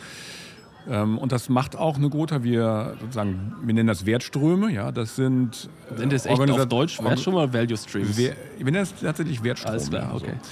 ähm, 0.89 1.17
und 1.17 1.31
das 1.31 1.49
macht 1.49 1.75
auch 1.75 1.97
eine 1.97 2.09
Gotha. 2.09 2.43
Wir 2.43 2.95
sozusagen, 2.99 3.55
wir 3.61 3.73
nennen 3.73 3.87
das 3.87 4.05
Wertströme. 4.05 4.71
Ja, 4.71 4.91
das 4.91 5.15
sind. 5.15 5.69
Äh, 5.91 5.97
sind 5.97 6.13
das 6.13 6.25
echt 6.25 6.39
auf 6.39 6.65
Deutsch 6.67 7.01
Wertströme 7.03 7.37
oder 7.37 7.53
Value 7.53 7.77
Streams? 7.77 8.17
Wir, 8.17 8.35
wir 8.57 8.65
nennen 8.65 8.87
das 8.89 8.95
tatsächlich 8.95 9.43
Wertströme. 9.43 9.73
Alles 9.73 9.89
klar, 9.89 10.13
okay. 10.15 10.31
Also. 10.31 10.47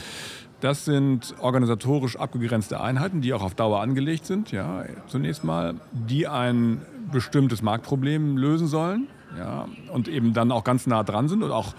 Das 0.62 0.86
sind 0.86 1.36
organisatorisch 1.41 2.17
abgegrenzte 2.17 2.80
Einheiten, 2.80 3.21
die 3.21 3.34
auch 3.34 3.43
auf 3.43 3.56
Dauer 3.56 3.82
angelegt 3.82 4.26
sind. 4.26 4.52
Ja, 4.52 4.86
zunächst 5.08 5.43
mal, 5.43 5.76
die 5.91 6.28
ein 6.28 6.82
bestimmtes 7.12 7.62
Marktproblem 7.62 8.38
lösen 8.38 8.67
sollen. 8.67 9.08
Ja, 9.38 9.67
und 9.91 10.08
eben 10.08 10.34
dann 10.34 10.52
auch 10.52 10.63
ganz 10.63 10.88
nah 10.88 11.04
dran 11.04 11.28
sind 11.28 11.43
und 11.43 11.52
auch 11.52 11.74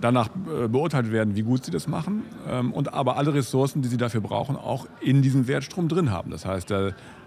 danach 0.00 0.28
äh, 0.28 0.68
beurteilt 0.68 1.10
werden, 1.10 1.36
wie 1.36 1.42
gut 1.42 1.64
sie 1.64 1.70
das 1.70 1.88
machen 1.88 2.22
ähm, 2.46 2.72
und 2.72 2.92
aber 2.92 3.16
alle 3.16 3.32
Ressourcen, 3.32 3.82
die 3.82 3.88
sie 3.88 3.96
dafür 3.96 4.20
brauchen, 4.20 4.56
auch 4.56 4.86
in 5.00 5.22
diesem 5.22 5.48
Wertstrom 5.48 5.88
drin 5.88 6.10
haben. 6.10 6.30
Das 6.30 6.44
heißt, 6.44 6.70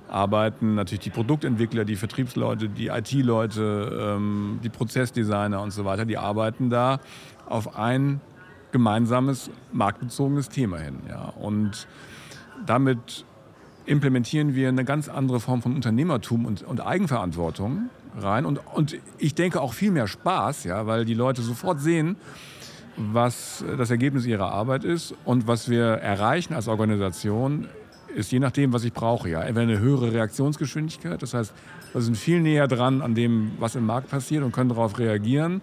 arbeiten 0.10 0.76
natürlich 0.76 1.02
die 1.02 1.10
Produktentwickler, 1.10 1.86
die 1.86 1.96
Vertriebsleute, 1.96 2.70
die 2.70 2.88
IT-Leute, 2.88 4.16
ähm, 4.18 4.60
die 4.64 4.70
Prozessdesigner 4.70 5.62
und 5.62 5.72
so 5.72 5.86
weiter, 5.86 6.06
die 6.06 6.18
arbeiten 6.18 6.70
da 6.70 7.00
auf 7.48 7.78
ein 7.78 8.22
gemeinsames 8.72 9.50
marktbezogenes 9.72 10.50
Thema 10.50 10.78
hin. 10.78 11.00
Ja. 11.10 11.34
Und 11.40 11.88
damit 12.66 13.26
implementieren 13.86 14.56
wir 14.56 14.70
eine 14.70 14.86
ganz 14.86 15.10
andere 15.10 15.40
Form 15.40 15.62
von 15.62 15.76
Unternehmertum 15.76 16.46
und, 16.46 16.64
und 16.64 16.86
Eigenverantwortung 16.86 17.90
rein. 18.18 18.46
Und, 18.46 18.60
und 18.74 18.98
ich 19.18 19.36
denke 19.36 19.62
auch 19.62 19.74
viel 19.74 19.92
mehr 19.92 20.08
Spaß, 20.08 20.64
ja, 20.64 20.86
weil 20.88 21.06
die 21.06 21.14
Leute 21.14 21.42
sofort 21.42 21.82
sehen, 21.82 22.16
was 22.96 23.64
das 23.78 23.90
Ergebnis 23.90 24.26
ihrer 24.26 24.52
Arbeit 24.52 24.84
ist 24.84 25.16
und 25.26 25.48
was 25.48 25.70
wir 25.70 25.84
erreichen 25.84 26.54
als 26.54 26.68
Organisation 26.68 27.68
ist 28.16 28.32
je 28.32 28.40
nachdem, 28.40 28.74
was 28.74 28.84
ich 28.84 28.94
brauche. 28.94 29.30
Ja. 29.30 29.42
Entweder 29.42 29.62
eine 29.62 29.80
höhere 29.80 30.14
Reaktionsgeschwindigkeit, 30.14 31.22
das 31.22 31.34
heißt, 31.34 31.54
wir 31.94 32.02
sind 32.02 32.18
viel 32.18 32.42
näher 32.42 32.68
dran 32.68 33.02
an 33.02 33.16
dem, 33.16 33.52
was 33.60 33.76
im 33.76 33.86
Markt 33.86 34.10
passiert 34.10 34.44
und 34.44 34.52
können 34.52 34.70
darauf 34.70 35.00
reagieren. 35.00 35.62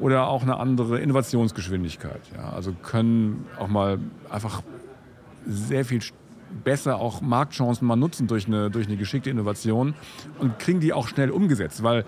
Oder 0.00 0.28
auch 0.28 0.42
eine 0.42 0.58
andere 0.58 1.00
Innovationsgeschwindigkeit. 1.00 2.20
Ja. 2.36 2.50
Also 2.50 2.72
können 2.72 3.46
auch 3.58 3.66
mal 3.66 3.98
einfach 4.30 4.62
sehr 5.44 5.84
viel 5.84 6.00
besser 6.64 6.98
auch 6.98 7.20
Marktchancen 7.20 7.86
mal 7.86 7.96
nutzen 7.96 8.26
durch 8.26 8.46
eine, 8.46 8.70
durch 8.70 8.86
eine 8.86 8.96
geschickte 8.96 9.30
Innovation 9.30 9.94
und 10.38 10.58
kriegen 10.58 10.80
die 10.80 10.92
auch 10.92 11.08
schnell 11.08 11.30
umgesetzt. 11.30 11.82
Weil 11.82 12.04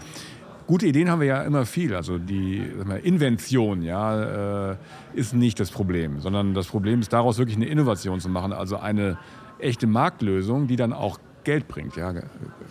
gute 0.71 0.87
Ideen 0.87 1.11
haben 1.11 1.19
wir 1.19 1.27
ja 1.27 1.43
immer 1.43 1.67
viel. 1.67 1.97
Also 1.97 2.17
die 2.19 2.59
Invention 3.03 3.83
ja, 3.83 4.71
äh, 4.71 4.77
ist 5.15 5.35
nicht 5.35 5.59
das 5.59 5.73
Problem, 5.73 6.21
sondern 6.21 6.55
das 6.55 6.69
Problem 6.69 7.01
ist 7.01 7.13
daraus 7.13 7.39
wirklich 7.39 7.57
eine 7.57 7.67
Innovation 7.67 8.21
zu 8.21 8.29
machen. 8.29 8.53
Also 8.53 8.77
eine 8.77 9.19
echte 9.59 9.89
Marktlösung, 9.89 10.69
die 10.69 10.77
dann 10.77 10.93
auch 10.93 11.19
Geld 11.43 11.67
bringt, 11.67 11.97
ja, 11.97 12.15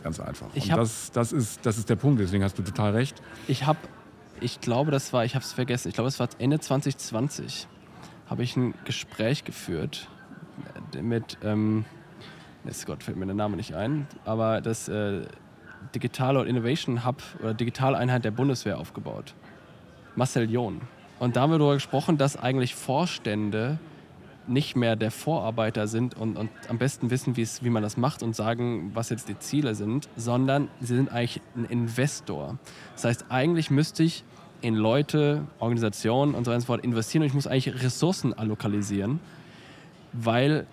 ganz 0.01 0.21
einfach. 0.21 0.47
Und 0.55 0.69
das, 0.69 1.11
das, 1.11 1.33
ist, 1.33 1.65
das 1.65 1.77
ist 1.77 1.89
der 1.89 1.97
Punkt, 1.97 2.21
deswegen 2.21 2.41
hast 2.41 2.57
du 2.57 2.63
total 2.63 2.93
recht. 2.93 3.21
Ich 3.49 3.65
habe, 3.65 3.79
ich 4.39 4.61
glaube, 4.61 4.91
das 4.91 5.11
war, 5.11 5.25
ich 5.25 5.35
habe 5.35 5.43
es 5.43 5.51
vergessen, 5.51 5.89
ich 5.89 5.95
glaube, 5.95 6.07
es 6.07 6.21
war 6.21 6.29
Ende 6.37 6.59
2020, 6.59 7.67
habe 8.27 8.43
ich 8.43 8.55
ein 8.55 8.75
Gespräch 8.85 9.43
geführt 9.43 10.07
mit, 11.01 11.37
ähm, 11.43 11.83
jetzt 12.63 12.85
Gott 12.85 13.03
fällt 13.03 13.17
mir 13.17 13.25
der 13.25 13.35
Name 13.35 13.57
nicht 13.57 13.73
ein, 13.73 14.07
aber 14.23 14.61
das 14.61 14.87
äh, 14.87 15.23
Digitale 15.95 16.39
und 16.39 16.47
Innovation 16.47 17.05
Hub 17.05 17.21
oder 17.39 17.53
Digitaleinheit 17.53 18.23
der 18.25 18.31
Bundeswehr 18.31 18.77
aufgebaut. 18.77 19.33
Marcel 20.15 20.49
John. 20.49 20.81
Und 21.19 21.35
da 21.35 21.41
haben 21.41 21.51
wir 21.51 21.59
darüber 21.59 21.75
gesprochen, 21.75 22.17
dass 22.17 22.37
eigentlich 22.37 22.75
Vorstände 22.75 23.79
nicht 24.47 24.75
mehr 24.75 24.95
der 24.95 25.11
Vorarbeiter 25.11 25.87
sind 25.87 26.15
und, 26.15 26.35
und 26.35 26.49
am 26.67 26.77
besten 26.77 27.09
wissen, 27.11 27.35
wie 27.37 27.69
man 27.69 27.83
das 27.83 27.97
macht 27.97 28.23
und 28.23 28.35
sagen, 28.35 28.91
was 28.93 29.09
jetzt 29.09 29.29
die 29.29 29.37
Ziele 29.37 29.75
sind, 29.75 30.09
sondern 30.15 30.69
sie 30.79 30.95
sind 30.95 31.11
eigentlich 31.11 31.41
ein 31.55 31.65
Investor. 31.65 32.57
Das 32.95 33.05
heißt, 33.05 33.25
eigentlich 33.29 33.69
müsste 33.69 34.03
ich 34.03 34.23
in 34.61 34.75
Leute, 34.75 35.45
Organisationen 35.59 36.35
und 36.35 36.45
so 36.45 36.51
weiter 36.51 36.83
investieren 36.83 37.21
und 37.21 37.27
ich 37.27 37.33
muss 37.33 37.47
eigentlich 37.47 37.81
Ressourcen 37.83 38.33
allokalisieren, 38.33 39.19
weil 40.13 40.65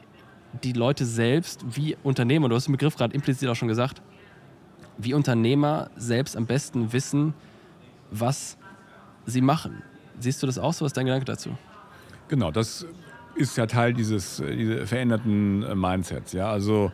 die 0.64 0.72
Leute 0.72 1.04
selbst 1.04 1.64
wie 1.76 1.96
Unternehmer, 2.02 2.48
du 2.48 2.56
hast 2.56 2.66
den 2.66 2.72
Begriff 2.72 2.96
gerade 2.96 3.14
implizit 3.14 3.48
auch 3.48 3.54
schon 3.54 3.68
gesagt, 3.68 4.00
wie 4.98 5.14
Unternehmer 5.14 5.90
selbst 5.96 6.36
am 6.36 6.46
besten 6.46 6.92
wissen, 6.92 7.34
was 8.10 8.56
sie 9.26 9.40
machen. 9.40 9.82
Siehst 10.18 10.42
du 10.42 10.46
das 10.46 10.58
auch 10.58 10.72
so? 10.72 10.84
Was 10.84 10.90
ist 10.90 10.96
dein 10.96 11.06
Gedanke 11.06 11.26
dazu? 11.26 11.50
Genau, 12.28 12.50
das 12.50 12.86
ist 13.34 13.56
ja 13.56 13.66
Teil 13.66 13.92
dieses, 13.92 14.40
äh, 14.40 14.56
dieses 14.56 14.88
veränderten 14.88 15.62
äh, 15.62 15.74
Mindsets. 15.74 16.32
Ja? 16.32 16.50
Also 16.50 16.90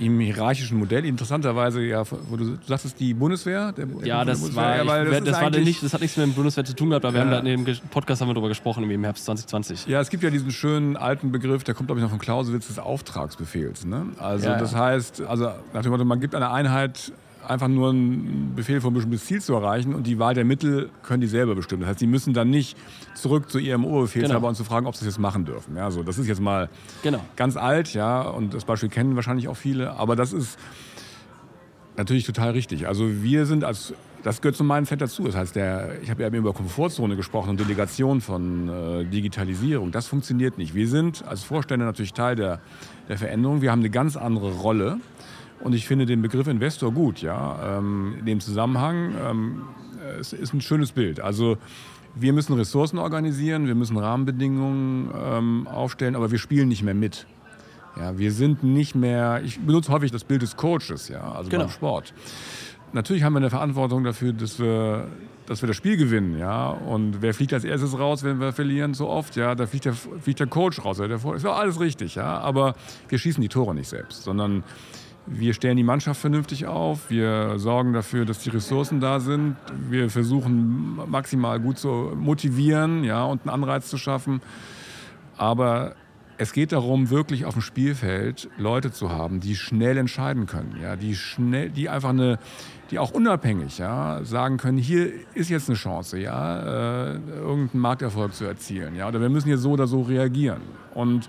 im 0.00 0.20
hierarchischen 0.20 0.78
Modell, 0.78 1.04
interessanterweise, 1.04 1.82
ja, 1.82 2.02
wo 2.28 2.36
du, 2.36 2.56
du 2.56 2.58
sagtest, 2.66 2.98
die 3.00 3.14
Bundeswehr? 3.14 3.72
Der, 3.72 3.86
ja, 4.04 4.24
das 4.24 4.40
Bundeswehr, 4.40 4.86
war, 4.86 4.98
ja, 4.98 5.04
das, 5.04 5.24
das 5.24 5.40
war 5.40 5.50
nicht, 5.50 5.82
das 5.82 5.92
hat 5.92 6.00
nichts 6.00 6.16
mit 6.16 6.26
dem 6.26 6.34
Bundeswehr 6.34 6.64
zu 6.64 6.74
tun 6.74 6.90
gehabt, 6.90 7.04
aber 7.04 7.16
ja. 7.16 7.24
wir 7.24 7.36
haben 7.36 7.44
da 7.44 7.50
in 7.50 7.64
dem 7.64 7.78
Podcast 7.90 8.20
haben 8.20 8.28
wir 8.28 8.34
darüber 8.34 8.48
gesprochen, 8.48 8.88
im 8.88 9.04
Herbst 9.04 9.24
2020. 9.24 9.86
Ja, 9.86 10.00
es 10.00 10.10
gibt 10.10 10.22
ja 10.22 10.30
diesen 10.30 10.50
schönen 10.50 10.96
alten 10.96 11.32
Begriff, 11.32 11.64
der 11.64 11.74
kommt, 11.74 11.88
glaube 11.88 12.00
ich, 12.00 12.02
noch 12.02 12.10
von 12.10 12.18
Clausewitz 12.18 12.68
des 12.68 12.78
Auftragsbefehls. 12.78 13.84
Ne? 13.84 14.06
Also 14.18 14.48
ja, 14.48 14.58
das 14.58 14.74
heißt, 14.74 15.22
also 15.22 15.50
nach 15.72 15.82
dem 15.82 15.90
Motto, 15.90 16.04
man 16.04 16.20
gibt 16.20 16.34
einer 16.34 16.52
Einheit 16.52 17.12
einfach 17.48 17.68
nur 17.68 17.90
einen 17.90 18.54
Befehl 18.54 18.80
von 18.80 18.90
ein 18.90 18.94
bestimmtes 18.94 19.24
Ziel 19.24 19.40
zu 19.40 19.54
erreichen 19.54 19.94
und 19.94 20.06
die 20.06 20.18
Wahl 20.18 20.34
der 20.34 20.44
Mittel 20.44 20.90
können 21.02 21.20
die 21.20 21.26
selber 21.26 21.54
bestimmen. 21.54 21.82
Das 21.82 21.90
heißt, 21.90 21.98
sie 22.00 22.06
müssen 22.06 22.34
dann 22.34 22.50
nicht 22.50 22.76
zurück 23.14 23.50
zu 23.50 23.58
ihrem 23.58 23.84
Oberbefehlshaber 23.84 24.40
genau. 24.40 24.48
und 24.48 24.54
zu 24.54 24.64
fragen, 24.64 24.86
ob 24.86 24.94
sie 24.94 25.04
das 25.04 25.14
jetzt 25.14 25.20
machen 25.20 25.44
dürfen. 25.44 25.76
Ja, 25.76 25.90
so, 25.90 26.02
das 26.02 26.18
ist 26.18 26.26
jetzt 26.26 26.40
mal 26.40 26.68
genau. 27.02 27.20
ganz 27.36 27.56
alt, 27.56 27.94
ja, 27.94 28.22
und 28.22 28.54
das 28.54 28.64
Beispiel 28.64 28.88
kennen 28.88 29.16
wahrscheinlich 29.16 29.48
auch 29.48 29.56
viele, 29.56 29.92
aber 29.92 30.16
das 30.16 30.32
ist 30.32 30.58
natürlich 31.96 32.24
total 32.24 32.50
richtig. 32.50 32.86
Also 32.86 33.22
wir 33.22 33.46
sind 33.46 33.64
als 33.64 33.94
das 34.22 34.40
gehört 34.40 34.56
zu 34.56 34.64
meinem 34.64 34.86
Fett 34.86 35.00
dazu. 35.00 35.24
Das 35.24 35.36
heißt, 35.36 35.56
der, 35.56 36.02
ich 36.02 36.10
habe 36.10 36.22
ja 36.22 36.28
eben 36.28 36.36
über 36.36 36.52
Komfortzone 36.52 37.16
gesprochen 37.16 37.50
und 37.50 37.60
Delegation 37.60 38.20
von 38.20 38.68
äh, 38.68 39.04
Digitalisierung. 39.04 39.92
Das 39.92 40.06
funktioniert 40.06 40.58
nicht. 40.58 40.74
Wir 40.74 40.88
sind 40.88 41.24
als 41.26 41.44
Vorstände 41.44 41.86
natürlich 41.86 42.12
Teil 42.12 42.36
der, 42.36 42.60
der 43.08 43.16
Veränderung. 43.16 43.62
Wir 43.62 43.70
haben 43.70 43.80
eine 43.80 43.90
ganz 43.90 44.16
andere 44.16 44.52
Rolle. 44.52 44.98
Und 45.60 45.74
ich 45.74 45.86
finde 45.86 46.06
den 46.06 46.22
Begriff 46.22 46.46
Investor 46.46 46.92
gut, 46.92 47.20
ja. 47.20 47.78
Ähm, 47.78 48.14
in 48.20 48.26
dem 48.26 48.40
Zusammenhang 48.40 49.14
ähm, 49.20 49.62
es 50.18 50.32
ist 50.32 50.54
ein 50.54 50.60
schönes 50.60 50.92
Bild. 50.92 51.20
Also 51.20 51.58
wir 52.14 52.32
müssen 52.32 52.54
Ressourcen 52.54 52.98
organisieren, 52.98 53.66
wir 53.66 53.74
müssen 53.74 53.96
Rahmenbedingungen 53.96 55.10
ähm, 55.14 55.68
aufstellen, 55.68 56.16
aber 56.16 56.30
wir 56.30 56.38
spielen 56.38 56.68
nicht 56.68 56.82
mehr 56.82 56.94
mit. 56.94 57.26
Ja, 57.96 58.16
wir 58.16 58.32
sind 58.32 58.62
nicht 58.62 58.94
mehr, 58.94 59.42
ich 59.44 59.58
benutze 59.60 59.92
häufig 59.92 60.10
das 60.10 60.24
Bild 60.24 60.42
des 60.42 60.56
Coaches, 60.56 61.08
ja, 61.08 61.32
also 61.32 61.50
genau. 61.50 61.64
beim 61.64 61.72
Sport. 61.72 62.14
Natürlich 62.92 63.22
haben 63.22 63.34
wir 63.34 63.38
eine 63.38 63.50
Verantwortung 63.50 64.04
dafür, 64.04 64.32
dass 64.32 64.58
wir, 64.58 65.08
dass 65.46 65.62
wir 65.62 65.66
das 65.66 65.76
Spiel 65.76 65.96
gewinnen, 65.96 66.38
ja. 66.38 66.70
Und 66.70 67.20
wer 67.20 67.34
fliegt 67.34 67.52
als 67.52 67.64
erstes 67.64 67.98
raus, 67.98 68.22
wenn 68.22 68.40
wir 68.40 68.52
verlieren, 68.52 68.94
so 68.94 69.08
oft, 69.08 69.36
ja, 69.36 69.54
da 69.54 69.66
fliegt 69.66 69.84
der, 69.84 69.92
fliegt 69.92 70.40
der 70.40 70.46
Coach 70.46 70.84
raus. 70.84 70.98
Der, 70.98 71.10
ist 71.10 71.44
ja 71.44 71.52
alles 71.52 71.80
richtig, 71.80 72.14
ja. 72.14 72.38
Aber 72.38 72.74
wir 73.08 73.18
schießen 73.18 73.42
die 73.42 73.48
Tore 73.48 73.74
nicht 73.74 73.88
selbst, 73.88 74.22
sondern 74.22 74.62
wir 75.30 75.54
stellen 75.54 75.76
die 75.76 75.82
Mannschaft 75.82 76.20
vernünftig 76.20 76.66
auf, 76.66 77.10
wir 77.10 77.58
sorgen 77.58 77.92
dafür, 77.92 78.24
dass 78.24 78.40
die 78.40 78.50
Ressourcen 78.50 79.00
da 79.00 79.20
sind, 79.20 79.56
wir 79.88 80.10
versuchen 80.10 80.98
maximal 81.10 81.60
gut 81.60 81.78
zu 81.78 82.12
motivieren 82.16 83.04
ja, 83.04 83.24
und 83.24 83.42
einen 83.42 83.50
Anreiz 83.50 83.88
zu 83.88 83.98
schaffen. 83.98 84.40
Aber 85.36 85.94
es 86.38 86.52
geht 86.52 86.72
darum, 86.72 87.10
wirklich 87.10 87.44
auf 87.44 87.54
dem 87.54 87.62
Spielfeld 87.62 88.48
Leute 88.56 88.92
zu 88.92 89.10
haben, 89.10 89.40
die 89.40 89.56
schnell 89.56 89.96
entscheiden 89.98 90.46
können, 90.46 90.76
ja, 90.80 90.96
die 90.96 91.16
schnell, 91.16 91.68
die 91.70 91.88
einfach 91.88 92.10
eine, 92.10 92.38
die 92.90 92.98
auch 92.98 93.10
unabhängig 93.10 93.78
ja, 93.78 94.20
sagen 94.24 94.56
können, 94.56 94.78
hier 94.78 95.10
ist 95.34 95.50
jetzt 95.50 95.68
eine 95.68 95.76
Chance, 95.76 96.18
ja, 96.18 97.12
äh, 97.12 97.18
irgendeinen 97.34 97.82
Markterfolg 97.82 98.34
zu 98.34 98.44
erzielen, 98.44 98.94
ja, 98.94 99.08
oder 99.08 99.20
wir 99.20 99.28
müssen 99.28 99.48
hier 99.48 99.58
so 99.58 99.72
oder 99.72 99.88
so 99.88 100.02
reagieren. 100.02 100.62
Und 100.94 101.28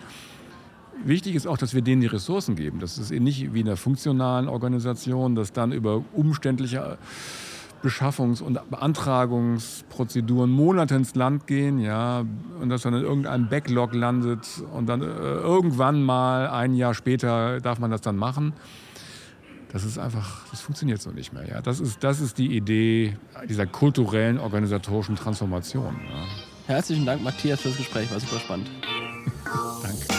Wichtig 1.06 1.36
ist 1.36 1.48
auch, 1.48 1.58
dass 1.58 1.74
wir 1.74 1.82
denen 1.82 2.02
die 2.02 2.08
Ressourcen 2.08 2.56
geben. 2.56 2.80
Das 2.80 2.98
ist 2.98 3.12
eben 3.12 3.24
nicht 3.24 3.54
wie 3.54 3.62
in 3.62 3.68
einer 3.68 3.78
funktionalen 3.78 4.48
Organisation, 4.50 5.36
dass 5.36 5.54
dann 5.54 5.72
über 5.72 6.04
umständliche 6.14 6.98
Beschaffungs- 7.82 8.42
und 8.42 8.60
Beantragungsprozeduren 8.70 10.50
Monate 10.50 10.96
ins 10.96 11.16
Land 11.16 11.48
gehen, 11.48 11.80
ja, 11.80 12.26
und 12.60 12.70
dass 12.70 12.82
dann 12.82 12.94
in 12.94 13.04
irgendeinem 13.04 13.48
Backlog 13.48 13.94
landet 13.94 14.46
und 14.74 14.88
dann 14.88 15.02
äh, 15.02 15.06
irgendwann 15.06 16.04
mal 16.04 16.50
ein 16.50 16.76
Jahr 16.76 16.94
später 16.94 17.62
darf 17.62 17.80
man 17.80 17.90
das 17.92 18.02
dann 18.02 18.18
machen. 18.18 18.54
Das 19.72 19.84
ist 19.84 19.98
einfach, 20.00 20.46
das 20.50 20.62
funktioniert 20.62 21.02
so 21.02 21.12
nicht 21.12 21.32
mehr. 21.32 21.48
Ja. 21.48 21.62
Das, 21.62 21.80
ist, 21.80 22.04
das 22.04 22.20
ist 22.20 22.38
die 22.38 22.56
Idee 22.56 23.16
dieser 23.48 23.68
kulturellen, 23.68 24.40
organisatorischen 24.40 25.16
Transformation. 25.16 25.96
Ja. 26.10 26.76
Herzlichen 26.76 27.06
Dank, 27.06 27.24
Matthias, 27.24 27.62
für 27.62 27.70
das 27.70 27.78
Gespräch. 27.78 28.12
War 28.12 28.20
super 28.20 28.40
spannend. 28.40 28.70
Danke. 29.84 30.19